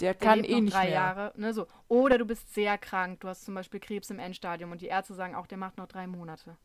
Der 0.00 0.14
der 0.14 0.28
kann 0.28 0.42
eh 0.44 0.54
noch 0.54 0.60
nicht 0.62 0.74
drei 0.74 0.84
mehr. 0.84 0.92
Jahre. 0.94 1.32
Ne, 1.36 1.52
so. 1.52 1.66
Oder 1.88 2.18
du 2.18 2.24
bist 2.24 2.52
sehr 2.54 2.78
krank, 2.78 3.20
du 3.20 3.28
hast 3.28 3.44
zum 3.44 3.54
Beispiel 3.54 3.80
Krebs 3.80 4.10
im 4.10 4.18
Endstadium 4.18 4.72
und 4.72 4.80
die 4.80 4.86
Ärzte 4.86 5.14
sagen 5.14 5.34
auch, 5.34 5.46
der 5.46 5.58
macht 5.58 5.76
noch 5.76 5.86
drei 5.86 6.06
Monate. 6.06 6.56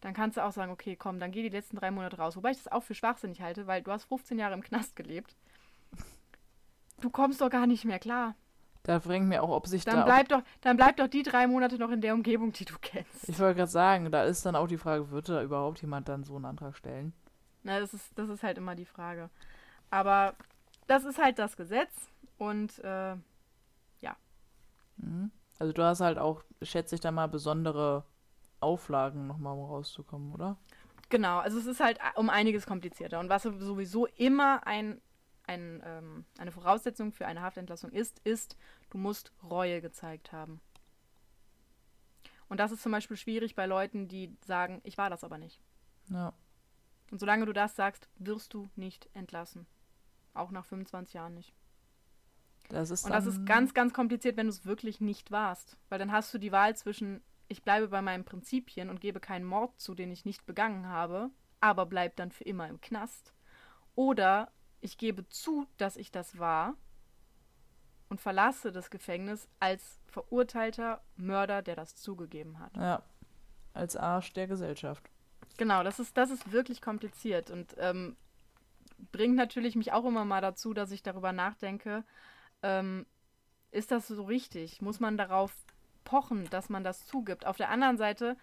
Dann 0.00 0.14
kannst 0.14 0.36
du 0.36 0.44
auch 0.44 0.52
sagen, 0.52 0.72
okay, 0.72 0.96
komm, 0.96 1.18
dann 1.18 1.32
geh 1.32 1.42
die 1.42 1.48
letzten 1.48 1.76
drei 1.76 1.90
Monate 1.90 2.18
raus. 2.18 2.36
Wobei 2.36 2.50
ich 2.52 2.56
das 2.56 2.70
auch 2.70 2.82
für 2.82 2.94
schwachsinnig 2.94 3.42
halte, 3.42 3.66
weil 3.66 3.82
du 3.82 3.90
hast 3.90 4.04
15 4.04 4.38
Jahre 4.38 4.54
im 4.54 4.62
Knast 4.62 4.96
gelebt. 4.96 5.36
Du 7.00 7.10
kommst 7.10 7.40
doch 7.40 7.50
gar 7.50 7.66
nicht 7.66 7.84
mehr 7.84 7.98
klar. 7.98 8.34
Da 8.84 8.98
bringt 9.00 9.28
mir 9.28 9.42
auch, 9.42 9.50
ob 9.50 9.66
sich 9.66 9.84
Dann 9.84 9.96
da. 9.96 10.04
bleib, 10.04 10.28
doch, 10.28 10.42
dann 10.62 10.76
bleib 10.76 10.96
doch 10.96 11.08
die 11.08 11.22
drei 11.22 11.46
Monate 11.46 11.76
noch 11.78 11.90
in 11.90 12.00
der 12.00 12.14
Umgebung, 12.14 12.52
die 12.52 12.64
du 12.64 12.74
kennst. 12.80 13.28
ich 13.28 13.38
wollte 13.38 13.56
gerade 13.56 13.70
sagen, 13.70 14.10
da 14.10 14.24
ist 14.24 14.46
dann 14.46 14.56
auch 14.56 14.66
die 14.66 14.78
Frage, 14.78 15.10
wird 15.10 15.28
da 15.28 15.42
überhaupt 15.42 15.82
jemand 15.82 16.08
dann 16.08 16.24
so 16.24 16.36
einen 16.36 16.44
Antrag 16.46 16.76
stellen? 16.76 17.12
Na, 17.64 17.80
das 17.80 17.92
ist, 17.92 18.16
das 18.16 18.28
ist 18.30 18.42
halt 18.42 18.56
immer 18.56 18.74
die 18.74 18.86
Frage. 18.86 19.30
Aber 19.90 20.34
das 20.86 21.04
ist 21.04 21.18
halt 21.18 21.38
das 21.38 21.56
Gesetz 21.56 21.92
und 22.38 22.78
äh, 22.80 23.16
Mhm. 24.98 25.30
Also 25.58 25.72
du 25.72 25.82
hast 25.82 26.00
halt 26.00 26.18
auch, 26.18 26.42
schätze 26.62 26.94
ich 26.94 27.00
da 27.00 27.10
mal, 27.10 27.26
besondere 27.26 28.04
Auflagen 28.60 29.26
nochmal, 29.26 29.56
um 29.56 29.64
rauszukommen, 29.64 30.32
oder? 30.32 30.56
genau, 31.10 31.38
also 31.38 31.58
es 31.58 31.64
ist 31.64 31.80
halt 31.80 31.98
um 32.16 32.28
einiges 32.28 32.66
komplizierter. 32.66 33.18
Und 33.18 33.30
was 33.30 33.44
sowieso 33.44 34.06
immer 34.06 34.66
ein, 34.66 35.00
ein, 35.46 35.82
ähm, 35.84 36.24
eine 36.38 36.52
Voraussetzung 36.52 37.12
für 37.12 37.26
eine 37.26 37.40
Haftentlassung 37.40 37.90
ist, 37.90 38.18
ist, 38.24 38.56
du 38.90 38.98
musst 38.98 39.32
Reue 39.42 39.80
gezeigt 39.80 40.32
haben. 40.32 40.60
Und 42.50 42.60
das 42.60 42.72
ist 42.72 42.82
zum 42.82 42.92
Beispiel 42.92 43.16
schwierig 43.16 43.54
bei 43.54 43.66
Leuten, 43.66 44.08
die 44.08 44.36
sagen, 44.44 44.80
ich 44.84 44.98
war 44.98 45.08
das 45.08 45.24
aber 45.24 45.38
nicht. 45.38 45.60
Ja. 46.08 46.32
Und 47.10 47.20
solange 47.20 47.46
du 47.46 47.52
das 47.52 47.74
sagst, 47.74 48.08
wirst 48.16 48.52
du 48.52 48.68
nicht 48.76 49.08
entlassen. 49.14 49.66
Auch 50.34 50.50
nach 50.50 50.66
25 50.66 51.14
Jahren 51.14 51.34
nicht. 51.34 51.54
Das 52.68 52.90
ist 52.90 53.04
Und 53.04 53.12
das 53.12 53.26
ist 53.26 53.46
ganz, 53.46 53.72
ganz 53.74 53.92
kompliziert, 53.92 54.36
wenn 54.36 54.46
du 54.46 54.52
es 54.52 54.66
wirklich 54.66 55.00
nicht 55.00 55.30
warst. 55.30 55.76
Weil 55.88 55.98
dann 55.98 56.12
hast 56.12 56.32
du 56.34 56.38
die 56.38 56.52
Wahl 56.52 56.76
zwischen, 56.76 57.22
ich 57.48 57.62
bleibe 57.62 57.88
bei 57.88 58.02
meinen 58.02 58.24
Prinzipien 58.24 58.90
und 58.90 59.00
gebe 59.00 59.20
keinen 59.20 59.44
Mord 59.44 59.80
zu, 59.80 59.94
den 59.94 60.10
ich 60.10 60.24
nicht 60.24 60.44
begangen 60.44 60.86
habe, 60.86 61.30
aber 61.60 61.86
bleib 61.86 62.16
dann 62.16 62.30
für 62.30 62.44
immer 62.44 62.68
im 62.68 62.80
Knast. 62.80 63.32
Oder 63.94 64.52
ich 64.80 64.98
gebe 64.98 65.28
zu, 65.28 65.66
dass 65.76 65.96
ich 65.96 66.10
das 66.10 66.38
war 66.38 66.74
und 68.08 68.20
verlasse 68.20 68.72
das 68.72 68.90
Gefängnis 68.90 69.48
als 69.60 69.98
verurteilter 70.06 71.02
Mörder, 71.16 71.62
der 71.62 71.76
das 71.76 71.96
zugegeben 71.96 72.58
hat. 72.58 72.76
Ja. 72.76 73.02
Als 73.72 73.96
Arsch 73.96 74.32
der 74.32 74.46
Gesellschaft. 74.46 75.10
Genau, 75.56 75.82
das 75.82 75.98
ist, 75.98 76.16
das 76.16 76.30
ist 76.30 76.52
wirklich 76.52 76.80
kompliziert 76.80 77.50
und 77.50 77.74
ähm, 77.78 78.16
bringt 79.12 79.36
natürlich 79.36 79.76
mich 79.76 79.92
auch 79.92 80.04
immer 80.04 80.24
mal 80.24 80.40
dazu, 80.40 80.74
dass 80.74 80.90
ich 80.90 81.02
darüber 81.02 81.32
nachdenke, 81.32 82.04
ähm, 82.62 83.06
ist 83.70 83.90
das 83.90 84.08
so 84.08 84.24
richtig? 84.24 84.80
Muss 84.80 85.00
man 85.00 85.16
darauf 85.16 85.52
pochen, 86.04 86.48
dass 86.50 86.68
man 86.68 86.84
das 86.84 87.06
zugibt? 87.06 87.46
Auf 87.46 87.56
der 87.56 87.70
anderen 87.70 87.98
Seite 87.98 88.36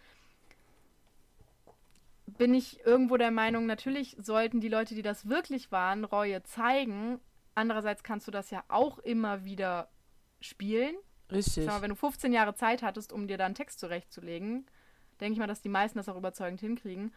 bin 2.26 2.54
ich 2.54 2.86
irgendwo 2.86 3.18
der 3.18 3.32
Meinung, 3.32 3.66
natürlich 3.66 4.16
sollten 4.20 4.60
die 4.60 4.70
Leute, 4.70 4.96
die 4.96 5.02
das 5.02 5.30
wirklich 5.30 5.72
waren, 5.72 6.04
Reue 6.04 6.44
zeigen. 6.44 7.20
Andererseits 7.54 8.04
kannst 8.04 8.28
du 8.28 8.32
das 8.32 8.50
ja 8.52 8.64
auch 8.68 9.00
immer 9.00 9.46
wieder 9.46 9.90
spielen. 10.42 10.96
Richtig. 11.32 11.66
Mal, 11.66 11.82
wenn 11.82 11.90
du 11.90 11.96
15 11.96 12.34
Jahre 12.34 12.56
Zeit 12.56 12.84
hattest, 12.84 13.14
um 13.14 13.28
dir 13.28 13.38
da 13.38 13.46
einen 13.46 13.56
Text 13.56 13.80
zurechtzulegen, 13.80 14.66
denke 15.20 15.34
ich 15.34 15.40
mal, 15.40 15.48
dass 15.48 15.62
die 15.62 15.70
meisten 15.70 15.98
das 15.98 16.10
auch 16.10 16.18
überzeugend 16.18 16.60
hinkriegen. 16.60 17.14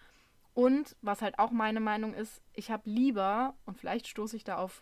Und 0.54 0.96
was 1.02 1.22
halt 1.22 1.38
auch 1.38 1.50
meine 1.50 1.80
Meinung 1.80 2.14
ist, 2.14 2.40
ich 2.52 2.70
habe 2.70 2.88
lieber, 2.88 3.54
und 3.64 3.78
vielleicht 3.78 4.08
stoße 4.08 4.36
ich 4.36 4.44
da 4.44 4.56
auf 4.56 4.80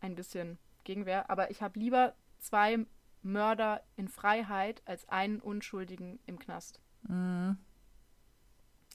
ein 0.00 0.14
bisschen 0.14 0.58
Gegenwehr, 0.88 1.28
aber 1.28 1.50
ich 1.50 1.60
habe 1.60 1.78
lieber 1.78 2.14
zwei 2.38 2.78
Mörder 3.22 3.82
in 3.96 4.08
Freiheit 4.08 4.80
als 4.86 5.06
einen 5.10 5.38
Unschuldigen 5.38 6.18
im 6.24 6.38
Knast. 6.38 6.80
Mhm. 7.02 7.58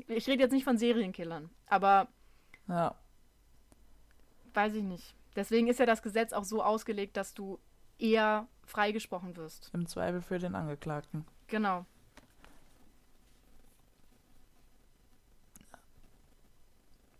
Ich 0.08 0.28
rede 0.28 0.42
jetzt 0.42 0.54
nicht 0.54 0.64
von 0.64 0.80
Serienkillern, 0.80 1.52
aber 1.68 2.08
Ja. 2.68 2.96
weiß 4.56 4.74
ich 4.74 4.84
nicht. 4.84 5.14
Deswegen 5.36 5.68
ist 5.68 5.80
ja 5.80 5.86
das 5.86 6.02
Gesetz 6.02 6.34
auch 6.34 6.46
so 6.46 6.64
ausgelegt, 6.64 7.16
dass 7.16 7.36
du 7.36 7.60
eher 8.00 8.48
freigesprochen 8.66 9.36
wirst. 9.38 9.70
Im 9.74 9.86
Zweifel 9.86 10.24
für 10.24 10.40
den 10.40 10.56
Angeklagten. 10.56 11.26
Genau. 11.46 11.86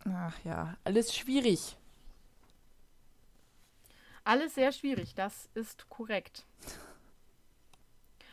Ach 0.04 0.36
ja, 0.44 0.76
alles 0.82 1.14
schwierig. 1.14 1.76
Alles 4.24 4.54
sehr 4.54 4.72
schwierig, 4.72 5.14
das 5.14 5.50
ist 5.54 5.88
korrekt. 5.90 6.46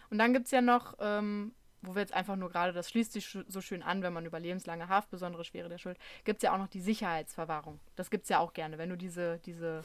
Und 0.09 0.17
dann 0.17 0.33
gibt 0.33 0.45
es 0.45 0.51
ja 0.51 0.61
noch, 0.61 0.95
ähm, 0.99 1.53
wo 1.81 1.95
wir 1.95 2.01
jetzt 2.01 2.13
einfach 2.13 2.35
nur 2.35 2.49
gerade, 2.49 2.73
das 2.73 2.89
schließt 2.89 3.11
sich 3.11 3.37
so 3.47 3.61
schön 3.61 3.83
an, 3.83 4.01
wenn 4.01 4.13
man 4.13 4.25
über 4.25 4.39
lebenslange 4.39 4.87
Haft, 4.87 5.09
besondere 5.09 5.43
Schwere 5.43 5.69
der 5.69 5.77
Schuld, 5.77 5.97
gibt 6.23 6.37
es 6.37 6.43
ja 6.43 6.53
auch 6.53 6.57
noch 6.57 6.67
die 6.67 6.81
Sicherheitsverwahrung. 6.81 7.79
Das 7.95 8.09
gibt 8.09 8.23
es 8.23 8.29
ja 8.29 8.39
auch 8.39 8.53
gerne. 8.53 8.77
Wenn 8.77 8.89
du 8.89 8.97
diese, 8.97 9.39
diese 9.39 9.83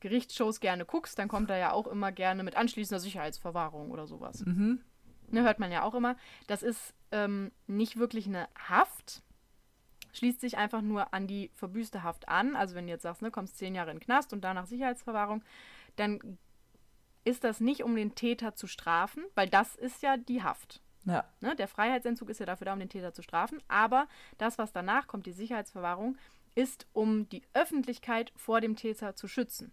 Gerichtsshows 0.00 0.60
gerne 0.60 0.84
guckst, 0.84 1.18
dann 1.18 1.28
kommt 1.28 1.50
da 1.50 1.56
ja 1.56 1.72
auch 1.72 1.86
immer 1.86 2.10
gerne 2.10 2.42
mit 2.42 2.56
anschließender 2.56 3.00
Sicherheitsverwahrung 3.00 3.90
oder 3.90 4.06
sowas. 4.06 4.44
Mhm. 4.44 4.80
Ne, 5.28 5.42
hört 5.42 5.60
man 5.60 5.70
ja 5.70 5.84
auch 5.84 5.94
immer. 5.94 6.16
Das 6.48 6.62
ist 6.62 6.94
ähm, 7.12 7.52
nicht 7.66 7.98
wirklich 7.98 8.26
eine 8.26 8.48
Haft, 8.68 9.22
schließt 10.12 10.40
sich 10.40 10.56
einfach 10.58 10.82
nur 10.82 11.12
an 11.14 11.26
die 11.26 11.50
verbüßte 11.54 12.02
Haft 12.02 12.28
an. 12.28 12.56
Also 12.56 12.74
wenn 12.74 12.86
du 12.86 12.92
jetzt 12.92 13.02
sagst, 13.02 13.22
ne, 13.22 13.30
kommst 13.30 13.58
zehn 13.58 13.74
Jahre 13.74 13.90
in 13.90 13.98
den 13.98 14.04
Knast 14.04 14.32
und 14.32 14.42
danach 14.42 14.66
Sicherheitsverwahrung, 14.66 15.42
dann 15.96 16.38
ist 17.24 17.44
das 17.44 17.60
nicht, 17.60 17.82
um 17.82 17.94
den 17.94 18.14
Täter 18.14 18.54
zu 18.54 18.66
strafen, 18.66 19.24
weil 19.34 19.48
das 19.48 19.76
ist 19.76 20.02
ja 20.02 20.16
die 20.16 20.42
Haft. 20.42 20.80
Ja. 21.04 21.24
Ne, 21.40 21.56
der 21.56 21.68
Freiheitsentzug 21.68 22.28
ist 22.30 22.40
ja 22.40 22.46
dafür 22.46 22.66
da, 22.66 22.72
um 22.72 22.78
den 22.78 22.88
Täter 22.88 23.12
zu 23.12 23.22
strafen. 23.22 23.62
Aber 23.68 24.06
das, 24.38 24.58
was 24.58 24.72
danach 24.72 25.06
kommt, 25.06 25.26
die 25.26 25.32
Sicherheitsverwahrung, 25.32 26.16
ist, 26.54 26.86
um 26.92 27.28
die 27.28 27.42
Öffentlichkeit 27.54 28.32
vor 28.36 28.60
dem 28.60 28.76
Täter 28.76 29.14
zu 29.16 29.28
schützen. 29.28 29.72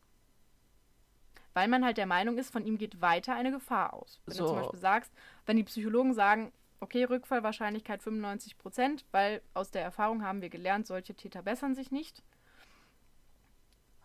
Weil 1.54 1.68
man 1.68 1.84
halt 1.84 1.98
der 1.98 2.06
Meinung 2.06 2.38
ist, 2.38 2.52
von 2.52 2.66
ihm 2.66 2.78
geht 2.78 3.02
weiter 3.02 3.34
eine 3.34 3.52
Gefahr 3.52 3.94
aus. 3.94 4.20
Wenn 4.26 4.36
So. 4.36 4.44
du 4.44 4.50
zum 4.50 4.60
Beispiel 4.60 4.80
sagst, 4.80 5.12
wenn 5.46 5.58
die 5.58 5.64
Psychologen 5.64 6.14
sagen, 6.14 6.54
okay, 6.80 7.04
Rückfallwahrscheinlichkeit 7.04 8.02
95 8.04 8.58
Prozent, 8.58 9.06
weil 9.12 9.42
aus 9.54 9.72
der 9.72 9.82
Erfahrung 9.84 10.24
haben 10.24 10.42
wir 10.42 10.50
gelernt, 10.50 10.88
solche 10.88 11.16
Täter 11.16 11.42
bessern 11.42 11.76
sich 11.76 11.92
nicht. 11.92 12.22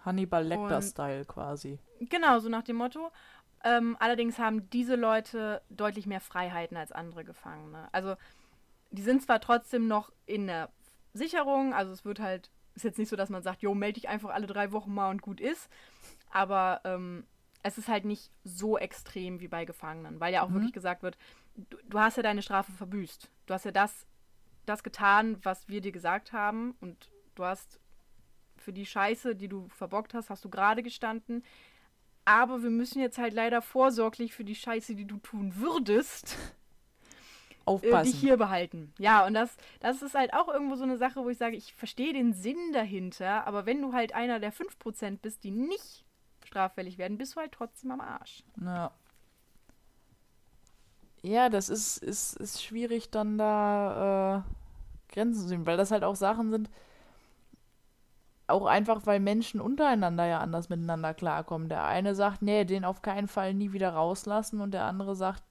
Hannibal 0.05 0.45
Lecter 0.45 0.77
Und- 0.77 0.83
Style 0.83 1.25
quasi. 1.25 1.79
Genau, 2.01 2.39
so 2.41 2.49
nach 2.49 2.63
dem 2.63 2.77
Motto. 2.77 3.11
Ähm, 3.65 3.97
allerdings 4.01 4.39
haben 4.41 4.69
diese 4.71 4.97
Leute 4.97 5.63
deutlich 5.71 6.07
mehr 6.07 6.21
Freiheiten 6.21 6.77
als 6.77 6.91
andere 6.91 7.25
Gefangene. 7.25 7.89
Also 7.93 8.17
die 8.91 9.03
sind 9.03 9.23
zwar 9.23 9.41
trotzdem 9.41 9.87
noch 9.87 10.11
in 10.27 10.49
der 10.49 10.69
Sicherung, 11.15 11.73
also 11.73 11.93
es 11.93 12.05
wird 12.05 12.19
halt, 12.19 12.51
ist 12.75 12.83
jetzt 12.85 12.99
nicht 12.99 13.09
so, 13.09 13.17
dass 13.17 13.31
man 13.31 13.43
sagt, 13.43 13.63
jo, 13.63 13.75
melde 13.75 14.01
dich 14.01 14.09
einfach 14.09 14.31
alle 14.31 14.47
drei 14.49 14.73
Wochen 14.73 14.93
mal 14.93 15.11
und 15.11 15.23
gut 15.23 15.41
ist, 15.41 15.69
aber 16.31 16.81
ähm, 16.85 17.25
es 17.63 17.79
ist 17.79 17.87
halt 17.89 18.05
nicht 18.05 18.31
so 18.43 18.77
extrem 18.77 19.39
wie 19.39 19.47
bei 19.49 19.65
Gefangenen, 19.65 20.19
weil 20.19 20.33
ja 20.35 20.43
auch 20.43 20.49
Mhm. 20.49 20.55
wirklich 20.55 20.73
gesagt 20.73 21.03
wird, 21.05 21.17
du, 21.57 21.77
du 21.89 21.99
hast 21.99 22.17
ja 22.17 22.23
deine 22.23 22.43
Strafe 22.43 22.73
verbüßt. 22.73 23.31
Du 23.47 23.55
hast 23.55 23.65
ja 23.65 23.73
das, 23.73 24.07
das 24.67 24.83
getan, 24.83 25.39
was 25.43 25.69
wir 25.69 25.81
dir 25.81 25.93
gesagt 25.93 26.33
haben 26.33 26.75
und 26.81 27.11
du 27.35 27.45
hast 27.45 27.81
für 28.57 28.73
die 28.73 28.87
Scheiße, 28.87 29.35
die 29.35 29.49
du 29.49 29.69
verbockt 29.69 30.15
hast, 30.15 30.31
hast 30.31 30.45
du 30.45 30.49
gerade 30.49 30.83
gestanden. 30.83 31.45
Aber 32.25 32.63
wir 32.63 32.71
müssen 32.71 33.01
jetzt 33.01 33.19
halt 33.19 33.35
leider 33.35 33.61
vorsorglich 33.63 34.33
für 34.33 34.45
die 34.45 34.55
Scheiße, 34.55 34.95
die 34.95 35.07
du 35.07 35.17
tun 35.19 35.57
würdest, 35.57 36.37
äh, 37.63 37.65
Aufpassen. 37.65 38.13
dich 38.13 38.21
hier 38.21 38.37
behalten. 38.37 38.93
Ja, 38.99 39.27
und 39.27 39.35
das, 39.35 39.57
das 39.81 40.03
ist 40.03 40.15
halt 40.15 40.33
auch 40.33 40.49
irgendwo 40.49 40.77
so 40.77 40.85
eine 40.85 40.99
Sache, 40.99 41.25
wo 41.25 41.29
ich 41.29 41.39
sage, 41.39 41.57
ich 41.57 41.75
verstehe 41.75 42.13
den 42.13 42.33
Sinn 42.33 42.73
dahinter, 42.73 43.47
aber 43.47 43.67
wenn 43.67 43.83
du 43.83 43.93
halt 43.93 44.15
einer 44.15 44.39
der 44.39 44.53
5% 44.53 45.19
bist, 45.21 45.43
die 45.43 45.51
nicht 45.51 46.05
straffällig 46.45 46.99
werden, 46.99 47.19
bist 47.19 47.35
du 47.35 47.41
halt 47.41 47.53
trotzdem 47.53 47.91
am 47.91 48.01
Arsch. 48.01 48.45
Ja. 48.61 48.93
Ja, 51.23 51.49
das 51.49 51.69
ist, 51.69 51.99
ist, 51.99 52.37
ist 52.37 52.63
schwierig, 52.65 53.11
dann 53.11 53.39
da 53.39 54.45
äh, 55.11 55.13
Grenzen 55.15 55.43
zu 55.43 55.49
sehen, 55.49 55.67
weil 55.67 55.77
das 55.77 55.91
halt 55.93 56.05
auch 56.05 56.17
Sachen 56.17 56.51
sind, 56.51 56.69
auch 58.47 58.67
einfach, 58.67 59.07
weil 59.07 59.21
Menschen 59.21 59.61
untereinander 59.61 60.27
ja 60.27 60.39
anders 60.41 60.69
miteinander 60.69 61.15
klarkommen. 61.15 61.69
Der 61.69 61.85
eine 61.85 62.15
sagt, 62.15 62.43
nee, 62.43 62.65
den 62.65 62.85
auf 62.85 63.03
keinen 63.03 63.29
Fall 63.29 63.55
nie 63.55 63.73
wieder 63.73 63.91
rauslassen 63.95 64.61
und 64.61 64.73
der 64.73 64.85
andere 64.85 65.17
sagt, 65.17 65.43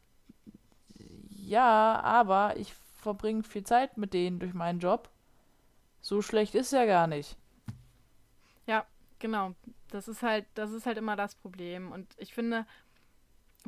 ja, 1.29 1.99
aber 2.01 2.55
ich 2.57 2.73
verbringe 2.73 3.43
viel 3.43 3.63
Zeit 3.63 3.97
mit 3.97 4.13
denen 4.13 4.39
durch 4.39 4.53
meinen 4.53 4.79
Job. 4.79 5.09
So 6.01 6.21
schlecht 6.21 6.55
ist 6.55 6.73
ja 6.73 6.85
gar 6.85 7.07
nicht. 7.07 7.37
Ja, 8.67 8.85
genau. 9.19 9.53
Das 9.89 10.07
ist 10.07 10.23
halt, 10.23 10.45
das 10.55 10.71
ist 10.71 10.85
halt 10.85 10.97
immer 10.97 11.15
das 11.15 11.35
Problem. 11.35 11.91
Und 11.91 12.07
ich 12.17 12.33
finde, 12.33 12.65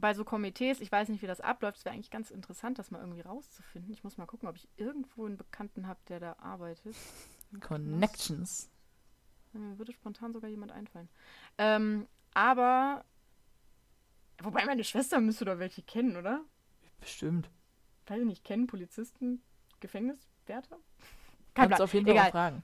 bei 0.02 0.14
so 0.14 0.24
Komitees, 0.24 0.80
ich 0.82 0.92
weiß 0.92 1.10
nicht, 1.10 1.22
wie 1.22 1.28
das 1.28 1.42
abläuft, 1.42 1.78
es 1.78 1.86
wäre 1.86 1.96
eigentlich 1.96 2.12
ganz 2.12 2.32
interessant, 2.32 2.80
das 2.80 2.92
mal 2.92 3.00
irgendwie 3.00 3.22
rauszufinden. 3.22 3.92
Ich 3.94 4.04
muss 4.04 4.18
mal 4.18 4.26
gucken, 4.26 4.50
ob 4.50 4.56
ich 4.56 4.68
irgendwo 4.78 5.26
einen 5.26 5.38
Bekannten 5.38 5.88
habe, 5.88 6.00
der 6.08 6.20
da 6.20 6.36
arbeitet. 6.40 6.96
Connections. 7.62 8.70
Mir 9.54 9.78
würde 9.78 9.94
spontan 9.94 10.34
sogar 10.34 10.50
jemand 10.50 10.72
einfallen. 10.72 11.10
Ähm, 11.58 12.08
aber, 12.34 13.06
wobei 14.42 14.66
meine 14.66 14.84
Schwester 14.84 15.20
müsste 15.20 15.46
doch 15.46 15.60
welche 15.60 15.84
kennen, 15.84 16.18
oder? 16.18 16.44
Bestimmt. 17.00 17.50
Weiß 18.08 18.20
ich 18.20 18.26
nicht, 18.26 18.44
kennen 18.44 18.68
Polizisten 18.68 19.42
Gefängniswärter? 19.80 20.78
Kannst 21.54 21.76
Plan. 21.76 21.82
auf 21.82 21.94
jeden 21.94 22.06
Fall 22.06 22.16
Egal. 22.16 22.32
fragen. 22.32 22.64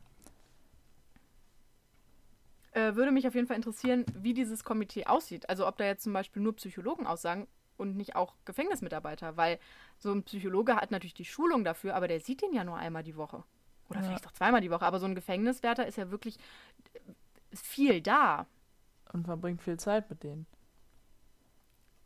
Äh, 2.72 2.95
würde 2.95 3.11
mich 3.11 3.28
auf 3.28 3.36
jeden 3.36 3.47
Fall 3.47 3.55
interessieren, 3.55 4.05
wie 4.13 4.34
dieses 4.34 4.63
Komitee 4.63 5.05
aussieht. 5.05 5.49
Also 5.49 5.67
ob 5.67 5.78
da 5.78 5.86
jetzt 5.86 6.03
zum 6.03 6.13
Beispiel 6.13 6.41
nur 6.41 6.55
Psychologen 6.55 7.07
aussagen 7.07 7.47
und 7.78 7.95
nicht 7.97 8.15
auch 8.15 8.36
Gefängnismitarbeiter, 8.45 9.38
weil 9.38 9.59
so 9.97 10.11
ein 10.11 10.24
Psychologe 10.24 10.76
hat 10.76 10.91
natürlich 10.91 11.13
die 11.13 11.26
Schulung 11.26 11.63
dafür, 11.63 11.95
aber 11.95 12.07
der 12.07 12.20
sieht 12.20 12.41
den 12.41 12.53
ja 12.53 12.63
nur 12.63 12.78
einmal 12.78 13.03
die 13.03 13.15
Woche. 13.15 13.43
Oder 13.89 14.01
Ja. 14.01 14.05
vielleicht 14.05 14.28
auch 14.28 14.34
zweimal 14.34 14.61
die 14.61 14.70
Woche. 14.70 14.86
Aber 14.86 14.99
so 14.99 15.05
ein 15.07 15.15
Gefängniswärter 15.15 15.88
ist 15.88 15.97
ja 15.97 16.11
wirklich 16.11 16.38
äh, 16.93 16.99
viel 17.55 18.01
da. 18.01 18.45
Und 19.13 19.26
verbringt 19.26 19.63
viel 19.63 19.80
Zeit 19.80 20.09
mit 20.09 20.24
denen. 20.24 20.45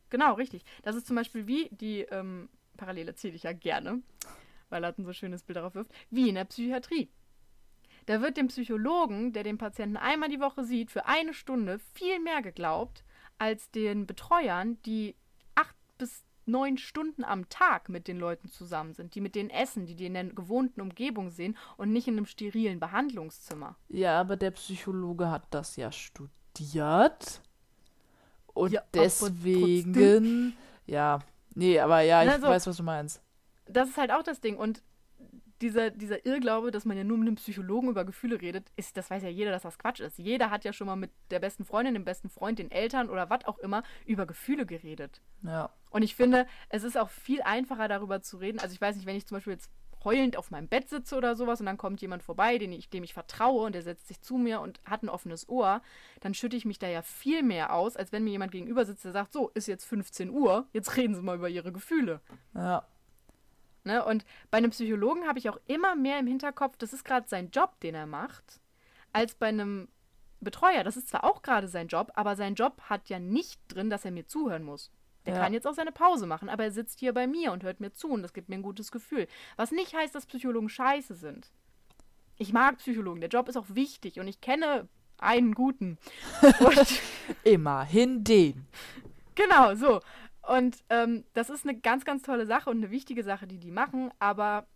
Genau, 0.10 0.34
richtig. 0.36 0.64
Das 0.84 0.96
ist 0.96 1.08
zum 1.08 1.16
Beispiel 1.16 1.48
wie 1.48 1.70
die 1.72 2.02
ähm, 2.02 2.48
Parallele 2.78 3.16
zähle 3.16 3.36
ich 3.36 3.44
ja 3.44 3.52
gerne, 3.52 4.02
weil 4.70 4.84
er 4.84 4.94
ein 4.98 5.06
so 5.06 5.12
schönes 5.12 5.44
Bild 5.44 5.58
darauf 5.58 5.76
wirft, 5.76 5.92
wie 6.12 6.30
in 6.30 6.36
der 6.36 6.46
Psychiatrie. 6.46 7.10
Da 8.06 8.22
wird 8.22 8.38
dem 8.38 8.48
Psychologen, 8.48 9.32
der 9.34 9.44
den 9.44 9.58
Patienten 9.58 9.98
einmal 9.98 10.30
die 10.30 10.40
Woche 10.40 10.64
sieht, 10.64 10.92
für 10.92 11.06
eine 11.06 11.34
Stunde 11.34 11.80
viel 11.94 12.20
mehr 12.20 12.42
geglaubt 12.42 13.04
als 13.38 13.72
den 13.72 14.06
Betreuern, 14.06 14.78
die 14.86 15.16
acht 15.56 15.76
bis 15.98 16.24
neun 16.46 16.78
Stunden 16.78 17.24
am 17.24 17.48
Tag 17.48 17.88
mit 17.88 18.08
den 18.10 18.18
Leuten 18.20 18.50
zusammen 18.50 18.94
sind, 18.94 19.16
die 19.16 19.22
mit 19.22 19.34
denen 19.36 19.50
essen, 19.50 19.86
die 19.86 19.96
die 19.96 20.06
in 20.08 20.14
der 20.16 20.26
gewohnten 20.26 20.82
Umgebung 20.82 21.30
sehen 21.30 21.58
und 21.78 21.94
nicht 21.94 22.08
in 22.10 22.18
einem 22.18 22.26
sterilen 22.26 22.82
Behandlungszimmer. 22.82 23.78
Ja, 23.88 24.20
aber 24.20 24.36
der 24.36 24.52
Psychologe 24.52 25.32
hat 25.32 25.48
das 25.52 25.78
ja 25.78 25.90
studiert. 25.92 27.42
Und 28.54 28.72
Ja, 28.74 28.82
deswegen. 28.94 30.56
Ja, 30.86 31.20
nee, 31.56 31.80
aber 31.80 32.02
ja, 32.02 32.24
ich 32.24 32.30
Na, 32.30 32.40
so- 32.40 32.48
weiß, 32.48 32.68
was 32.68 32.78
du 32.78 32.84
meinst. 32.84 33.22
das 33.66 33.88
ist 33.90 33.98
halt 33.98 34.12
auch 34.12 34.24
das 34.24 34.42
Ding. 34.42 34.58
Und 34.58 34.84
dieser, 35.62 35.92
dieser 35.92 36.26
Irrglaube, 36.26 36.72
dass 36.72 36.86
man 36.86 36.98
ja 36.98 37.04
nur 37.04 37.18
mit 37.18 37.28
einem 37.28 37.36
Psychologen 37.36 37.90
über 37.90 38.06
Gefühle 38.06 38.42
redet, 38.42 38.72
ist, 38.76 38.98
das 38.98 39.10
weiß 39.10 39.24
ja 39.24 39.30
jeder, 39.30 39.52
dass 39.52 39.64
das 39.64 39.78
Quatsch 39.78 40.00
ist. 40.00 40.18
Jeder 40.18 40.50
hat 40.50 40.66
ja 40.66 40.74
schon 40.74 40.88
mal 40.88 40.96
mit 40.96 41.12
der 41.32 41.40
besten 41.40 41.66
Freundin, 41.66 41.94
dem 41.94 42.06
besten 42.06 42.30
Freund, 42.30 42.60
den 42.60 42.72
Eltern 42.72 43.10
oder 43.10 43.30
was 43.30 43.46
auch 43.46 43.60
immer 43.60 43.84
über 44.06 44.26
Gefühle 44.26 44.66
geredet. 44.66 45.22
Ja. 45.44 45.70
Und 45.90 46.02
ich 46.04 46.16
finde, 46.16 46.48
es 46.70 46.84
ist 46.84 46.98
auch 46.98 47.10
viel 47.10 47.42
einfacher 47.42 47.88
darüber 47.88 48.22
zu 48.22 48.38
reden. 48.38 48.60
Also 48.60 48.74
ich 48.74 48.82
weiß 48.82 48.96
nicht, 48.96 49.06
wenn 49.06 49.16
ich 49.16 49.26
zum 49.26 49.38
Beispiel 49.38 49.54
jetzt 49.54 49.70
heulend 50.04 50.38
auf 50.38 50.52
meinem 50.52 50.68
Bett 50.68 50.90
sitze 50.90 51.16
oder 51.16 51.36
sowas 51.36 51.60
und 51.60 51.66
dann 51.66 51.78
kommt 51.78 52.02
jemand 52.02 52.24
vorbei, 52.24 52.58
den 52.58 52.72
ich, 52.72 52.90
dem 52.90 53.04
ich 53.04 53.14
vertraue 53.14 53.66
und 53.66 53.76
der 53.76 53.82
setzt 53.82 54.08
sich 54.08 54.22
zu 54.22 54.38
mir 54.38 54.60
und 54.60 54.82
hat 54.86 55.04
ein 55.04 55.10
offenes 55.10 55.48
Ohr, 55.48 55.82
dann 56.20 56.34
schütte 56.34 56.58
ich 56.58 56.66
mich 56.66 56.80
da 56.80 56.88
ja 56.88 57.02
viel 57.02 57.44
mehr 57.44 57.74
aus, 57.74 57.96
als 57.96 58.12
wenn 58.12 58.24
mir 58.24 58.32
jemand 58.32 58.52
gegenüber 58.52 58.86
sitzt, 58.86 59.06
der 59.06 59.12
sagt, 59.12 59.34
so, 59.34 59.50
ist 59.50 59.68
jetzt 59.68 59.86
15 59.86 60.30
Uhr, 60.30 60.68
jetzt 60.74 60.98
reden 60.98 61.16
Sie 61.16 61.22
mal 61.22 61.38
über 61.38 61.50
Ihre 61.50 61.72
Gefühle. 61.72 62.22
Ja. 62.54 62.86
Ne? 63.84 64.04
Und 64.06 64.26
bei 64.50 64.58
einem 64.60 64.72
Psychologen 64.72 65.28
habe 65.28 65.40
ich 65.40 65.50
auch 65.50 65.60
immer 65.68 65.96
mehr 65.96 66.20
im 66.20 66.28
Hinterkopf, 66.28 66.78
das 66.78 66.94
ist 66.94 67.04
gerade 67.04 67.28
sein 67.28 67.50
Job, 67.52 67.80
den 67.82 67.96
er 67.96 68.06
macht, 68.08 68.62
als 69.12 69.36
bei 69.36 69.48
einem 69.48 69.88
Betreuer. 70.40 70.84
Das 70.84 70.98
ist 70.98 71.10
zwar 71.10 71.24
auch 71.24 71.42
gerade 71.42 71.68
sein 71.68 71.88
Job, 71.88 72.12
aber 72.16 72.36
sein 72.36 72.56
Job 72.56 72.82
hat 72.90 73.10
ja 73.10 73.20
nicht 73.20 73.60
drin, 73.68 73.90
dass 73.90 74.06
er 74.06 74.12
mir 74.12 74.26
zuhören 74.28 74.64
muss. 74.64 74.92
Der 75.26 75.36
Ja. 75.36 75.42
kann 75.42 75.54
jetzt 75.54 75.66
auch 75.68 75.74
seine 75.74 75.92
Pause 75.94 76.26
machen, 76.28 76.50
aber 76.50 76.64
er 76.66 76.72
sitzt 76.72 77.00
hier 77.00 77.14
bei 77.14 77.28
mir 77.28 77.52
und 77.54 77.64
hört 77.64 77.80
mir 77.80 77.94
zu 77.94 78.10
und 78.10 78.24
das 78.24 78.34
gibt 78.34 78.50
mir 78.50 78.56
ein 78.56 78.62
gutes 78.62 78.92
Gefühl. 78.92 79.28
Was 79.56 79.72
nicht 79.72 79.94
heißt, 79.96 80.14
dass 80.14 80.26
Psychologen 80.26 80.68
scheiße 80.70 81.16
sind. 81.16 81.50
Ich 82.38 82.52
mag 82.52 82.78
Psychologen, 82.80 83.22
der 83.22 83.30
Job 83.30 83.48
ist 83.48 83.56
auch 83.58 83.68
wichtig 83.70 84.20
und 84.20 84.28
ich 84.28 84.42
kenne 84.42 84.88
einen 85.18 85.54
guten. 85.54 85.98
Immerhin 87.44 88.24
den. 88.24 88.68
Genau, 89.36 89.74
so. 89.74 90.00
Und 90.44 90.84
ähm, 90.90 91.24
das 91.34 91.50
ist 91.50 91.66
eine 91.66 91.80
ganz, 91.80 92.06
ganz 92.06 92.24
tolle 92.24 92.46
Sache 92.46 92.70
und 92.70 92.78
eine 92.78 92.92
wichtige 92.92 93.24
Sache, 93.24 93.48
die 93.48 93.58
die 93.58 93.72
machen. 93.72 94.12
Aber 94.20 94.68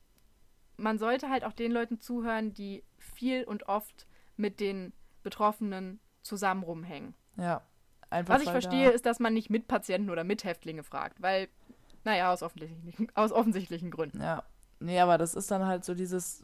man 0.78 0.97
sollte 0.97 1.30
halt 1.30 1.43
auch 1.43 1.53
den 1.53 1.72
Leuten 1.72 1.99
zuhören, 1.99 2.53
die 2.53 2.84
viel 2.97 3.43
und 3.43 3.68
oft 3.68 4.07
mit 4.38 4.59
den 4.59 4.93
Betroffenen 5.24 5.99
zusammen 6.22 6.63
rumhängen. 6.63 7.15
Ja. 7.36 7.61
Einfach 8.09 8.36
Was 8.36 8.43
ich 8.43 8.49
verstehe, 8.49 8.89
ist, 8.91 9.05
dass 9.05 9.20
man 9.20 9.34
nicht 9.34 9.49
Mitpatienten 9.49 10.09
oder 10.09 10.24
Mithäftlinge 10.24 10.84
fragt, 10.84 11.22
weil, 11.22 11.49
naja, 12.05 12.32
aus 12.32 12.41
offensichtlichen, 12.41 13.11
aus 13.15 13.34
offensichtlichen 13.34 13.91
Gründen. 13.91 14.22
Ja. 14.22 14.43
Nee, 14.80 14.99
aber 14.99 15.18
das 15.18 15.34
ist 15.34 15.51
dann 15.51 15.65
halt 15.65 15.84
so 15.84 15.93
dieses, 15.93 16.43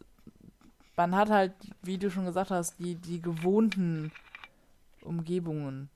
man 0.97 1.15
hat 1.15 1.29
halt, 1.29 1.53
wie 1.81 1.97
du 1.97 2.11
schon 2.11 2.25
gesagt 2.25 2.51
hast, 2.51 2.79
die, 2.79 2.95
die 2.95 3.21
gewohnten 3.21 4.11
Umgebungen. 5.01 5.89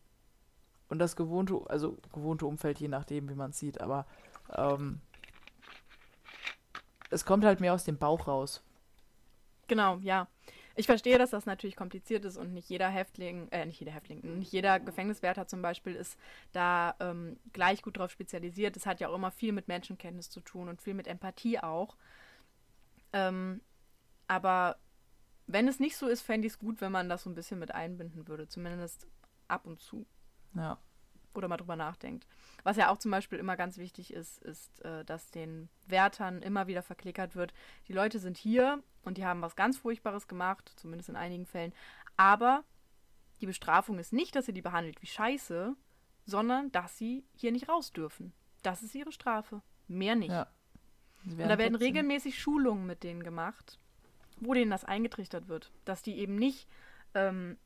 Und 0.89 0.99
das 0.99 1.15
gewohnte, 1.15 1.61
also 1.67 1.97
gewohnte 2.13 2.45
Umfeld, 2.45 2.79
je 2.79 2.87
nachdem, 2.87 3.29
wie 3.29 3.35
man 3.35 3.51
es 3.51 3.59
sieht, 3.59 3.81
aber 3.81 4.05
ähm, 4.55 5.01
es 7.09 7.25
kommt 7.25 7.43
halt 7.43 7.59
mehr 7.59 7.73
aus 7.73 7.83
dem 7.83 7.97
Bauch 7.97 8.27
raus. 8.27 8.63
Genau, 9.67 9.97
ja. 9.97 10.27
Ich 10.75 10.85
verstehe, 10.85 11.17
dass 11.17 11.31
das 11.31 11.47
natürlich 11.47 11.75
kompliziert 11.75 12.23
ist 12.23 12.37
und 12.37 12.53
nicht 12.53 12.69
jeder 12.69 12.87
Häftling, 12.87 13.47
äh, 13.49 13.65
nicht 13.65 13.79
jeder 13.79 13.91
Häftling, 13.91 14.21
nicht 14.37 14.51
jeder 14.51 14.79
Gefängniswärter 14.79 15.47
zum 15.47 15.63
Beispiel 15.63 15.95
ist 15.95 16.19
da 16.51 16.95
ähm, 16.99 17.37
gleich 17.51 17.81
gut 17.81 17.97
drauf 17.97 18.11
spezialisiert. 18.11 18.77
Es 18.77 18.85
hat 18.85 18.99
ja 18.99 19.07
auch 19.09 19.15
immer 19.15 19.31
viel 19.31 19.53
mit 19.53 19.67
Menschenkenntnis 19.67 20.29
zu 20.29 20.39
tun 20.39 20.69
und 20.69 20.81
viel 20.81 20.93
mit 20.93 21.07
Empathie 21.07 21.59
auch. 21.59 21.97
Ähm, 23.11 23.61
aber 24.27 24.77
wenn 25.47 25.67
es 25.67 25.79
nicht 25.79 25.97
so 25.97 26.07
ist, 26.07 26.21
fände 26.21 26.45
ich 26.45 26.53
es 26.53 26.59
gut, 26.59 26.79
wenn 26.79 26.91
man 26.91 27.09
das 27.09 27.23
so 27.23 27.29
ein 27.31 27.35
bisschen 27.35 27.57
mit 27.57 27.73
einbinden 27.73 28.27
würde. 28.27 28.47
Zumindest 28.47 29.07
ab 29.47 29.65
und 29.65 29.81
zu. 29.81 30.05
Ja. 30.53 30.77
Oder 31.33 31.47
mal 31.47 31.57
drüber 31.57 31.75
nachdenkt. 31.75 32.25
Was 32.63 32.77
ja 32.77 32.89
auch 32.89 32.97
zum 32.97 33.11
Beispiel 33.11 33.37
immer 33.37 33.55
ganz 33.55 33.77
wichtig 33.77 34.11
ist, 34.11 34.41
ist, 34.43 34.83
äh, 34.83 35.05
dass 35.05 35.29
den 35.31 35.69
Wärtern 35.85 36.41
immer 36.41 36.67
wieder 36.67 36.81
verklickert 36.81 37.35
wird, 37.35 37.53
die 37.87 37.93
Leute 37.93 38.19
sind 38.19 38.37
hier 38.37 38.81
und 39.03 39.17
die 39.17 39.25
haben 39.25 39.41
was 39.41 39.55
ganz 39.55 39.77
Furchtbares 39.77 40.27
gemacht, 40.27 40.73
zumindest 40.75 41.09
in 41.09 41.15
einigen 41.15 41.45
Fällen. 41.45 41.73
Aber 42.17 42.63
die 43.41 43.45
Bestrafung 43.45 43.99
ist 43.99 44.13
nicht, 44.13 44.35
dass 44.35 44.47
ihr 44.47 44.53
die 44.53 44.61
behandelt 44.61 45.01
wie 45.01 45.07
Scheiße, 45.07 45.75
sondern 46.25 46.71
dass 46.71 46.97
sie 46.97 47.23
hier 47.35 47.51
nicht 47.51 47.69
raus 47.69 47.93
dürfen. 47.93 48.33
Das 48.63 48.83
ist 48.83 48.95
ihre 48.95 49.11
Strafe. 49.11 49.61
Mehr 49.87 50.15
nicht. 50.15 50.31
Ja. 50.31 50.47
Und 51.23 51.39
da 51.39 51.57
werden 51.57 51.75
regelmäßig 51.75 52.39
Schulungen 52.39 52.85
mit 52.85 53.03
denen 53.03 53.23
gemacht, 53.23 53.79
wo 54.39 54.53
denen 54.53 54.71
das 54.71 54.85
eingetrichtert 54.85 55.47
wird, 55.47 55.71
dass 55.85 56.01
die 56.01 56.17
eben 56.17 56.35
nicht 56.35 56.67
ähm, 57.13 57.57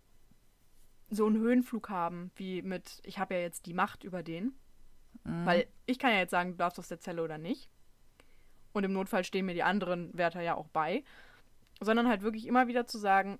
so 1.11 1.25
einen 1.25 1.37
Höhenflug 1.37 1.89
haben, 1.89 2.31
wie 2.35 2.61
mit, 2.61 3.01
ich 3.03 3.19
habe 3.19 3.35
ja 3.35 3.41
jetzt 3.41 3.65
die 3.65 3.73
Macht 3.73 4.03
über 4.03 4.23
den. 4.23 4.53
Mhm. 5.25 5.45
Weil 5.45 5.67
ich 5.85 5.99
kann 5.99 6.11
ja 6.11 6.19
jetzt 6.19 6.31
sagen, 6.31 6.51
du 6.51 6.57
darfst 6.57 6.79
aus 6.79 6.87
der 6.87 7.01
Zelle 7.01 7.21
oder 7.21 7.37
nicht. 7.37 7.69
Und 8.71 8.85
im 8.85 8.93
Notfall 8.93 9.25
stehen 9.25 9.45
mir 9.45 9.53
die 9.53 9.63
anderen 9.63 10.17
Wärter 10.17 10.41
ja 10.41 10.55
auch 10.55 10.69
bei. 10.69 11.03
Sondern 11.81 12.07
halt 12.07 12.21
wirklich 12.21 12.47
immer 12.47 12.67
wieder 12.67 12.87
zu 12.87 12.97
sagen, 12.97 13.39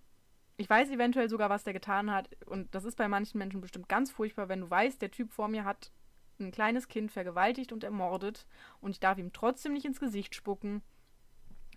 ich 0.57 0.69
weiß 0.69 0.89
eventuell 0.89 1.29
sogar, 1.29 1.49
was 1.49 1.63
der 1.63 1.73
getan 1.73 2.11
hat. 2.11 2.29
Und 2.45 2.75
das 2.75 2.83
ist 2.83 2.97
bei 2.97 3.07
manchen 3.07 3.37
Menschen 3.37 3.61
bestimmt 3.61 3.87
ganz 3.87 4.11
furchtbar, 4.11 4.49
wenn 4.49 4.61
du 4.61 4.69
weißt, 4.69 5.01
der 5.01 5.11
Typ 5.11 5.31
vor 5.31 5.47
mir 5.47 5.63
hat 5.63 5.91
ein 6.39 6.51
kleines 6.51 6.87
Kind 6.87 7.11
vergewaltigt 7.11 7.71
und 7.71 7.83
ermordet 7.83 8.47
und 8.79 8.89
ich 8.89 8.99
darf 8.99 9.19
ihm 9.19 9.31
trotzdem 9.31 9.73
nicht 9.73 9.85
ins 9.85 9.99
Gesicht 9.99 10.33
spucken. 10.33 10.81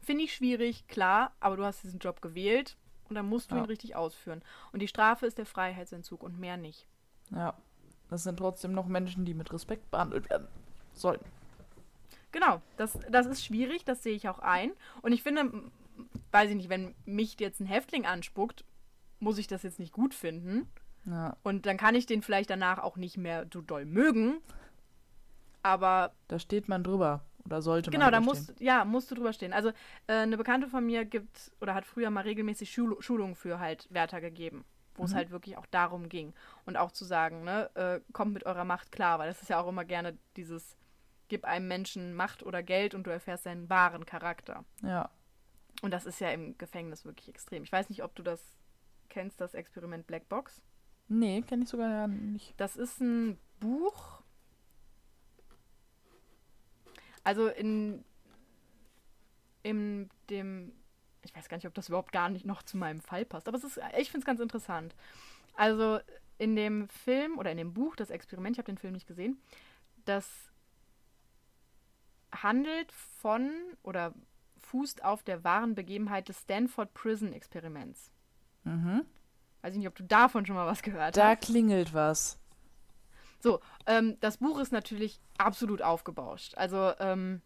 Finde 0.03 0.25
ich 0.25 0.35
schwierig, 0.35 0.87
klar, 0.89 1.37
aber 1.39 1.59
du 1.59 1.65
hast 1.65 1.85
diesen 1.85 1.99
Job 1.99 2.23
gewählt 2.23 2.79
und 3.09 3.15
dann 3.15 3.29
musst 3.29 3.51
du 3.51 3.57
ja. 3.57 3.63
ihn 3.63 3.67
richtig 3.67 3.97
ausführen. 3.97 4.43
Und 4.73 4.81
die 4.81 4.89
Strafe 4.89 5.27
ist 5.27 5.39
der 5.39 5.47
Freiheitsentzug 5.47 6.23
und 6.23 6.39
mehr 6.39 6.57
nicht. 6.57 6.87
Ja, 7.31 7.55
das 8.11 8.23
sind 8.23 8.37
trotzdem 8.37 8.73
noch 8.73 8.87
Menschen, 8.87 9.25
die 9.25 9.35
mit 9.35 9.53
Respekt 9.53 9.91
behandelt 9.91 10.29
werden 10.31 10.49
sollten. 10.93 11.25
Genau, 12.33 12.61
das, 12.77 12.99
das 13.11 13.27
ist 13.27 13.45
schwierig, 13.45 13.85
das 13.85 14.03
sehe 14.03 14.15
ich 14.15 14.29
auch 14.29 14.41
ein. 14.41 14.73
Und 15.03 15.13
ich 15.13 15.23
finde, 15.23 15.53
weiß 16.33 16.51
ich 16.51 16.57
nicht, 16.57 16.69
wenn 16.69 16.95
mich 17.05 17.39
jetzt 17.39 17.61
ein 17.61 17.67
Häftling 17.67 18.07
anspuckt, 18.07 18.65
muss 19.21 19.39
ich 19.39 19.47
das 19.47 19.63
jetzt 19.63 19.79
nicht 19.79 19.93
gut 19.93 20.15
finden. 20.15 20.69
Ja. 21.05 21.37
Und 21.43 21.67
dann 21.67 21.77
kann 21.77 21.95
ich 21.95 22.07
den 22.07 22.23
vielleicht 22.23 22.51
danach 22.51 22.79
auch 22.79 22.97
nicht 22.97 23.17
mehr 23.17 23.47
so 23.53 23.61
doll 23.61 23.85
mögen. 23.85 24.41
Aber. 25.63 26.13
Da 26.29 26.39
steht 26.39 26.69
man 26.69 26.83
drüber. 26.83 27.25
Oder 27.47 27.63
sollte 27.63 27.91
genau, 27.91 28.07
man 28.07 28.13
Genau, 28.13 28.21
da 28.21 28.25
musst, 28.25 28.61
ja, 28.61 28.85
musst 28.85 29.11
du 29.11 29.15
drüber 29.15 29.33
stehen. 29.33 29.53
Also 29.53 29.71
äh, 30.07 30.15
eine 30.15 30.37
Bekannte 30.37 30.69
von 30.69 30.85
mir 30.85 31.05
gibt 31.05 31.53
oder 31.61 31.75
hat 31.75 31.85
früher 31.85 32.11
mal 32.11 32.23
regelmäßig 32.23 32.73
Schul 32.73 32.97
Schulungen 33.01 33.35
für 33.35 33.59
halt 33.59 33.87
Wärter 33.91 34.21
gegeben, 34.21 34.65
wo 34.95 35.03
mhm. 35.03 35.07
es 35.07 35.15
halt 35.15 35.31
wirklich 35.31 35.57
auch 35.57 35.67
darum 35.67 36.09
ging. 36.09 36.33
Und 36.65 36.77
auch 36.77 36.93
zu 36.93 37.05
sagen, 37.05 37.45
ne, 37.45 37.71
äh, 37.75 38.01
kommt 38.13 38.33
mit 38.33 38.47
eurer 38.47 38.65
Macht 38.65 38.93
klar, 38.93 39.19
weil 39.19 39.29
das 39.29 39.43
ist 39.43 39.49
ja 39.49 39.61
auch 39.61 39.69
immer 39.69 39.85
gerne 39.85 40.17
dieses, 40.37 40.77
gib 41.29 41.45
einem 41.45 41.69
Menschen 41.69 42.15
Macht 42.15 42.43
oder 42.43 42.63
Geld 42.63 42.95
und 42.95 43.07
du 43.07 43.11
erfährst 43.11 43.45
seinen 43.45 43.69
wahren 43.69 44.07
Charakter. 44.07 44.65
Ja. 44.83 45.11
Und 45.83 45.91
das 45.91 46.07
ist 46.07 46.21
ja 46.21 46.31
im 46.31 46.57
Gefängnis 46.57 47.05
wirklich 47.05 47.29
extrem. 47.29 47.63
Ich 47.63 47.73
weiß 47.73 47.91
nicht, 47.91 48.03
ob 48.03 48.15
du 48.15 48.23
das 48.23 48.41
kennst, 49.11 49.41
das 49.41 49.55
Experiment 49.55 50.07
Black 50.07 50.29
Box. 50.29 50.63
Nee, 51.09 51.43
kenne 51.43 51.65
ich 51.65 51.69
sogar 51.69 52.09
nicht. 52.09 52.55
Das 52.57 52.77
ist 52.77 53.01
ein 53.01 53.39
Buch. 53.61 54.23
Also 57.25 57.49
in, 57.49 58.05
in 59.63 60.09
dem, 60.31 60.73
ich 61.23 61.35
weiß 61.35 61.49
gar 61.49 61.57
nicht, 61.57 61.67
ob 61.67 61.75
das 61.75 61.89
überhaupt 61.89 62.13
gar 62.13 62.29
nicht 62.29 62.45
noch 62.45 62.63
zu 62.63 62.77
meinem 62.77 63.01
Fall 63.01 63.25
passt, 63.25 63.49
aber 63.49 63.57
es 63.57 63.65
ist, 63.65 63.81
ich 63.99 64.11
finde 64.11 64.21
es 64.21 64.27
ganz 64.27 64.41
interessant. 64.41 64.95
Also 65.57 65.99
in 66.39 66.55
dem 66.55 66.89
Film 66.89 67.39
oder 67.39 67.51
in 67.51 67.57
dem 67.57 67.73
Buch, 67.73 67.97
das 67.97 68.11
Experiment, 68.11 68.57
ich 68.57 68.59
habe 68.59 68.71
den 68.71 68.79
Film 68.79 68.93
nicht 68.93 69.07
gesehen, 69.07 69.41
das 70.05 70.29
handelt 72.33 72.93
von 72.93 73.51
oder 73.83 74.13
fußt 74.59 75.05
auf 75.05 75.23
der 75.23 75.45
wahren 75.45 75.75
Begebenheit 75.75 76.29
des 76.29 76.41
Stanford 76.41 76.93
Prison 76.95 77.33
Experiments. 77.33 78.11
Mhm. 78.65 79.05
Weiß 79.63 79.73
ich 79.73 79.79
nicht, 79.79 79.89
ob 79.89 79.95
du 79.95 80.03
davon 80.03 80.45
schon 80.45 80.57
mal 80.57 80.67
was 80.67 80.83
gehört 80.83 81.17
da 81.17 81.29
hast. 81.29 81.41
Da 81.43 81.47
klingelt 81.47 81.95
was. 81.95 82.39
So, 83.45 83.61
ähm, 83.85 84.17
das 84.21 84.39
Buch 84.39 84.59
ist 84.59 84.73
natürlich 84.73 85.21
absolut 85.37 85.83
aufgebauscht. 85.83 86.57
Also, 86.57 86.93
ähm, 86.99 87.43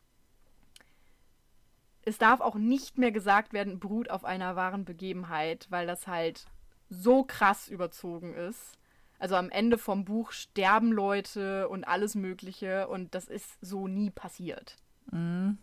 es 2.02 2.18
darf 2.18 2.40
auch 2.40 2.54
nicht 2.54 2.98
mehr 2.98 3.10
gesagt 3.10 3.52
werden, 3.52 3.80
beruht 3.80 4.08
auf 4.08 4.24
einer 4.24 4.54
wahren 4.54 4.84
Begebenheit, 4.84 5.66
weil 5.70 5.88
das 5.88 6.06
halt 6.06 6.46
so 6.88 7.24
krass 7.24 7.66
überzogen 7.66 8.32
ist. 8.32 8.78
Also 9.18 9.34
am 9.34 9.50
Ende 9.50 9.76
vom 9.76 10.04
Buch 10.04 10.30
sterben 10.30 10.92
Leute 10.92 11.68
und 11.68 11.82
alles 11.82 12.14
Mögliche 12.14 12.86
und 12.86 13.16
das 13.16 13.26
ist 13.26 13.58
so 13.60 13.88
nie 13.88 14.10
passiert. 14.10 14.76
Mhm. 15.10 15.58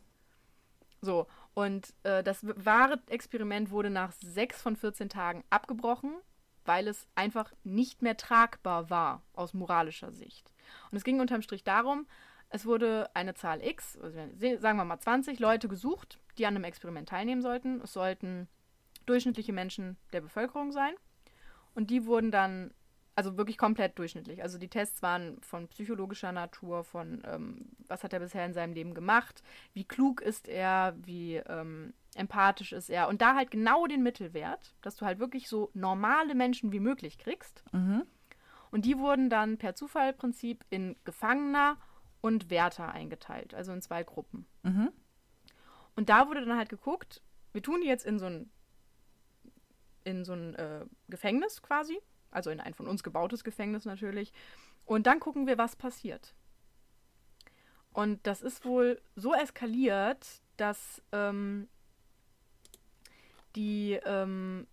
So, 1.00 1.28
und 1.54 1.94
äh, 2.04 2.24
das 2.24 2.40
wahre 2.44 3.00
Experiment 3.08 3.72
wurde 3.72 3.90
nach 3.90 4.12
sechs 4.12 4.62
von 4.62 4.76
14 4.76 5.08
Tagen 5.08 5.46
abgebrochen 5.50 6.14
weil 6.66 6.88
es 6.88 7.08
einfach 7.16 7.54
nicht 7.64 8.02
mehr 8.02 8.18
tragbar 8.18 8.90
war 8.90 9.22
aus 9.34 9.54
moralischer 9.54 10.12
Sicht. 10.12 10.52
Und 10.92 10.98
es 10.98 11.04
ging 11.04 11.20
unterm 11.20 11.42
Strich 11.42 11.64
darum, 11.64 12.08
es 12.50 12.66
wurde 12.66 13.10
eine 13.14 13.34
Zahl 13.34 13.62
X, 13.66 13.98
also 14.02 14.18
sagen 14.60 14.78
wir 14.78 14.86
mal 14.86 15.00
20 15.00 15.40
Leute 15.40 15.68
gesucht, 15.68 16.20
die 16.38 16.46
an 16.46 16.56
einem 16.56 16.64
Experiment 16.64 17.10
teilnehmen 17.10 17.42
sollten. 17.42 17.82
Es 17.82 17.94
sollten 17.94 18.48
durchschnittliche 19.06 19.54
Menschen 19.54 19.98
der 20.14 20.22
Bevölkerung 20.22 20.72
sein. 20.72 20.94
Und 21.74 21.90
die 21.90 22.06
wurden 22.06 22.32
dann, 22.32 22.74
also 23.16 23.38
wirklich 23.38 23.58
komplett 23.58 23.98
durchschnittlich. 24.00 24.42
Also 24.42 24.58
die 24.58 24.70
Tests 24.70 25.02
waren 25.02 25.42
von 25.42 25.68
psychologischer 25.68 26.32
Natur, 26.32 26.84
von 26.84 27.22
ähm, 27.26 27.70
was 27.88 28.04
hat 28.04 28.14
er 28.14 28.20
bisher 28.20 28.46
in 28.46 28.54
seinem 28.54 28.74
Leben 28.74 28.94
gemacht, 28.94 29.44
wie 29.74 29.84
klug 29.84 30.22
ist 30.22 30.48
er, 30.48 30.96
wie 30.98 31.36
ähm, 31.36 31.94
empathisch 32.16 32.72
ist 32.72 32.90
er. 32.90 33.08
Und 33.08 33.22
da 33.22 33.36
halt 33.36 33.52
genau 33.52 33.86
den 33.86 34.02
Mittelwert, 34.02 34.74
dass 34.82 34.96
du 34.96 35.06
halt 35.06 35.20
wirklich 35.20 35.48
so 35.48 35.70
normale 35.74 36.34
Menschen 36.34 36.72
wie 36.72 36.80
möglich 36.80 37.18
kriegst. 37.18 37.64
Mhm. 37.72 38.04
Und 38.72 38.86
die 38.86 38.98
wurden 38.98 39.30
dann 39.30 39.58
per 39.58 39.76
Zufallprinzip 39.76 40.66
in 40.70 40.96
Gefangener 41.04 41.78
und 42.22 42.50
Wärter 42.50 42.92
eingeteilt, 42.92 43.54
also 43.54 43.72
in 43.72 43.82
zwei 43.82 44.04
Gruppen. 44.04 44.48
Mhm. 44.64 44.92
Und 45.96 46.10
da 46.10 46.28
wurde 46.28 46.46
dann 46.46 46.58
halt 46.58 46.70
geguckt, 46.70 47.22
wir 47.54 47.62
tun 47.62 47.82
die 47.82 47.88
jetzt 47.88 48.06
in 48.06 48.20
so 48.20 48.26
ein, 48.26 48.50
in 50.04 50.26
so 50.26 50.34
ein 50.34 50.56
äh, 50.56 50.86
Gefängnis 51.08 51.62
quasi, 51.62 52.00
also 52.32 52.50
in 52.50 52.60
ein 52.60 52.74
von 52.74 52.88
uns 52.88 53.04
gebautes 53.04 53.44
Gefängnis 53.44 53.86
natürlich. 53.86 54.34
Und 54.86 55.08
dann 55.08 55.20
gucken 55.20 55.48
wir, 55.48 55.58
was 55.58 55.76
passiert. 55.76 56.36
Und 57.94 58.28
das 58.28 58.42
ist 58.42 58.66
wohl 58.66 59.02
so 59.16 59.34
eskaliert, 59.34 60.42
dass 60.58 61.02
ähm, 61.14 61.70
die, 63.56 64.00
ähm, 64.06 64.68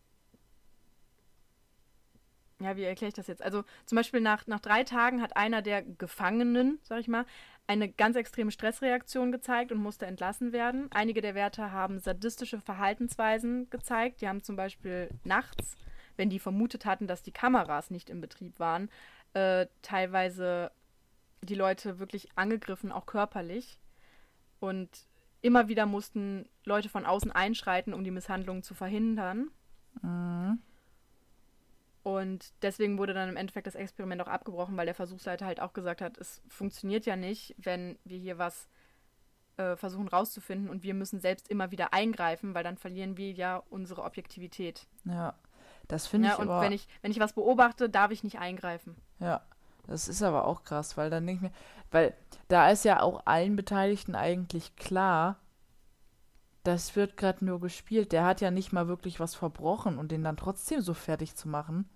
ja, 2.61 2.77
wie 2.77 2.85
erkläre 2.85 3.09
ich 3.09 3.15
das 3.15 3.27
jetzt? 3.27 3.43
Also 3.43 3.65
zum 3.87 3.97
Beispiel 3.97 4.21
nach, 4.21 4.47
nach 4.47 4.61
drei 4.61 4.85
Tagen 4.85 5.21
hat 5.21 5.37
einer 5.37 5.63
der 5.63 5.83
Gefangenen, 5.83 6.79
sag 6.83 7.01
ich 7.01 7.09
mal, 7.09 7.27
eine 7.67 7.89
ganz 7.89 8.17
extreme 8.17 8.51
Stressreaktion 8.51 9.33
gezeigt 9.33 9.73
und 9.73 9.79
musste 9.79 10.07
entlassen 10.07 10.53
werden. 10.53 10.89
Einige 10.93 11.21
der 11.21 11.35
Wärter 11.35 11.73
haben 11.73 11.99
sadistische 11.99 12.61
Verhaltensweisen 12.61 13.71
gezeigt. 13.71 14.21
Die 14.21 14.29
haben 14.29 14.43
zum 14.43 14.57
Beispiel 14.57 15.09
nachts, 15.25 15.77
wenn 16.17 16.29
die 16.29 16.39
vermutet 16.39 16.85
hatten, 16.85 17.07
dass 17.07 17.23
die 17.23 17.33
Kameras 17.33 17.91
nicht 17.91 18.11
in 18.11 18.21
Betrieb 18.21 18.59
waren, 18.59 18.91
äh, 19.35 19.67
teilweise 19.81 20.71
die 21.41 21.55
Leute 21.55 21.99
wirklich 21.99 22.29
angegriffen, 22.37 22.93
auch 22.93 23.07
körperlich. 23.07 23.79
Und 24.61 24.89
immer 25.43 25.69
wieder 25.69 25.87
mussten 25.87 26.49
Leute 26.65 26.89
von 26.89 27.05
außen 27.05 27.31
einschreiten, 27.33 27.93
um 27.95 28.05
die 28.05 28.11
Misshandlungen 28.11 28.63
zu 28.63 28.75
verhindern. 28.75 29.51
Mhm. 30.01 30.61
Und 32.03 32.53
deswegen 32.63 32.99
wurde 32.99 33.15
dann 33.15 33.29
im 33.29 33.37
Endeffekt 33.37 33.67
das 33.67 33.77
Experiment 33.77 34.23
auch 34.23 34.27
abgebrochen, 34.29 34.77
weil 34.77 34.87
der 34.87 34.95
Versuchsleiter 34.95 35.47
halt 35.47 35.61
auch 35.61 35.73
gesagt 35.73 36.01
hat, 36.01 36.19
es 36.19 36.43
funktioniert 36.49 37.07
ja 37.07 37.17
nicht, 37.17 37.55
wenn 37.59 37.97
wir 38.05 38.19
hier 38.19 38.39
was 38.39 38.69
äh, 39.57 39.77
versuchen 39.77 40.09
rauszufinden 40.09 40.69
und 40.69 40.83
wir 40.83 40.95
müssen 40.95 41.21
selbst 41.21 41.49
immer 41.49 41.71
wieder 41.71 41.93
eingreifen, 41.93 42.55
weil 42.55 42.65
dann 42.65 42.77
verlieren 42.77 43.17
wir 43.17 43.31
ja 43.33 43.63
unsere 43.71 44.03
Objektivität. 44.03 44.87
Ja, 45.05 45.35
das 45.87 46.07
finde 46.09 46.29
Ja, 46.29 46.35
ich 46.35 46.41
und 46.41 46.49
aber. 46.49 46.63
wenn 46.63 46.73
ich, 46.73 46.89
wenn 47.03 47.13
ich 47.13 47.21
was 47.21 47.35
beobachte, 47.35 47.89
darf 47.89 48.11
ich 48.11 48.25
nicht 48.25 48.39
eingreifen. 48.41 48.97
Ja, 49.21 49.43
das 49.87 50.09
ist 50.09 50.23
aber 50.23 50.47
auch 50.47 50.65
krass, 50.65 50.97
weil 50.97 51.11
dann 51.11 51.27
denke 51.27 51.47
ich 51.47 51.51
mir, 51.51 51.57
weil 51.91 52.15
da 52.49 52.71
ist 52.71 52.85
ja 52.85 53.01
auch 53.01 53.27
allen 53.27 53.57
Beteiligten 53.57 54.15
eigentlich 54.15 54.77
klar, 54.77 55.39
das 56.65 56.95
wird 56.95 57.17
gerade 57.17 57.45
nur 57.45 57.61
gespielt. 57.61 58.13
Der 58.13 58.25
hat 58.25 58.41
ja 58.41 58.51
nicht 58.51 58.73
mal 58.73 58.89
wirklich 58.89 59.21
was 59.21 59.35
verbrochen 59.35 59.99
und 59.99 60.13
den 60.13 60.23
dann 60.23 60.37
trotzdem 60.37 60.81
so 60.81 60.95
fertig 60.95 61.35
zu 61.35 61.49
machen. 61.49 61.89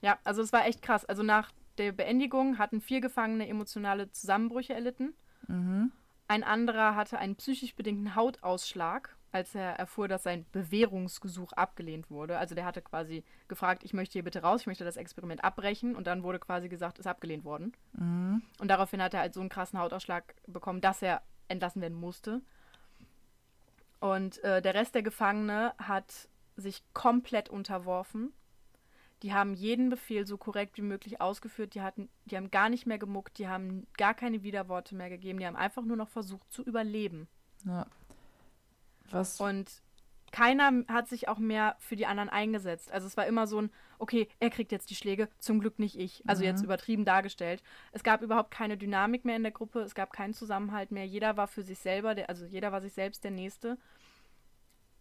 Ja, 0.00 0.18
also 0.24 0.42
es 0.42 0.52
war 0.52 0.66
echt 0.66 0.82
krass. 0.82 1.04
Also 1.04 1.22
nach 1.22 1.50
der 1.78 1.92
Beendigung 1.92 2.58
hatten 2.58 2.80
vier 2.80 3.00
Gefangene 3.00 3.48
emotionale 3.48 4.10
Zusammenbrüche 4.10 4.74
erlitten. 4.74 5.14
Mhm. 5.48 5.92
Ein 6.28 6.44
anderer 6.44 6.94
hatte 6.94 7.18
einen 7.18 7.36
psychisch 7.36 7.74
bedingten 7.74 8.14
Hautausschlag, 8.14 9.16
als 9.32 9.54
er 9.54 9.72
erfuhr, 9.78 10.08
dass 10.08 10.22
sein 10.22 10.46
Bewährungsgesuch 10.52 11.52
abgelehnt 11.52 12.10
wurde. 12.10 12.38
Also 12.38 12.54
der 12.54 12.64
hatte 12.64 12.82
quasi 12.82 13.24
gefragt, 13.46 13.84
ich 13.84 13.92
möchte 13.92 14.14
hier 14.14 14.24
bitte 14.24 14.42
raus, 14.42 14.62
ich 14.62 14.66
möchte 14.66 14.84
das 14.84 14.96
Experiment 14.96 15.44
abbrechen. 15.44 15.94
Und 15.96 16.06
dann 16.06 16.22
wurde 16.22 16.38
quasi 16.38 16.68
gesagt, 16.68 16.98
ist 16.98 17.06
abgelehnt 17.06 17.44
worden. 17.44 17.72
Mhm. 17.92 18.42
Und 18.58 18.68
daraufhin 18.68 19.02
hat 19.02 19.14
er 19.14 19.20
halt 19.20 19.34
so 19.34 19.40
einen 19.40 19.48
krassen 19.48 19.78
Hautausschlag 19.78 20.34
bekommen, 20.46 20.80
dass 20.80 21.02
er 21.02 21.22
entlassen 21.48 21.82
werden 21.82 21.98
musste. 21.98 22.42
Und 24.00 24.42
äh, 24.44 24.62
der 24.62 24.74
Rest 24.74 24.94
der 24.94 25.02
Gefangene 25.02 25.74
hat 25.78 26.28
sich 26.56 26.82
komplett 26.92 27.48
unterworfen. 27.48 28.32
Die 29.22 29.32
haben 29.32 29.54
jeden 29.54 29.90
Befehl 29.90 30.26
so 30.26 30.38
korrekt 30.38 30.76
wie 30.76 30.82
möglich 30.82 31.20
ausgeführt. 31.20 31.74
Die, 31.74 31.82
hatten, 31.82 32.08
die 32.26 32.36
haben 32.36 32.50
gar 32.50 32.68
nicht 32.68 32.86
mehr 32.86 32.98
gemuckt, 32.98 33.38
die 33.38 33.48
haben 33.48 33.86
gar 33.96 34.14
keine 34.14 34.44
Widerworte 34.44 34.94
mehr 34.94 35.10
gegeben. 35.10 35.40
Die 35.40 35.46
haben 35.46 35.56
einfach 35.56 35.82
nur 35.82 35.96
noch 35.96 36.08
versucht 36.08 36.52
zu 36.52 36.62
überleben. 36.62 37.28
Ja. 37.64 37.86
Was? 39.10 39.40
Und 39.40 39.82
keiner 40.30 40.84
hat 40.88 41.08
sich 41.08 41.28
auch 41.28 41.38
mehr 41.38 41.76
für 41.78 41.96
die 41.96 42.06
anderen 42.06 42.28
eingesetzt. 42.28 42.92
Also 42.92 43.06
es 43.06 43.16
war 43.16 43.26
immer 43.26 43.46
so 43.46 43.62
ein, 43.62 43.70
okay, 43.98 44.28
er 44.40 44.50
kriegt 44.50 44.72
jetzt 44.72 44.90
die 44.90 44.94
Schläge, 44.94 45.28
zum 45.38 45.60
Glück 45.60 45.78
nicht 45.78 45.98
ich. 45.98 46.22
Also 46.26 46.44
jetzt 46.44 46.62
übertrieben 46.62 47.04
dargestellt. 47.04 47.62
Es 47.92 48.02
gab 48.02 48.22
überhaupt 48.22 48.50
keine 48.50 48.76
Dynamik 48.76 49.24
mehr 49.24 49.36
in 49.36 49.42
der 49.42 49.52
Gruppe, 49.52 49.80
es 49.80 49.94
gab 49.94 50.12
keinen 50.12 50.34
Zusammenhalt 50.34 50.90
mehr. 50.90 51.06
Jeder 51.06 51.36
war 51.36 51.48
für 51.48 51.62
sich 51.62 51.78
selber, 51.78 52.14
der, 52.14 52.28
also 52.28 52.44
jeder 52.44 52.72
war 52.72 52.80
sich 52.80 52.92
selbst 52.92 53.24
der 53.24 53.30
Nächste. 53.30 53.78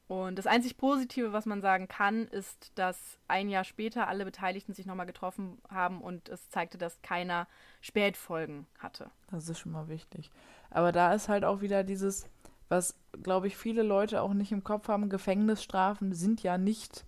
Und 0.08 0.40
das 0.40 0.48
einzig 0.48 0.78
Positive, 0.78 1.34
was 1.34 1.46
man 1.46 1.60
sagen 1.60 1.90
kann, 1.90 2.28
ist, 2.28 2.72
dass 2.76 3.20
ein 3.28 3.50
Jahr 3.50 3.66
später 3.66 4.08
alle 4.08 4.24
Beteiligten 4.24 4.74
sich 4.74 4.86
nochmal 4.86 5.06
getroffen 5.06 5.58
haben 5.70 6.02
und 6.02 6.30
es 6.30 6.50
zeigte, 6.50 6.78
dass 6.78 7.02
keiner 7.02 7.46
Spätfolgen 7.82 8.68
hatte. 8.80 9.12
Das 9.30 9.50
ist 9.50 9.60
schon 9.60 9.74
mal 9.74 9.90
wichtig. 9.90 10.32
Aber 10.70 10.94
da 10.94 11.14
ist 11.14 11.28
halt 11.28 11.44
auch 11.44 11.60
wieder 11.60 11.84
dieses, 11.84 12.30
was, 12.70 13.00
glaube 13.24 13.48
ich, 13.48 13.58
viele 13.58 13.84
Leute 13.84 14.22
auch 14.22 14.34
nicht 14.34 14.52
im 14.52 14.64
Kopf 14.64 14.88
haben, 14.88 15.10
Gefängnisstrafen 15.10 16.14
sind 16.14 16.44
ja 16.44 16.58
nicht 16.58 17.06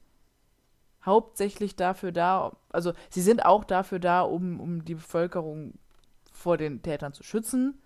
hauptsächlich 1.06 1.76
dafür 1.76 2.12
da, 2.12 2.56
also 2.70 2.94
sie 3.10 3.22
sind 3.22 3.46
auch 3.46 3.64
dafür 3.64 4.00
da, 4.00 4.22
um, 4.22 4.60
um 4.60 4.86
die 4.86 4.96
Bevölkerung 4.96 5.74
vor 6.32 6.58
den 6.58 6.82
Tätern 6.82 7.14
zu 7.14 7.24
schützen, 7.24 7.82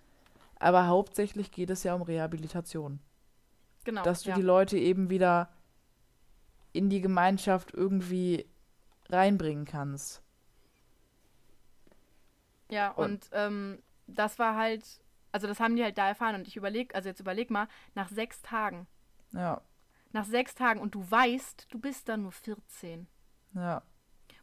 aber 0.58 0.86
hauptsächlich 0.86 1.50
geht 1.50 1.70
es 1.70 1.82
ja 1.84 1.94
um 1.94 2.02
Rehabilitation. 2.02 3.00
Genau. 3.84 4.02
dass 4.02 4.22
du 4.22 4.30
ja. 4.30 4.36
die 4.36 4.42
Leute 4.42 4.78
eben 4.78 5.10
wieder 5.10 5.50
in 6.72 6.88
die 6.88 7.00
Gemeinschaft 7.00 7.72
irgendwie 7.72 8.46
reinbringen 9.10 9.66
kannst. 9.66 10.22
Ja, 12.70 12.90
Und- 12.90 13.04
und 13.04 13.30
ähm, 13.32 13.82
das 14.06 14.38
war 14.38 14.56
halt, 14.56 14.84
also 15.34 15.48
das 15.48 15.58
haben 15.58 15.74
die 15.74 15.82
halt 15.82 15.98
da 15.98 16.06
erfahren 16.06 16.36
und 16.36 16.46
ich 16.46 16.56
überleg, 16.56 16.94
also 16.94 17.08
jetzt 17.08 17.18
überleg 17.20 17.50
mal, 17.50 17.66
nach 17.96 18.08
sechs 18.08 18.40
Tagen, 18.40 18.86
Ja, 19.32 19.60
nach 20.12 20.24
sechs 20.24 20.54
Tagen 20.54 20.80
und 20.80 20.94
du 20.94 21.10
weißt, 21.10 21.66
du 21.70 21.78
bist 21.80 22.08
dann 22.08 22.22
nur 22.22 22.30
14. 22.32 23.08
ja, 23.54 23.82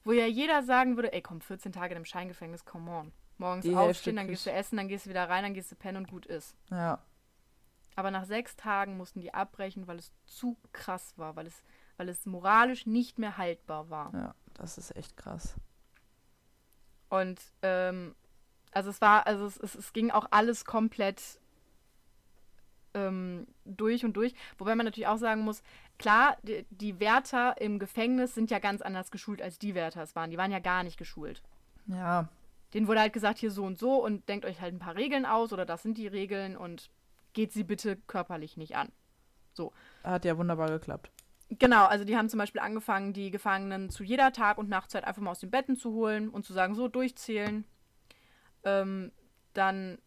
Wo 0.03 0.11
ja 0.11 0.25
jeder 0.25 0.63
sagen 0.63 0.97
würde, 0.97 1.13
ey 1.13 1.21
komm, 1.21 1.39
14 1.39 1.71
Tage 1.71 1.95
im 1.95 2.03
Scheingefängnis, 2.05 2.65
come 2.65 2.91
on. 2.91 3.13
Morgens 3.37 3.63
Die 3.65 3.73
aufstehen, 3.75 4.17
dann 4.17 4.27
gehst 4.27 4.45
du 4.45 4.51
essen, 4.51 4.75
dann 4.77 4.89
gehst 4.89 5.05
du 5.05 5.09
wieder 5.09 5.29
rein, 5.29 5.43
dann 5.43 5.53
gehst 5.53 5.71
du 5.71 5.75
pennen 5.75 5.97
und 5.97 6.09
gut 6.09 6.25
ist. 6.25 6.55
ja. 6.69 6.99
Aber 7.95 8.09
nach 8.09 8.23
sechs 8.25 8.55
Tagen 8.55 8.95
mussten 8.95 9.19
die 9.19 9.33
abbrechen, 9.33 9.85
weil 9.85 9.99
es 9.99 10.11
zu 10.25 10.57
krass 10.71 11.17
war, 11.17 11.35
weil 11.35 11.45
es, 11.47 11.61
weil 11.97 12.07
es 12.07 12.25
moralisch 12.25 12.85
nicht 12.85 13.19
mehr 13.19 13.37
haltbar 13.37 13.89
war. 13.89 14.13
Ja, 14.13 14.35
das 14.53 14.77
ist 14.77 14.95
echt 14.95 15.17
krass. 15.17 15.55
Und 17.09 17.41
ähm, 17.61 18.15
also 18.71 18.89
es 18.89 19.01
war, 19.01 19.27
also 19.27 19.45
es, 19.45 19.57
es, 19.57 19.75
es 19.75 19.93
ging 19.93 20.11
auch 20.11 20.27
alles 20.31 20.65
komplett 20.65 21.21
ähm, 22.93 23.47
durch 23.65 24.03
und 24.05 24.13
durch. 24.13 24.33
Wobei 24.57 24.75
man 24.75 24.85
natürlich 24.85 25.07
auch 25.07 25.17
sagen 25.17 25.41
muss, 25.41 25.63
klar, 25.97 26.37
die, 26.43 26.65
die 26.69 26.99
Wärter 26.99 27.59
im 27.59 27.79
Gefängnis 27.79 28.35
sind 28.35 28.51
ja 28.51 28.59
ganz 28.59 28.81
anders 28.81 29.11
geschult, 29.11 29.41
als 29.41 29.59
die 29.59 29.75
Wärter 29.75 30.01
es 30.01 30.15
waren. 30.15 30.31
Die 30.31 30.37
waren 30.37 30.51
ja 30.51 30.59
gar 30.59 30.83
nicht 30.83 30.97
geschult. 30.97 31.41
Ja, 31.87 32.29
Denen 32.73 32.87
wurde 32.87 33.01
halt 33.01 33.13
gesagt, 33.13 33.39
hier 33.39 33.51
so 33.51 33.65
und 33.65 33.77
so 33.77 34.03
und 34.03 34.29
denkt 34.29 34.45
euch 34.45 34.61
halt 34.61 34.73
ein 34.73 34.79
paar 34.79 34.95
Regeln 34.95 35.25
aus 35.25 35.51
oder 35.51 35.65
das 35.65 35.83
sind 35.83 35.97
die 35.97 36.07
Regeln 36.07 36.55
und 36.55 36.89
geht 37.33 37.51
sie 37.51 37.63
bitte 37.63 37.97
körperlich 38.07 38.55
nicht 38.55 38.75
an. 38.75 38.91
hat 40.03 40.23
ja 40.23 40.37
wunderbar 40.37 40.69
geklappt. 40.69 41.11
Genau, 41.49 41.85
also 41.85 42.05
die 42.05 42.15
haben 42.15 42.29
zum 42.29 42.37
Beispiel 42.37 42.61
angefangen, 42.61 43.11
die 43.11 43.29
Gefangenen 43.29 43.89
zu 43.89 44.05
jeder 44.05 44.31
Tag- 44.31 44.57
und 44.57 44.69
Nachtzeit 44.69 45.03
einfach 45.03 45.21
mal 45.21 45.31
aus 45.31 45.41
den 45.41 45.51
Betten 45.51 45.75
zu 45.75 45.91
holen 45.91 46.29
und 46.29 46.45
zu 46.45 46.53
sagen, 46.53 46.75
so 46.75 46.87
durchzählen. 46.87 47.65
Ähm, 48.63 49.11
dann 49.53 49.97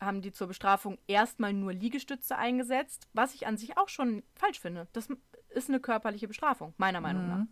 haben 0.00 0.22
die 0.22 0.32
zur 0.32 0.46
Bestrafung 0.46 0.98
erstmal 1.06 1.52
nur 1.52 1.72
Liegestütze 1.72 2.36
eingesetzt, 2.36 3.08
was 3.12 3.34
ich 3.34 3.46
an 3.46 3.56
sich 3.56 3.76
auch 3.76 3.88
schon 3.88 4.22
falsch 4.34 4.58
finde. 4.60 4.88
Das 4.92 5.08
ist 5.50 5.68
eine 5.68 5.80
körperliche 5.80 6.28
Bestrafung, 6.28 6.74
meiner 6.78 7.00
Meinung 7.00 7.28
nach. 7.28 7.38
Mhm. 7.38 7.48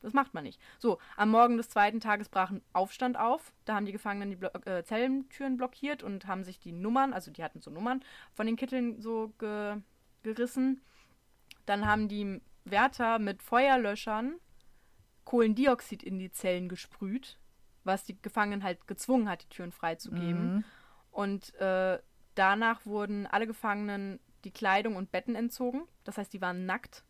Das 0.00 0.12
macht 0.12 0.32
man 0.32 0.44
nicht. 0.44 0.60
So, 0.78 0.98
am 1.16 1.30
Morgen 1.30 1.56
des 1.56 1.68
zweiten 1.68 2.00
Tages 2.00 2.28
brach 2.28 2.50
ein 2.50 2.62
Aufstand 2.72 3.18
auf. 3.18 3.52
Da 3.64 3.74
haben 3.74 3.86
die 3.86 3.92
Gefangenen 3.92 4.30
die 4.30 4.36
Blo 4.36 4.48
äh, 4.64 4.84
Zellentüren 4.84 5.56
blockiert 5.56 6.02
und 6.02 6.26
haben 6.26 6.44
sich 6.44 6.60
die 6.60 6.72
Nummern, 6.72 7.12
also 7.12 7.30
die 7.32 7.42
hatten 7.42 7.60
so 7.60 7.70
Nummern, 7.70 8.04
von 8.32 8.46
den 8.46 8.56
Kitteln 8.56 9.00
so 9.00 9.32
ge 9.38 9.76
gerissen. 10.22 10.82
Dann 11.66 11.86
haben 11.86 12.08
die 12.08 12.40
Wärter 12.64 13.18
mit 13.18 13.42
Feuerlöschern 13.42 14.34
Kohlendioxid 15.24 16.02
in 16.02 16.18
die 16.18 16.30
Zellen 16.30 16.68
gesprüht, 16.68 17.38
was 17.88 18.04
die 18.04 18.20
Gefangenen 18.22 18.62
halt 18.62 18.86
gezwungen 18.86 19.28
hat, 19.28 19.42
die 19.42 19.48
Türen 19.48 19.72
freizugeben. 19.72 20.54
Mhm. 20.54 20.64
Und 21.10 21.54
äh, 21.56 21.98
danach 22.36 22.86
wurden 22.86 23.26
alle 23.26 23.48
Gefangenen 23.48 24.20
die 24.44 24.52
Kleidung 24.52 24.94
und 24.94 25.10
Betten 25.10 25.34
entzogen. 25.34 25.88
Das 26.04 26.16
heißt, 26.18 26.32
die 26.32 26.40
waren 26.40 26.66
nackt. 26.66 27.02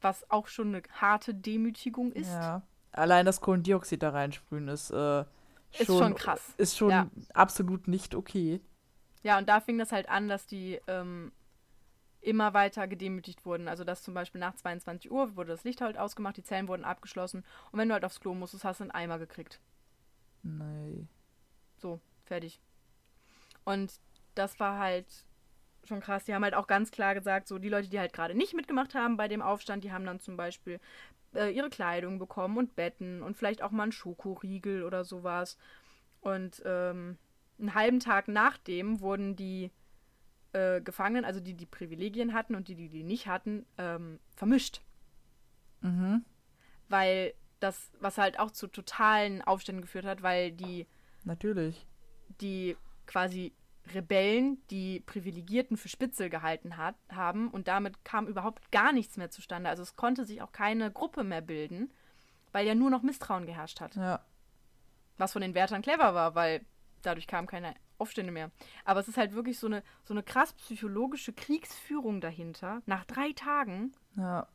Was 0.00 0.28
auch 0.30 0.46
schon 0.48 0.68
eine 0.68 0.82
harte 0.92 1.34
Demütigung 1.34 2.12
ist. 2.12 2.30
Ja. 2.30 2.62
Allein 2.92 3.26
das 3.26 3.40
Kohlendioxid 3.40 4.02
da 4.02 4.10
reinsprühen 4.10 4.68
ist, 4.68 4.90
äh, 4.90 5.24
Ist 5.72 5.86
schon 5.86 6.14
krass. 6.14 6.54
Ist 6.56 6.76
schon 6.76 6.90
Ja. 6.90 7.10
absolut 7.34 7.88
nicht 7.88 8.14
okay. 8.14 8.60
Ja, 9.22 9.38
und 9.38 9.48
da 9.48 9.60
fing 9.60 9.78
das 9.78 9.92
halt 9.92 10.08
an, 10.08 10.28
dass 10.28 10.46
die 10.46 10.80
ähm, 10.86 11.32
immer 12.22 12.54
weiter 12.54 12.88
gedemütigt 12.88 13.44
wurden. 13.44 13.68
Also 13.68 13.84
dass 13.84 14.02
zum 14.02 14.14
Beispiel 14.14 14.40
nach 14.40 14.54
22 14.54 15.10
Uhr 15.10 15.36
wurde 15.36 15.52
das 15.52 15.64
Licht 15.64 15.80
halt 15.80 15.98
ausgemacht, 15.98 16.36
die 16.36 16.42
Zellen 16.42 16.68
wurden 16.68 16.84
abgeschlossen 16.84 17.44
und 17.70 17.78
wenn 17.78 17.88
du 17.88 17.94
halt 17.94 18.04
aufs 18.04 18.20
Klo 18.20 18.34
musstest, 18.34 18.64
hast 18.64 18.80
du 18.80 18.84
einen 18.84 18.90
Eimer 18.92 19.18
gekriegt. 19.18 19.60
Nee. 20.42 21.06
So, 21.78 22.00
fertig. 22.24 22.60
Und 23.64 23.92
das 24.34 24.58
war 24.60 24.78
halt 24.78 25.06
schon 25.84 26.00
krass. 26.00 26.24
Die 26.24 26.34
haben 26.34 26.44
halt 26.44 26.54
auch 26.54 26.66
ganz 26.66 26.90
klar 26.90 27.14
gesagt, 27.14 27.48
so 27.48 27.58
die 27.58 27.68
Leute, 27.68 27.88
die 27.88 27.98
halt 27.98 28.12
gerade 28.12 28.34
nicht 28.34 28.54
mitgemacht 28.54 28.94
haben 28.94 29.16
bei 29.16 29.28
dem 29.28 29.42
Aufstand, 29.42 29.84
die 29.84 29.92
haben 29.92 30.04
dann 30.04 30.20
zum 30.20 30.36
Beispiel 30.36 30.80
äh, 31.34 31.50
ihre 31.50 31.70
Kleidung 31.70 32.18
bekommen 32.18 32.56
und 32.56 32.76
Betten 32.76 33.22
und 33.22 33.36
vielleicht 33.36 33.62
auch 33.62 33.70
mal 33.70 33.84
einen 33.84 33.92
Schokoriegel 33.92 34.84
oder 34.84 35.04
sowas. 35.04 35.58
Und 36.20 36.62
ähm, 36.64 37.18
einen 37.58 37.74
halben 37.74 38.00
Tag 38.00 38.28
nachdem 38.28 39.00
wurden 39.00 39.36
die 39.36 39.70
äh, 40.52 40.80
Gefangenen, 40.80 41.24
also 41.24 41.40
die, 41.40 41.54
die 41.54 41.66
Privilegien 41.66 42.34
hatten 42.34 42.54
und 42.54 42.68
die, 42.68 42.74
die 42.74 42.88
die 42.88 43.02
nicht 43.02 43.26
hatten, 43.26 43.66
ähm, 43.78 44.18
vermischt. 44.36 44.82
Mhm. 45.80 46.24
Weil 46.88 47.34
das, 47.60 47.90
was 48.00 48.18
halt 48.18 48.38
auch 48.38 48.50
zu 48.50 48.66
totalen 48.66 49.42
Aufständen 49.42 49.82
geführt 49.82 50.04
hat, 50.04 50.22
weil 50.22 50.52
die 50.52 50.86
Natürlich. 51.24 51.86
die 52.40 52.76
quasi 53.06 53.52
Rebellen, 53.94 54.58
die 54.70 55.00
Privilegierten 55.00 55.76
für 55.76 55.88
Spitzel 55.88 56.30
gehalten 56.30 56.76
hat, 56.76 56.94
haben 57.10 57.50
und 57.50 57.66
damit 57.68 58.04
kam 58.04 58.28
überhaupt 58.28 58.70
gar 58.70 58.92
nichts 58.92 59.16
mehr 59.16 59.30
zustande. 59.30 59.70
Also 59.70 59.82
es 59.82 59.96
konnte 59.96 60.24
sich 60.24 60.40
auch 60.42 60.52
keine 60.52 60.90
Gruppe 60.92 61.24
mehr 61.24 61.40
bilden, 61.40 61.92
weil 62.52 62.66
ja 62.66 62.74
nur 62.74 62.90
noch 62.90 63.02
Misstrauen 63.02 63.46
geherrscht 63.46 63.80
hat. 63.80 63.96
Ja. 63.96 64.24
Was 65.18 65.32
von 65.32 65.42
den 65.42 65.54
Wärtern 65.54 65.82
clever 65.82 66.14
war, 66.14 66.34
weil 66.34 66.64
dadurch 67.02 67.26
kamen 67.26 67.48
keine 67.48 67.74
Aufstände 68.02 68.32
mehr. 68.32 68.50
Aber 68.84 69.00
es 69.00 69.08
ist 69.08 69.16
halt 69.16 69.32
wirklich 69.34 69.58
so 69.58 69.66
eine, 69.68 69.82
so 70.04 70.12
eine 70.14 70.22
krass 70.22 70.52
psychologische 70.54 71.32
Kriegsführung 71.32 72.20
dahinter, 72.20 72.82
nach 72.86 73.04
drei 73.04 73.32
Tagen. 73.32 73.92
Ja. 74.16 74.46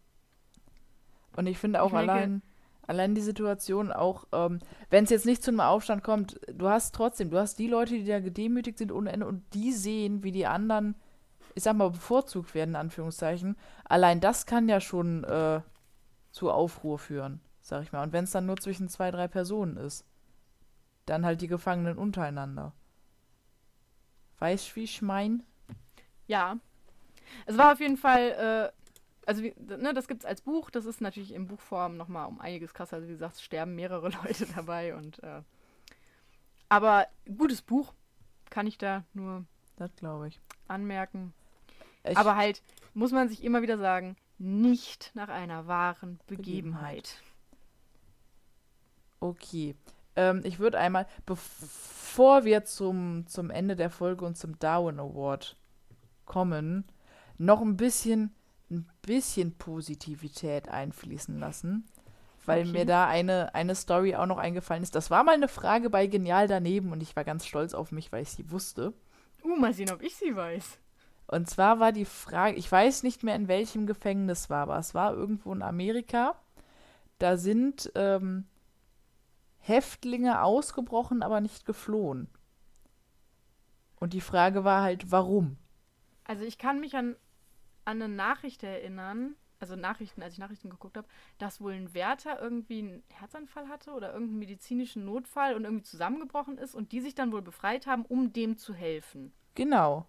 Und 1.35 1.47
ich 1.47 1.57
finde 1.57 1.81
auch 1.81 1.87
Ich 1.87 1.97
denke- 1.97 2.11
allein, 2.11 2.41
allein 2.87 3.15
die 3.15 3.21
Situation, 3.21 3.91
auch 3.91 4.25
ähm, 4.31 4.59
wenn 4.89 5.03
es 5.03 5.09
jetzt 5.09 5.25
nicht 5.25 5.43
zu 5.43 5.51
einem 5.51 5.59
Aufstand 5.61 6.03
kommt, 6.03 6.39
du 6.51 6.67
hast 6.67 6.93
trotzdem, 6.95 7.29
du 7.29 7.37
hast 7.37 7.57
die 7.59 7.67
Leute, 7.67 7.93
die 7.95 8.05
da 8.05 8.19
gedemütigt 8.19 8.77
sind 8.77 8.91
ohne 8.91 9.11
Ende 9.11 9.27
und 9.27 9.43
die 9.53 9.71
sehen, 9.71 10.23
wie 10.23 10.31
die 10.31 10.47
anderen, 10.47 10.95
ich 11.55 11.63
sag 11.63 11.75
mal, 11.75 11.91
bevorzugt 11.91 12.53
werden, 12.55 12.71
in 12.71 12.75
Anführungszeichen. 12.77 13.55
Allein 13.85 14.19
das 14.19 14.45
kann 14.45 14.67
ja 14.69 14.79
schon 14.81 15.23
äh, 15.25 15.61
zu 16.31 16.51
Aufruhr 16.51 16.97
führen, 16.99 17.41
sag 17.61 17.83
ich 17.83 17.91
mal. 17.91 18.03
Und 18.03 18.13
wenn 18.13 18.23
es 18.25 18.31
dann 18.31 18.45
nur 18.45 18.57
zwischen 18.57 18.89
zwei, 18.89 19.11
drei 19.11 19.27
Personen 19.27 19.77
ist, 19.77 20.05
dann 21.05 21.25
halt 21.25 21.41
die 21.41 21.47
Gefangenen 21.47 21.97
untereinander. 21.97 22.73
Weißt 24.39 24.75
wie 24.75 24.83
ich 24.83 25.01
mein? 25.01 25.43
Ja. 26.27 26.57
Es 27.45 27.57
war 27.57 27.73
auf 27.73 27.79
jeden 27.79 27.97
Fall, 27.97 28.71
äh, 28.73 29.27
also 29.27 29.43
wie, 29.43 29.53
ne, 29.57 29.93
das 29.93 30.07
gibt's 30.07 30.25
als 30.25 30.41
Buch, 30.41 30.69
das 30.69 30.85
ist 30.85 31.01
natürlich 31.01 31.33
in 31.33 31.47
Buchform 31.47 31.97
nochmal 31.97 32.27
um 32.27 32.39
einiges 32.39 32.73
krasser. 32.73 32.97
Also 32.97 33.07
wie 33.07 33.13
gesagt, 33.13 33.35
es 33.35 33.41
sterben 33.41 33.75
mehrere 33.75 34.09
Leute 34.23 34.45
dabei 34.55 34.95
und 34.95 35.21
äh, 35.23 35.41
aber 36.69 37.07
gutes 37.37 37.61
Buch, 37.61 37.93
kann 38.49 38.67
ich 38.67 38.77
da 38.77 39.03
nur 39.13 39.45
Das 39.77 39.95
glaube 39.95 40.27
ich. 40.27 40.39
anmerken. 40.67 41.33
ich. 42.03 42.17
aber 42.17 42.35
halt, 42.35 42.61
muss 42.93 43.11
man 43.11 43.29
sich 43.29 43.43
immer 43.43 43.61
wieder 43.61 43.77
sagen, 43.77 44.15
nicht 44.37 45.11
nach 45.15 45.29
einer 45.29 45.67
wahren 45.67 46.19
Begebenheit. 46.27 47.21
Okay. 49.19 49.75
Ähm, 50.17 50.41
ich 50.43 50.59
würde 50.59 50.77
einmal, 50.77 51.07
bevor 51.25 52.43
wir 52.43 52.65
zum, 52.65 53.25
zum 53.27 53.49
Ende 53.49 53.77
der 53.77 53.89
Folge 53.89 54.25
und 54.25 54.35
zum 54.35 54.59
Darwin 54.59 54.99
Award 54.99 55.55
kommen, 56.25 56.83
noch 57.37 57.61
ein 57.61 57.77
bisschen, 57.77 58.35
ein 58.69 58.89
bisschen 59.03 59.57
Positivität 59.57 60.67
einfließen 60.67 61.39
lassen. 61.39 61.85
Weil 62.45 62.61
Okay. 62.61 62.71
mir 62.71 62.85
da 62.85 63.07
eine, 63.07 63.53
eine 63.55 63.75
Story 63.75 64.15
auch 64.15 64.25
noch 64.25 64.37
eingefallen 64.37 64.81
ist. 64.81 64.95
Das 64.95 65.11
war 65.11 65.23
mal 65.23 65.35
eine 65.35 65.49
Frage 65.49 65.89
bei 65.89 66.07
Genial 66.07 66.47
daneben 66.47 66.91
und 66.93 67.03
ich 67.03 67.15
war 67.15 67.23
ganz 67.25 67.45
stolz 67.45 67.73
auf 67.73 67.91
mich, 67.91 68.11
weil 68.11 68.23
ich 68.23 68.29
sie 68.31 68.49
wusste. 68.51 68.93
Uh, 69.43 69.55
mal 69.57 69.73
sehen, 69.73 69.91
ob 69.91 70.01
ich 70.01 70.15
sie 70.15 70.35
weiß. 70.35 70.79
Und 71.27 71.49
zwar 71.49 71.79
war 71.81 71.91
die 71.91 72.05
Frage, 72.05 72.55
ich 72.57 72.71
weiß 72.71 73.03
nicht 73.03 73.21
mehr 73.21 73.35
in 73.35 73.49
welchem 73.49 73.85
Gefängnis 73.85 74.49
war, 74.49 74.63
aber 74.63 74.77
es 74.79 74.95
war 74.95 75.13
irgendwo 75.13 75.53
in 75.53 75.61
Amerika. 75.61 76.35
Da 77.19 77.35
sind 77.35 77.91
ähm, 77.95 78.45
Häftlinge 79.67 80.41
ausgebrochen, 80.43 81.23
aber 81.23 81.41
nicht 81.41 81.65
geflohen. 81.65 82.29
Und 83.99 84.13
die 84.13 84.21
Frage 84.21 84.63
war 84.63 84.83
halt, 84.83 85.11
warum? 85.11 85.57
Also 86.23 86.43
ich 86.43 86.57
kann 86.57 86.79
mich 86.79 86.95
an, 86.95 87.15
an 87.85 88.01
eine 88.01 88.13
Nachricht 88.13 88.63
erinnern, 88.63 89.35
also 89.59 89.75
Nachrichten, 89.75 90.21
als 90.21 90.33
ich 90.33 90.39
Nachrichten 90.39 90.69
geguckt 90.69 90.97
habe, 90.97 91.07
dass 91.39 91.59
wohl 91.61 91.73
ein 91.73 91.93
Wärter 91.93 92.39
irgendwie 92.39 92.79
einen 92.79 93.03
Herzanfall 93.11 93.67
hatte 93.69 93.91
oder 93.91 94.13
irgendeinen 94.13 94.39
medizinischen 94.39 95.03
Notfall 95.05 95.55
und 95.55 95.63
irgendwie 95.63 95.83
zusammengebrochen 95.83 96.57
ist 96.59 96.75
und 96.75 96.91
die 96.91 97.01
sich 97.01 97.15
dann 97.15 97.31
wohl 97.31 97.41
befreit 97.41 97.87
haben, 97.87 98.05
um 98.05 98.33
dem 98.33 98.57
zu 98.57 98.73
helfen. 98.73 99.33
Genau, 99.55 100.05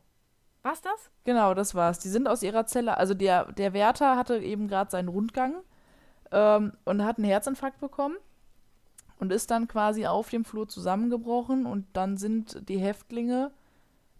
War's 0.63 0.83
das? 0.83 1.11
genau, 1.25 1.55
das 1.55 1.75
war's. 1.75 1.99
Die 2.01 2.09
sind 2.09 2.29
aus 2.29 2.43
ihrer 2.43 2.67
Zelle, 2.67 2.97
also 2.99 3.15
der, 3.15 3.53
der 3.53 3.73
Wärter 3.73 4.17
hatte 4.17 4.39
eben 4.39 4.69
gerade 4.69 4.91
seinen 4.91 5.09
Rundgang 5.09 5.55
ähm, 6.31 6.73
und 6.85 7.05
hat 7.05 7.17
einen 7.19 7.27
Herzinfarkt 7.27 7.81
bekommen 7.81 8.17
und 9.19 9.33
ist 9.33 9.51
dann 9.51 9.69
quasi 9.69 10.07
auf 10.07 10.31
dem 10.31 10.45
Flur 10.45 10.69
zusammengebrochen 10.69 11.67
und 11.67 11.87
dann 11.93 12.17
sind 12.17 12.69
die 12.69 12.79
Häftlinge 12.79 13.51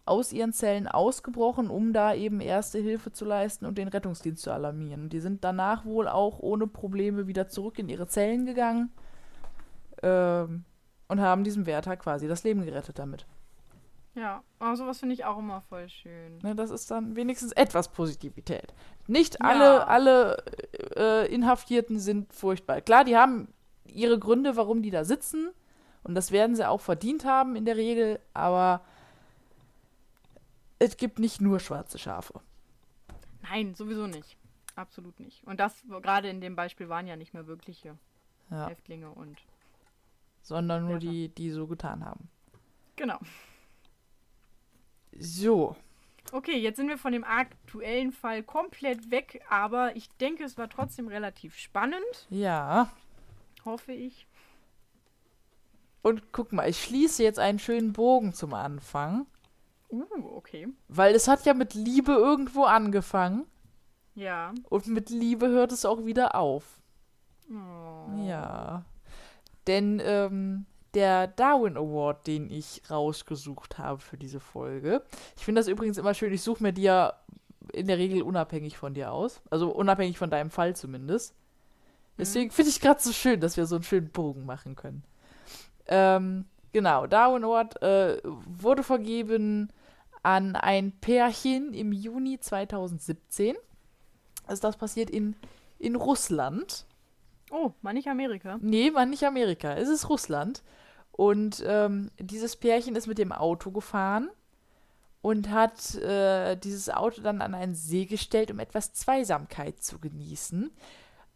aus 0.05 0.33
ihren 0.33 0.53
Zellen 0.55 0.89
ausgebrochen, 0.89 1.69
um 1.69 1.93
da 1.93 2.15
eben 2.15 2.41
erste 2.41 2.79
Hilfe 2.79 3.13
zu 3.13 3.25
leisten 3.27 3.67
und 3.67 3.77
den 3.77 3.89
Rettungsdienst 3.89 4.43
zu 4.43 4.51
alarmieren. 4.51 5.11
Die 5.11 5.21
sind 5.21 5.45
danach 5.45 5.85
wohl 5.85 6.09
auch 6.09 6.39
ohne 6.39 6.67
Probleme 6.67 7.27
wieder 7.27 7.49
zurück 7.49 7.79
in 7.79 7.89
ihre 7.91 8.09
Zellen 8.09 8.47
gegangen 8.47 8.91
ähm, 10.03 10.65
und 11.09 11.21
haben 11.21 11.45
diesem 11.45 11.67
Wärter 11.67 11.97
quasi 11.97 12.27
das 12.27 12.43
Leben 12.45 12.65
gerettet 12.65 12.99
damit. 12.99 13.27
Ja, 14.15 14.43
aber 14.59 14.77
sowas 14.77 14.99
finde 14.99 15.15
ich 15.15 15.25
auch 15.27 15.39
immer 15.39 15.61
voll 15.69 15.89
schön. 15.89 16.39
Ne, 16.43 16.55
das 16.57 16.71
ist 16.71 16.91
dann 16.91 17.15
wenigstens 17.15 17.53
etwas 17.53 17.89
Positivität. 17.89 18.75
Nicht 19.07 19.35
Ja. 19.41 19.47
alle, 19.47 19.87
alle 19.87 20.37
äh, 20.97 21.33
Inhaftierten 21.33 22.01
sind 22.01 22.33
furchtbar. 22.33 22.81
Klar, 22.81 23.05
die 23.05 23.17
haben 23.17 23.49
ihre 23.93 24.19
Gründe, 24.19 24.57
warum 24.57 24.83
die 24.83 24.91
da 24.91 25.05
sitzen. 25.05 25.51
Und 26.05 26.15
das 26.15 26.31
werden 26.33 26.57
sie 26.57 26.67
auch 26.69 26.81
verdient 26.81 27.25
haben 27.25 27.57
in 27.57 27.65
der 27.65 27.77
Regel. 27.77 28.21
Aber 28.35 28.83
es 30.79 30.97
gibt 30.97 31.19
nicht 31.19 31.41
nur 31.41 31.61
schwarze 31.61 31.99
Schafe. 31.99 32.41
Nein, 33.43 33.75
sowieso 33.75 34.07
nicht. 34.07 34.37
Absolut 34.77 35.19
nicht. 35.21 35.43
Und 35.45 35.59
das 35.61 35.75
gerade 36.03 36.29
in 36.29 36.41
dem 36.41 36.55
Beispiel 36.55 36.89
waren 36.89 37.07
ja 37.07 37.17
nicht 37.17 37.35
mehr 37.35 37.47
wirkliche 37.47 37.97
Ja, 38.51 38.69
Häftlinge 38.69 39.11
und 39.11 39.39
sondern 40.43 40.87
nur 40.87 40.99
die, 40.99 41.29
die 41.29 41.51
so 41.51 41.67
getan 41.67 42.05
haben. 42.05 42.29
genau. 42.97 43.19
So. 45.19 45.77
Okay, 46.33 46.59
jetzt 46.59 46.77
sind 46.77 46.89
wir 46.89 46.99
von 46.99 47.13
dem 47.13 47.25
aktuellen 47.25 48.13
Fall 48.13 48.43
komplett 48.43 49.11
weg, 49.11 49.43
aber 49.49 49.97
ich 49.97 50.09
denke, 50.19 50.45
es 50.45 50.59
war 50.59 50.69
trotzdem 50.69 51.09
relativ 51.09 51.57
spannend, 51.57 52.05
Ja. 52.31 52.91
Hoffe 53.69 53.93
ich. 53.93 54.27
Und 56.03 56.33
guck 56.33 56.53
mal, 56.53 56.69
ich 56.69 56.83
schließe 56.83 57.23
jetzt 57.23 57.39
einen 57.39 57.59
schönen 57.59 57.93
Bogen 57.93 58.33
zum 58.33 58.55
Anfang. 58.55 59.27
Uh, 59.91 60.05
okay. 60.35 60.69
Weil 60.89 61.15
es 61.15 61.29
hat 61.29 61.45
ja 61.47 61.55
mit 61.55 61.75
Liebe 61.75 62.13
irgendwo 62.13 62.65
angefangen. 62.65 63.47
Ja. 64.15 64.53
Und 64.69 64.87
mit 64.89 65.11
Liebe 65.11 65.49
hört 65.49 65.73
es 65.73 65.85
auch 65.85 66.05
wieder 66.05 66.35
auf. 66.35 66.81
Oh. 67.51 68.27
Ja. 68.27 68.85
Denn 69.67 70.01
ähm, 70.05 70.67
der 70.95 71.27
Darwin 71.29 71.77
Award, 71.77 72.27
den 72.27 72.51
ich 72.51 72.83
rausgesucht 72.91 73.79
habe 73.79 74.01
für 74.01 74.17
diese 74.17 74.41
Folge, 74.41 75.05
ich 75.37 75.45
finde 75.45 75.61
das 75.61 75.69
übrigens 75.69 75.99
immer 75.99 76.15
schön, 76.15 76.33
ich 76.33 76.43
suche 76.43 76.63
mir 76.63 76.73
die 76.73 76.83
ja 76.83 77.15
in 77.73 77.87
der 77.87 77.99
Regel 77.99 78.23
unabhängig 78.23 78.77
von 78.77 78.95
dir 78.95 79.13
aus. 79.13 79.43
Also 79.51 79.71
unabhängig 79.71 80.19
von 80.19 80.31
deinem 80.31 80.51
Fall 80.51 80.75
zumindest. 80.75 81.35
Deswegen 82.19 82.51
finde 82.51 82.71
ich 82.71 82.81
gerade 82.81 83.01
so 83.01 83.13
schön, 83.13 83.41
dass 83.41 83.57
wir 83.57 83.67
so 83.67 83.77
einen 83.77 83.85
schönen 83.85 84.11
Bogen 84.11 84.45
machen 84.45 84.75
können. 84.75 85.05
Ähm, 85.87 86.47
genau, 86.73 87.07
Darwin 87.07 87.45
Award 87.45 87.81
äh, 87.83 88.21
wurde 88.25 88.83
vergeben 88.83 89.73
an 90.23 90.57
ein 90.57 90.93
Pärchen 90.93 91.73
im 91.73 91.93
Juni 91.93 92.41
2017. 92.41 93.57
Also 94.47 94.63
das 94.63 94.77
passiert 94.77 95.11
in, 95.11 95.37
in 95.79 95.95
Russland. 95.95 96.87
Oh, 97.51 97.73
mal 97.83 97.95
nicht 97.95 98.09
Amerika. 98.09 98.59
Nee, 98.61 98.93
war 98.95 99.07
nicht 99.07 99.25
Amerika. 99.25 99.75
Es 99.75 99.89
ist 99.89 100.09
Russland. 100.09 100.63
Und 101.13 101.63
ähm, 101.67 102.11
dieses 102.19 102.57
Pärchen 102.57 102.97
ist 102.97 103.07
mit 103.07 103.19
dem 103.19 103.33
Auto 103.33 103.71
gefahren 103.71 104.31
und 105.21 105.51
hat 105.51 105.95
äh, 105.97 106.57
dieses 106.57 106.91
Auto 106.91 107.23
dann 107.23 107.43
an 107.43 107.55
einen 107.55 107.75
See 107.75 108.05
gestellt, 108.05 108.51
um 108.51 108.59
etwas 108.59 108.93
Zweisamkeit 108.93 109.83
zu 109.83 109.99
genießen. 109.99 110.71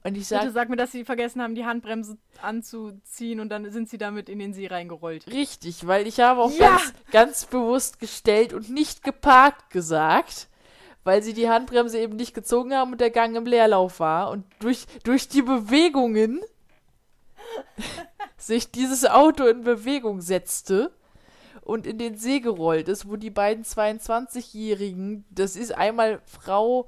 Und 0.04 0.16
ich 0.16 0.28
Bitte 0.28 0.40
sage, 0.40 0.50
sag 0.50 0.68
mir, 0.68 0.76
dass 0.76 0.90
sie 0.90 1.04
vergessen 1.04 1.40
haben, 1.40 1.54
die 1.54 1.64
Handbremse 1.64 2.18
anzuziehen 2.40 3.38
und 3.38 3.50
dann 3.50 3.70
sind 3.70 3.88
sie 3.88 3.98
damit 3.98 4.28
in 4.28 4.40
den 4.40 4.52
See 4.52 4.66
reingerollt. 4.66 5.26
richtig, 5.28 5.86
weil 5.86 6.06
ich 6.08 6.18
habe 6.20 6.40
auch 6.42 6.50
Ja! 6.50 6.70
ganz, 6.70 6.92
ganz 7.12 7.44
bewusst 7.46 8.00
gestellt 8.00 8.52
und 8.52 8.68
nicht 8.68 9.04
geparkt 9.04 9.70
gesagt, 9.70 10.48
weil 11.04 11.22
sie 11.22 11.34
die 11.34 11.48
Handbremse 11.48 11.98
eben 12.00 12.16
nicht 12.16 12.34
gezogen 12.34 12.74
haben 12.74 12.92
und 12.92 13.00
der 13.00 13.10
Gang 13.10 13.36
im 13.36 13.46
Leerlauf 13.46 14.00
war. 14.00 14.30
Und 14.30 14.44
durch, 14.58 14.86
durch 15.04 15.28
die 15.28 15.42
Bewegungen 15.42 16.40
sich 18.36 18.70
dieses 18.70 19.04
Auto 19.04 19.46
in 19.46 19.62
Bewegung 19.62 20.20
setzte 20.20 20.92
und 21.60 21.86
in 21.86 21.98
den 21.98 22.16
See 22.16 22.40
gerollt 22.40 22.88
ist, 22.88 23.08
wo 23.08 23.16
die 23.16 23.30
beiden 23.30 23.64
22-Jährigen, 23.64 25.24
das 25.30 25.54
ist 25.54 25.72
einmal 25.72 26.20
Frau, 26.26 26.86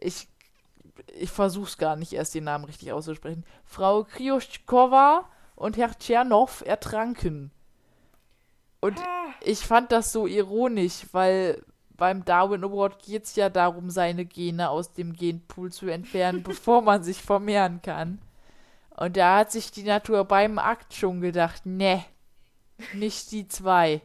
ich, 0.00 0.28
ich 1.14 1.30
versuch's 1.30 1.78
gar 1.78 1.96
nicht 1.96 2.12
erst 2.12 2.34
den 2.34 2.44
Namen 2.44 2.64
richtig 2.64 2.92
auszusprechen, 2.92 3.44
Frau 3.64 4.04
Krioschkova 4.04 5.28
und 5.56 5.76
Herr 5.76 5.98
Tschernow 5.98 6.62
ertranken. 6.66 7.50
Und 8.80 8.96
ich 9.42 9.60
fand 9.60 9.92
das 9.92 10.12
so 10.12 10.26
ironisch, 10.26 11.06
weil 11.12 11.62
beim 11.96 12.24
Darwin 12.24 12.64
Award 12.64 13.02
geht 13.02 13.24
es 13.24 13.34
ja 13.36 13.48
darum, 13.50 13.90
seine 13.90 14.24
Gene 14.24 14.70
aus 14.70 14.92
dem 14.92 15.12
Genpool 15.12 15.72
zu 15.72 15.88
entfernen, 15.88 16.42
bevor 16.44 16.82
man 16.82 17.02
sich 17.02 17.20
vermehren 17.20 17.82
kann. 17.82 18.20
Und 18.96 19.16
da 19.16 19.38
hat 19.38 19.52
sich 19.52 19.70
die 19.70 19.82
Natur 19.82 20.24
beim 20.24 20.58
Akt 20.58 20.94
schon 20.94 21.20
gedacht, 21.20 21.66
ne, 21.66 22.04
nicht 22.94 23.30
die 23.32 23.48
zwei. 23.48 24.00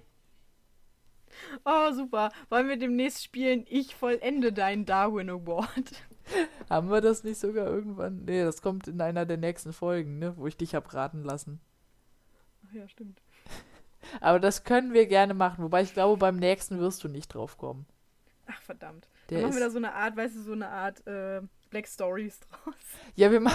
Oh, 1.65 1.91
super. 1.91 2.31
Wollen 2.49 2.67
wir 2.67 2.77
demnächst 2.77 3.23
spielen, 3.23 3.65
ich 3.69 3.95
vollende 3.95 4.53
deinen 4.53 4.85
Darwin 4.85 5.29
Award? 5.29 5.91
Haben 6.69 6.89
wir 6.89 7.01
das 7.01 7.23
nicht 7.23 7.39
sogar 7.39 7.67
irgendwann? 7.67 8.25
Nee, 8.25 8.43
das 8.43 8.61
kommt 8.61 8.87
in 8.87 9.01
einer 9.01 9.25
der 9.25 9.37
nächsten 9.37 9.73
Folgen, 9.73 10.19
ne, 10.19 10.35
wo 10.37 10.47
ich 10.47 10.57
dich 10.57 10.75
hab 10.75 10.93
raten 10.93 11.23
lassen. 11.23 11.59
Ach 12.67 12.73
ja, 12.73 12.87
stimmt. 12.87 13.21
Aber 14.21 14.39
das 14.39 14.63
können 14.63 14.93
wir 14.93 15.07
gerne 15.07 15.33
machen, 15.33 15.63
wobei 15.63 15.81
ich 15.81 15.93
glaube, 15.93 16.17
beim 16.17 16.37
nächsten 16.37 16.79
wirst 16.79 17.03
du 17.03 17.07
nicht 17.07 17.33
drauf 17.33 17.57
kommen. 17.57 17.85
Ach, 18.47 18.61
verdammt. 18.61 19.07
Der 19.29 19.39
Dann 19.39 19.49
machen 19.49 19.59
wir 19.59 19.65
da 19.65 19.69
so 19.69 19.77
eine 19.77 19.93
Art, 19.93 20.17
weißt 20.17 20.35
du, 20.35 20.41
so 20.41 20.51
eine 20.51 20.69
Art 20.69 21.05
äh, 21.07 21.41
Black 21.69 21.87
Stories 21.87 22.39
draus. 22.39 22.75
Ja, 23.15 23.31
wir, 23.31 23.39
ma 23.39 23.51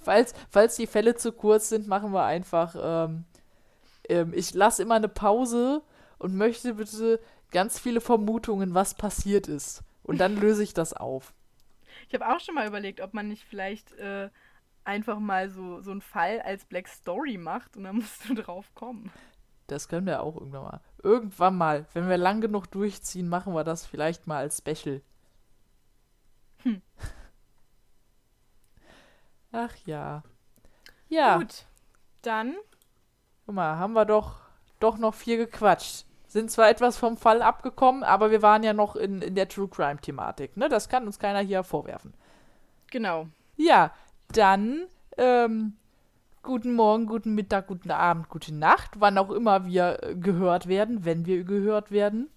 falls, 0.00 0.34
falls 0.50 0.76
die 0.76 0.86
Fälle 0.86 1.14
zu 1.14 1.32
kurz 1.32 1.68
sind, 1.68 1.86
machen 1.86 2.12
wir 2.12 2.24
einfach. 2.24 2.74
Ähm, 2.78 3.24
ähm, 4.08 4.32
ich 4.34 4.54
lasse 4.54 4.82
immer 4.82 4.94
eine 4.94 5.08
Pause 5.08 5.82
und 6.18 6.34
möchte 6.34 6.74
bitte 6.74 7.20
ganz 7.50 7.78
viele 7.78 8.00
Vermutungen, 8.00 8.74
was 8.74 8.94
passiert 8.94 9.48
ist. 9.48 9.82
Und 10.06 10.18
dann 10.18 10.36
löse 10.36 10.62
ich 10.62 10.72
das 10.72 10.92
auf. 10.92 11.34
Ich 12.08 12.14
habe 12.14 12.28
auch 12.28 12.40
schon 12.40 12.54
mal 12.54 12.66
überlegt, 12.66 13.00
ob 13.00 13.12
man 13.12 13.28
nicht 13.28 13.44
vielleicht 13.44 13.92
äh, 13.92 14.30
einfach 14.84 15.18
mal 15.18 15.50
so, 15.50 15.80
so 15.80 15.90
einen 15.90 16.00
Fall 16.00 16.40
als 16.40 16.64
Black 16.64 16.86
Story 16.86 17.36
macht 17.36 17.76
und 17.76 17.84
dann 17.84 17.96
musst 17.96 18.28
du 18.28 18.34
drauf 18.34 18.72
kommen. 18.74 19.10
Das 19.66 19.88
können 19.88 20.06
wir 20.06 20.22
auch 20.22 20.36
irgendwann 20.36 20.62
mal. 20.62 20.80
Irgendwann 21.02 21.56
mal, 21.56 21.86
wenn 21.92 22.08
wir 22.08 22.18
lang 22.18 22.40
genug 22.40 22.70
durchziehen, 22.70 23.28
machen 23.28 23.52
wir 23.52 23.64
das 23.64 23.84
vielleicht 23.84 24.28
mal 24.28 24.38
als 24.38 24.58
Special. 24.58 25.02
Hm. 26.62 26.82
Ach 29.52 29.74
ja. 29.86 30.22
Ja. 31.08 31.38
Gut, 31.38 31.66
dann. 32.22 32.54
Guck 33.44 33.56
mal, 33.56 33.76
haben 33.76 33.94
wir 33.94 34.04
doch, 34.04 34.38
doch 34.78 34.98
noch 34.98 35.14
viel 35.14 35.36
gequatscht. 35.36 36.06
Sind 36.26 36.50
zwar 36.50 36.68
etwas 36.68 36.96
vom 36.98 37.16
Fall 37.16 37.40
abgekommen, 37.40 38.02
aber 38.02 38.30
wir 38.30 38.42
waren 38.42 38.62
ja 38.62 38.72
noch 38.72 38.96
in, 38.96 39.22
in 39.22 39.34
der 39.34 39.48
True 39.48 39.68
Crime-Thematik. 39.68 40.56
Ne? 40.56 40.68
Das 40.68 40.88
kann 40.88 41.06
uns 41.06 41.18
keiner 41.18 41.40
hier 41.40 41.62
vorwerfen. 41.62 42.14
Genau. 42.90 43.28
Ja, 43.56 43.92
dann 44.32 44.86
ähm, 45.16 45.76
guten 46.42 46.74
Morgen, 46.74 47.06
guten 47.06 47.34
Mittag, 47.34 47.66
guten 47.66 47.90
Abend, 47.90 48.28
gute 48.28 48.54
Nacht, 48.54 49.00
wann 49.00 49.18
auch 49.18 49.30
immer 49.30 49.66
wir 49.66 50.02
äh, 50.02 50.14
gehört 50.14 50.68
werden, 50.68 51.04
wenn 51.04 51.26
wir 51.26 51.44
gehört 51.44 51.90
werden. 51.90 52.30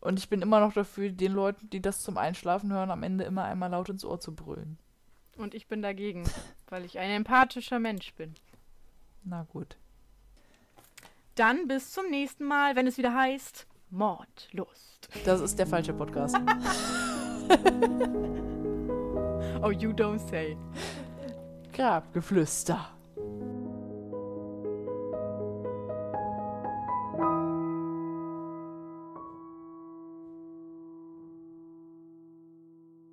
Und 0.00 0.18
ich 0.18 0.28
bin 0.28 0.42
immer 0.42 0.60
noch 0.60 0.72
dafür, 0.72 1.10
den 1.10 1.32
Leuten, 1.32 1.68
die 1.70 1.82
das 1.82 2.02
zum 2.02 2.16
Einschlafen 2.16 2.72
hören, 2.72 2.90
am 2.90 3.02
Ende 3.02 3.24
immer 3.24 3.44
einmal 3.44 3.70
laut 3.70 3.88
ins 3.88 4.04
Ohr 4.04 4.20
zu 4.20 4.34
brüllen. 4.34 4.78
Und 5.36 5.54
ich 5.54 5.66
bin 5.66 5.82
dagegen, 5.82 6.24
weil 6.68 6.84
ich 6.84 6.98
ein 6.98 7.10
empathischer 7.10 7.78
Mensch 7.78 8.14
bin. 8.14 8.34
Na 9.24 9.42
gut. 9.42 9.76
Dann 11.38 11.68
bis 11.68 11.92
zum 11.92 12.10
nächsten 12.10 12.44
Mal, 12.44 12.74
wenn 12.74 12.88
es 12.88 12.98
wieder 12.98 13.14
heißt 13.14 13.68
Mordlust. 13.90 15.08
Das 15.24 15.40
ist 15.40 15.56
der 15.56 15.68
falsche 15.68 15.92
Podcast. 15.94 16.34
oh, 19.62 19.70
you 19.70 19.90
don't 19.90 20.18
say. 20.18 20.56
Grabgeflüster. 21.72 22.97